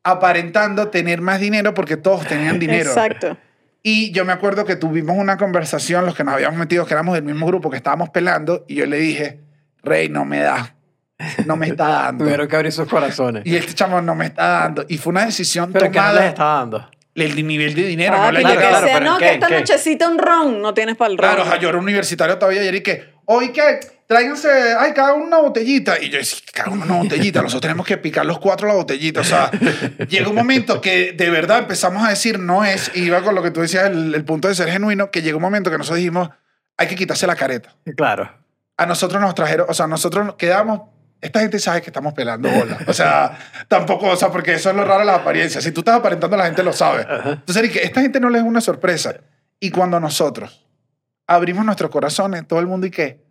[0.04, 2.90] aparentando tener más dinero porque todos tenían dinero.
[2.90, 3.38] Exacto.
[3.82, 7.16] Y yo me acuerdo que tuvimos una conversación, los que nos habíamos metido, que éramos
[7.16, 9.42] del mismo grupo, que estábamos pelando, y yo le dije,
[9.82, 10.76] Rey, no me da.
[11.46, 12.24] No me está dando.
[12.24, 13.44] Tuvieron que abrir sus corazones.
[13.46, 14.86] y este chamo no me está dando.
[14.88, 16.28] Y fue una decisión Pero que no les tomada.
[16.30, 16.90] está dando.
[17.16, 19.26] El nivel de dinero, Ah, no le que claro, claro, sea, pero no, ¿en que
[19.28, 19.34] qué?
[19.34, 19.60] esta ¿En qué?
[19.60, 21.30] nochecita un ron, no tienes para el ron.
[21.30, 23.62] Claro, o sea, yo era universitario todavía ayer y que, hoy que
[24.14, 26.00] tráiganse, ay, cada uno una botellita.
[26.00, 29.22] Y yo decía, cada uno una botellita, nosotros tenemos que picar los cuatro la botellita.
[29.22, 29.50] O sea,
[30.08, 33.42] llega un momento que de verdad empezamos a decir, no es, y iba con lo
[33.42, 35.98] que tú decías, el, el punto de ser genuino, que llegó un momento que nosotros
[35.98, 36.30] dijimos,
[36.78, 37.76] hay que quitarse la careta.
[37.98, 38.32] Claro.
[38.78, 40.82] A nosotros nos trajeron, o sea, nosotros nos quedamos,
[41.20, 42.78] esta gente sabe que estamos pelando bola.
[42.86, 43.38] O sea,
[43.68, 45.64] tampoco, o sea, porque eso es lo raro de las apariencias.
[45.64, 47.08] Si tú estás aparentando, la gente lo sabe.
[47.26, 49.16] Entonces, que esta gente no les es una sorpresa.
[49.60, 50.68] Y cuando nosotros
[51.28, 53.23] abrimos nuestros corazones, todo el mundo y qué.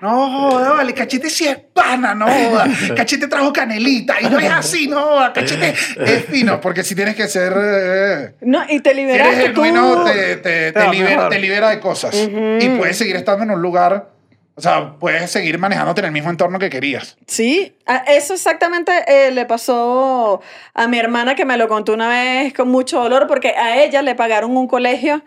[0.00, 2.66] No, joda, vale, cachete sí es pana, no joda.
[2.96, 5.32] Cachete trajo canelita y no es así, no joda.
[5.32, 7.52] Cachete es fino, porque si tienes que ser.
[7.56, 10.04] eh, No, y te si eres liberaste genuino, tú.
[10.04, 11.28] te, te, te va libera, mejor.
[11.30, 12.14] te libera de cosas.
[12.14, 14.10] Y puedes seguir estando en un lugar.
[14.58, 17.18] O sea, puedes seguir manejándote en el mismo entorno que querías.
[17.26, 17.76] Sí,
[18.06, 20.40] eso exactamente eh, le pasó
[20.72, 24.00] a mi hermana que me lo contó una vez con mucho dolor porque a ella
[24.00, 25.22] le pagaron un colegio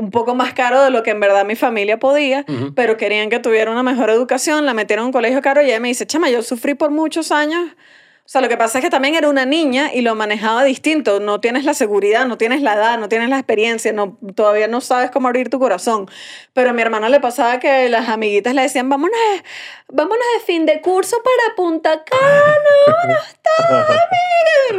[0.00, 3.38] un poco más caro de lo que en verdad mi familia podía, pero querían que
[3.38, 6.30] tuviera una mejor educación, la metieron en un colegio caro y ella me dice, chama,
[6.30, 7.76] yo sufrí por muchos años,
[8.30, 11.18] sea, lo que pasa es que también era una niña y lo manejaba distinto.
[11.18, 14.80] No tienes la seguridad, no tienes la edad, no tienes la experiencia, no, todavía no
[14.80, 16.08] sabes cómo abrir tu corazón.
[16.52, 19.18] Pero a mi hermana le pasaba que las amiguitas le decían, vámonos,
[19.88, 23.98] vámonos de fin de curso para Punta Cana, no está.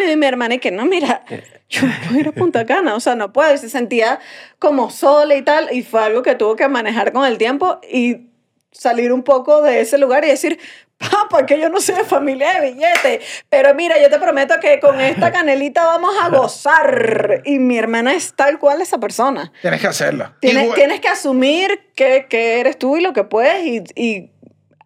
[0.01, 1.25] Y mi hermana, y que no, mira,
[1.67, 3.53] yo no puedo ir a Punta Cana, o sea, no puedo.
[3.53, 4.21] Y se sentía
[4.59, 8.29] como sola y tal, y fue algo que tuvo que manejar con el tiempo y
[8.71, 10.57] salir un poco de ese lugar y decir,
[11.11, 14.79] papá, que yo no soy de familia de billetes, pero mira, yo te prometo que
[14.79, 17.41] con esta canelita vamos a gozar.
[17.45, 19.51] Y mi hermana es tal cual esa persona.
[19.61, 20.33] Tienes que hacerlo.
[20.41, 24.31] Tienes, Igual- tienes que asumir que, que eres tú y lo que puedes y, y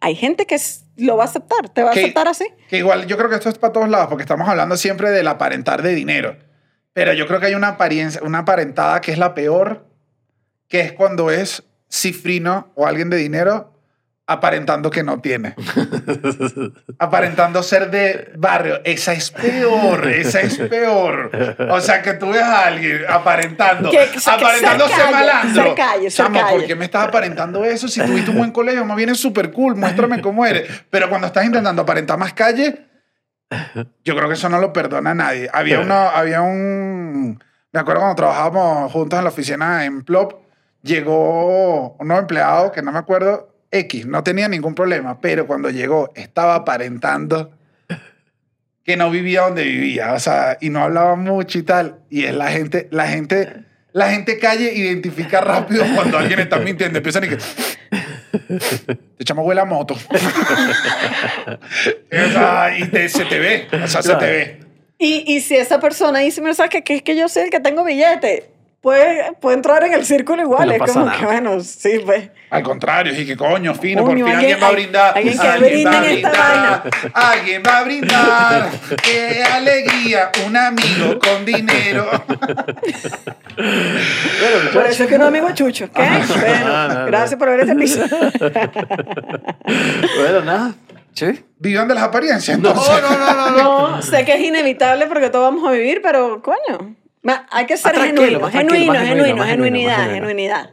[0.00, 2.46] hay gente que s- lo va a aceptar, te va a aceptar así.
[2.68, 5.28] Que igual yo creo que esto es para todos lados, porque estamos hablando siempre del
[5.28, 6.36] aparentar de dinero.
[6.92, 9.84] Pero yo creo que hay una apariencia, una aparentada que es la peor,
[10.68, 13.75] que es cuando es cifrino o alguien de dinero
[14.26, 15.54] aparentando que no tiene.
[16.98, 18.80] aparentando ser de barrio.
[18.84, 21.30] Esa es peor, esa es peor.
[21.70, 25.62] O sea, que tú ves a alguien aparentando, Que- que- aparentando ser malandro.
[25.64, 26.56] ser calle, ser Chamo, calle.
[26.58, 27.88] ¿por qué me estás aparentando eso?
[27.88, 30.68] Si tuviste un buen colegio, más bien es súper cool, muéstrame cómo eres.
[30.90, 32.86] Pero cuando estás intentando aparentar más calle,
[34.04, 35.48] yo creo que eso no lo perdona a nadie.
[35.52, 37.42] Había, una, había un...
[37.72, 40.32] Me acuerdo cuando trabajábamos juntos en la oficina en Plop,
[40.82, 45.70] llegó un nuevo empleado que no me acuerdo, X, no tenía ningún problema, pero cuando
[45.70, 47.52] llegó estaba aparentando
[48.84, 51.98] que no vivía donde vivía, o sea, y no hablaba mucho y tal.
[52.08, 56.98] Y es la gente, la gente, la gente calle identifica rápido cuando alguien está mintiendo.
[56.98, 57.36] Empiezan y que...
[57.36, 59.94] Te echamos huele a moto.
[61.56, 64.60] o sea, y te- se te ve, o sea, se te ve.
[64.98, 66.82] Y, y si esa persona dice, ¿sabes qué?
[66.84, 68.50] Que es que yo soy el que tengo billete.
[68.86, 70.68] Puede, puede entrar en el círculo igual.
[70.68, 71.18] No es como nada.
[71.18, 72.30] que, bueno, sí, pues.
[72.50, 75.16] Al contrario, y que coño, fino, Coño, por fin alguien- alguien va a brindar.
[75.16, 76.82] alguien que va a brinda en esta brindar,
[77.12, 78.70] Alguien va a brindar.
[79.02, 82.08] Qué alegría, un amigo con dinero.
[84.72, 85.90] Por eso es que no amigo chucho.
[85.92, 86.02] ¿Qué?
[86.38, 87.06] Bueno, No, no, no.
[87.06, 88.08] gracias por ver este episodio.
[90.20, 90.74] Bueno, nada.
[91.12, 91.44] Sí.
[91.58, 92.56] Vivan de las apariencias.
[92.60, 93.02] No, Entonces.
[93.02, 93.88] no, no, no, no.
[93.96, 96.94] No, sé que es inevitable porque todos vamos a vivir, pero coño.
[97.50, 100.70] Hay que ser tranquilo, genuino, genuino, genuino, genuinidad, genuinidad.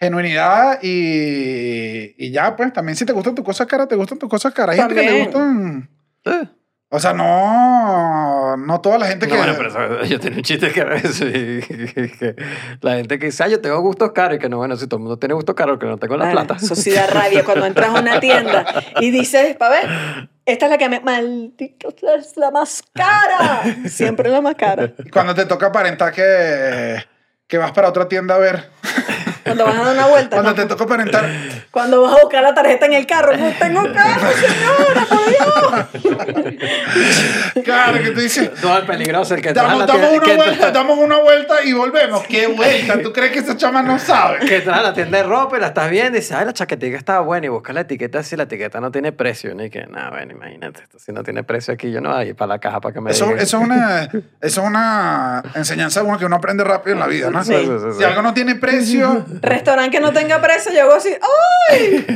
[0.00, 4.28] Genuinidad y, y ya, pues también si te gustan tus cosas caras, te gustan tus
[4.28, 4.74] cosas caras.
[4.74, 5.88] Hay gente que le También.
[6.24, 6.42] gustan.
[6.42, 6.48] Eh.
[6.90, 9.38] O sea, no, no toda la gente No, que.
[9.38, 12.36] bueno, pero yo tenía un chiste que era eso, y- y- que
[12.82, 14.98] la gente que dice, ah, yo tengo gustos caros, y que no, bueno, si todo
[14.98, 16.56] el mundo tiene gustos caros, que no tengo la plata.
[16.94, 18.64] Da rabia cuando entras a una tienda
[19.00, 21.00] y dices, pa' ver, esta es la que me...
[21.00, 23.62] Maldito, es la más cara.
[23.88, 24.92] Siempre la más cara.
[25.04, 27.02] Y cuando te toca aparentar que,
[27.46, 28.70] que vas para otra tienda a ver.
[29.44, 30.30] Cuando vas a dar una vuelta.
[30.36, 30.56] Cuando ¿no?
[30.56, 31.28] te toca aparentar.
[31.70, 33.36] Cuando vas a buscar la tarjeta en el carro.
[33.36, 35.44] No tengo carro, señora, por Dios.
[37.64, 38.50] Claro, que tú dices.
[38.62, 41.62] No, el peligroso, el que Damos, damos tienda, una que vuelta, entra- damos una vuelta
[41.64, 42.22] y volvemos.
[42.26, 43.00] ¿Qué vuelta?
[43.02, 44.40] ¿Tú crees que esa chama no sabe?
[44.40, 46.52] que trae a la tienda de ropa y la estás viendo y dices, ay, la
[46.52, 49.52] chaquetita estaba buena y busca la etiqueta si la etiqueta no tiene precio.
[49.62, 52.24] Y que, no, bueno, imagínate, esto si no tiene precio aquí, yo no voy a
[52.24, 53.40] ir para la caja para que me Eso, digan.
[53.40, 54.02] eso, es una,
[54.40, 57.42] eso es una enseñanza bueno, que uno aprende rápido en la vida, ¿no?
[57.44, 57.54] Sí.
[57.54, 57.98] Sí, sí, sí, sí.
[57.98, 61.10] Si algo no tiene precio, Restaurante que no tenga precio, yo hago así,
[61.70, 62.06] ¡ay!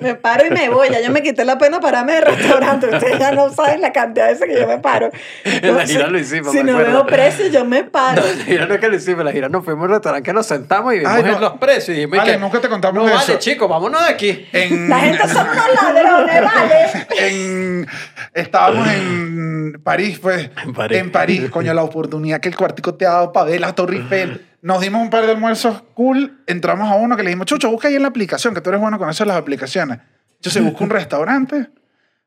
[0.00, 0.88] Me paro y me voy.
[0.90, 2.86] Ya yo me quité la pena pararme de restaurante.
[2.88, 5.10] Ustedes ya no saben la cantidad de veces que yo me paro.
[5.44, 6.92] En la si- gira lo hicimos, Si me no acuerdo.
[7.04, 8.22] veo precio, yo me paro.
[8.22, 10.32] La gira no es que lo hicimos, la gira nos fuimos a un restaurante que
[10.32, 11.38] nos sentamos y vimos Ay, no.
[11.38, 13.38] los precios y dijimos Vale, que, nunca te contamos no, de vale, eso.
[13.38, 14.48] chicos, vámonos de aquí.
[14.52, 17.06] en, La gente son unos ladrones, ¿vale?
[17.18, 17.86] en-
[18.34, 20.50] estábamos en París, pues.
[20.64, 20.98] En París.
[20.98, 23.96] En París, coño, la oportunidad que el cuartico te ha dado para ver la Torre
[23.96, 24.46] Eiffel.
[24.62, 27.88] Nos dimos un par de almuerzos cool, entramos a uno que le dijimos, Chucho, busca
[27.88, 29.98] ahí en la aplicación, que tú eres bueno con eso de las aplicaciones.
[30.36, 31.68] Entonces busca un restaurante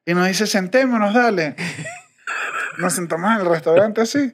[0.06, 1.56] y nos dice, sentémonos, dale.
[2.78, 4.34] Nos sentamos en el restaurante así.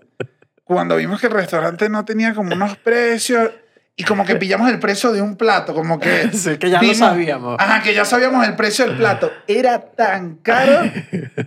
[0.64, 3.52] Cuando vimos que el restaurante no tenía como unos precios
[3.96, 6.30] y como que pillamos el precio de un plato, como que...
[6.34, 7.58] Sí, que ya lo sabíamos.
[7.60, 9.32] Ajá, que ya sabíamos el precio del plato.
[9.48, 10.92] Era tan caro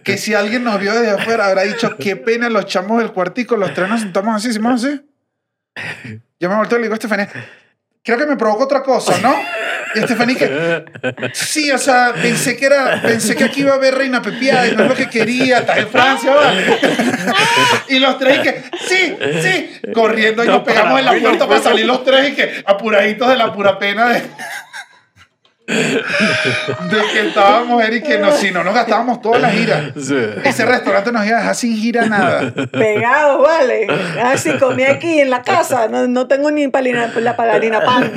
[0.05, 3.57] que si alguien nos vio desde afuera habrá dicho, qué pena los chamos del cuartico,
[3.57, 5.03] los tres nos sentamos así, hicimos así.
[6.45, 7.27] Yo me volteo y le digo a Estefanía,
[8.03, 9.35] creo que me provoca otra cosa, ¿no?
[9.95, 10.85] Y Estefanía que,
[11.33, 14.77] sí, o sea, pensé que era, pensé que aquí iba a haber Reina Pepiada y
[14.77, 16.67] no es lo que quería, estás en Francia, ¿vale?
[17.89, 21.49] y los tres y que, sí, sí, corriendo y No nos pegamos en la puerta
[21.49, 24.23] para salir los tres y que apuraditos de la pura pena de...
[25.67, 29.93] de que estábamos Eric que no, si no nos gastábamos toda la gira.
[29.97, 32.53] Ese restaurante nos iba a dejar sin gira nada.
[32.71, 33.87] Pegados, vale.
[34.23, 35.89] Así comí aquí en la casa.
[35.89, 38.13] No, no tengo ni palina, la pagarina pan.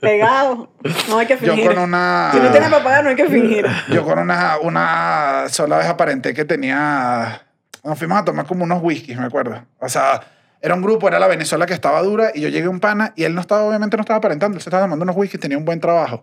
[0.00, 0.68] Pegados.
[1.08, 1.66] No hay que Yo fingir.
[1.66, 2.30] con una.
[2.32, 3.66] Si no tienes para pagar, no hay que fingir.
[3.88, 7.42] Yo con una, una sola vez aparenté que tenía...
[7.82, 9.64] Nos fuimos a tomar como unos whiskies, me acuerdo.
[9.78, 10.20] O sea,
[10.60, 13.14] era un grupo, era la Venezuela que estaba dura y yo llegué a un pana
[13.16, 15.56] y él no estaba, obviamente no estaba aparentando, él se estaba tomando unos whiskies, tenía
[15.56, 16.22] un buen trabajo.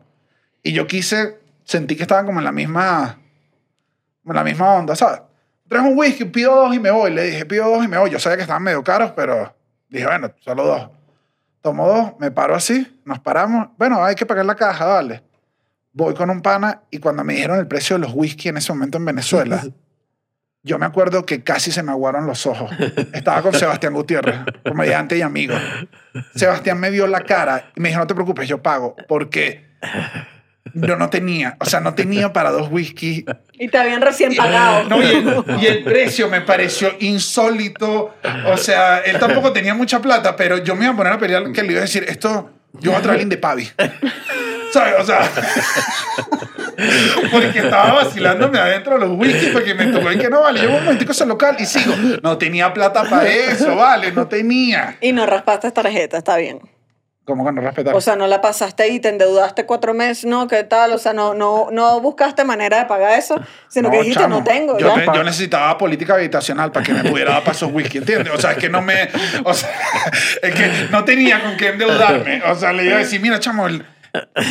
[0.67, 3.17] Y yo quise, sentí que estaban como en la misma,
[4.25, 5.21] en la misma onda, ¿sabes?
[5.69, 7.09] Traes un whisky, pido dos y me voy.
[7.09, 8.09] Le dije, pido dos y me voy.
[8.09, 9.55] Yo sabía que estaban medio caros, pero
[9.87, 10.89] dije, bueno, solo dos.
[11.61, 13.69] Tomo dos, me paro así, nos paramos.
[13.77, 15.23] Bueno, hay que pagar la caja, dale.
[15.93, 18.73] Voy con un pana y cuando me dijeron el precio de los whisky en ese
[18.73, 19.63] momento en Venezuela,
[20.63, 22.69] yo me acuerdo que casi se me aguaron los ojos.
[23.13, 25.55] Estaba con Sebastián Gutiérrez, comediante y amigo.
[26.35, 29.65] Sebastián me vio la cara y me dijo, no te preocupes, yo pago, porque
[30.73, 33.25] yo no tenía, o sea, no tenía para dos whisky.
[33.53, 34.89] Y te habían recién pagado.
[34.89, 38.15] No, y, el, y el precio me pareció insólito.
[38.47, 41.51] O sea, él tampoco tenía mucha plata, pero yo me iba a poner a pelear
[41.51, 43.69] que le iba a decir, esto, yo voy a traer de Pavi.
[44.71, 44.95] ¿Sabes?
[44.99, 45.31] O sea,
[47.31, 50.69] porque estaba vacilándome adentro de los whisky porque me tocó y que no, vale, yo
[50.69, 51.95] un momentico ese local y sigo.
[52.21, 54.97] No tenía plata para eso, vale, no tenía.
[55.01, 56.59] Y no raspaste tarjeta, está bien.
[57.27, 57.93] ¿Cómo que no respetar?
[57.93, 60.93] O sea, no la pasaste y te endeudaste cuatro meses, no, ¿qué tal?
[60.93, 63.35] O sea, no, no, no buscaste manera de pagar eso,
[63.67, 64.77] sino que dijiste, chamo, no tengo.
[64.79, 68.33] Yo, te- yo necesitaba política habitacional para que me pudiera dar pasos whisky, ¿entiendes?
[68.33, 69.09] O sea, es que no me.
[69.43, 69.69] O sea,
[70.41, 72.41] es que no tenía con qué endeudarme.
[72.43, 73.85] O sea, le iba a decir, mira, chamo, el-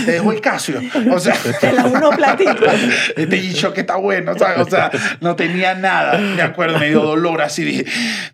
[0.05, 0.79] te dejo el Casio.
[1.13, 2.67] O sea, Te la uno platito.
[3.17, 4.59] este dicho que está bueno, ¿sabes?
[4.59, 4.91] O sea,
[5.23, 6.19] no tenía nada.
[6.19, 7.65] Me acuerdo, me dio dolor así.
[7.65, 7.87] Dije,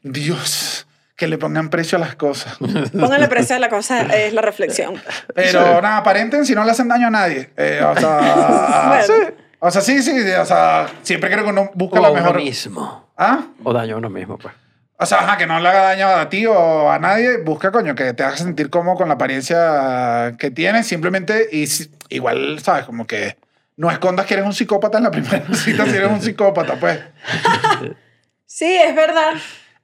[0.02, 0.89] Dios,
[1.23, 2.57] que le pongan precio a las cosas.
[2.99, 5.01] Póngale precio a la cosa, es la reflexión.
[5.36, 7.49] Pero nada, aparenten si no le hacen daño a nadie.
[7.57, 9.05] Eh, o sea, Bueno.
[9.07, 9.35] sí.
[9.61, 12.36] O sea, sí, sí, o sea, siempre creo que uno busca O la uno mejor.
[12.39, 13.09] mismo.
[13.16, 13.44] ¿Ah?
[13.62, 14.53] O daño a uno mismo, pues.
[14.99, 17.36] O sea, ajá, que no le haga daño a ti o a nadie.
[17.39, 20.89] Busca, coño, que te haga sentir cómodo con la apariencia que tienes.
[20.89, 21.69] Simplemente, y
[22.09, 22.85] igual, ¿sabes?
[22.85, 23.36] Como que
[23.77, 26.99] no escondas que eres un psicópata en la primera cita si eres un psicópata, pues.
[28.44, 29.35] Sí, es verdad.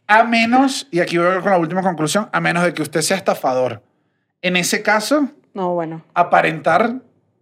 [0.09, 3.17] A menos, y aquí voy con la última conclusión, a menos de que usted sea
[3.19, 3.83] estafador.
[4.43, 6.03] En ese caso, No, bueno.
[6.15, 6.95] aparentar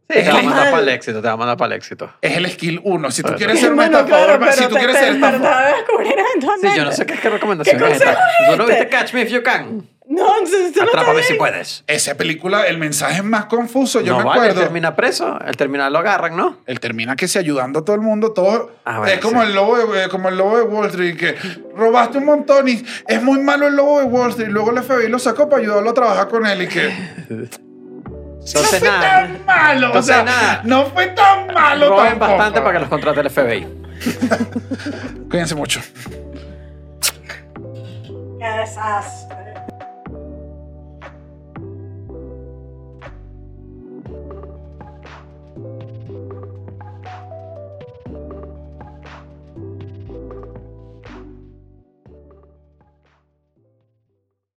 [0.09, 2.12] Sí, te va a mandar para el éxito, te va a mandar para el éxito.
[2.20, 3.10] es el skill uno.
[3.10, 5.14] Si tú quieres ser un Bueno, estafador, claro, si pero tú te- quieres te- ser
[5.16, 5.76] estafador.
[5.76, 6.78] descubrir Sí, eventualmente.
[6.78, 8.05] yo no sé qué, qué recomendación ¿Qué es esta.
[8.14, 9.88] consejo ¿Tú no viste Catch Me If You Can?
[10.08, 11.82] No, no Atrápame si puedes.
[11.88, 14.00] Esa película, el mensaje es más confuso.
[14.00, 14.60] Yo no me vale, acuerdo.
[14.60, 15.38] él termina preso.
[15.44, 16.58] El terminal lo agarran, ¿no?
[16.66, 18.70] Él termina que se ayudando a todo el mundo, todo.
[18.84, 19.48] Ah, es como, sí.
[19.48, 21.34] el lobo de, como el lobo de Wall Street, que
[21.74, 24.48] robaste un montón y es muy malo el lobo de Wall Street.
[24.48, 26.88] Luego el FBI lo sacó para ayudarlo a trabajar con él y que.
[27.28, 29.00] no fue nada.
[29.00, 29.92] tan malo.
[29.92, 30.60] o sea, nada.
[30.62, 31.88] no fue tan malo.
[31.88, 32.30] Roben tampoco.
[32.30, 33.66] bastante para que los contrate el FBI.
[35.30, 35.80] Cuídense mucho.
[38.38, 39.45] Qué desastre.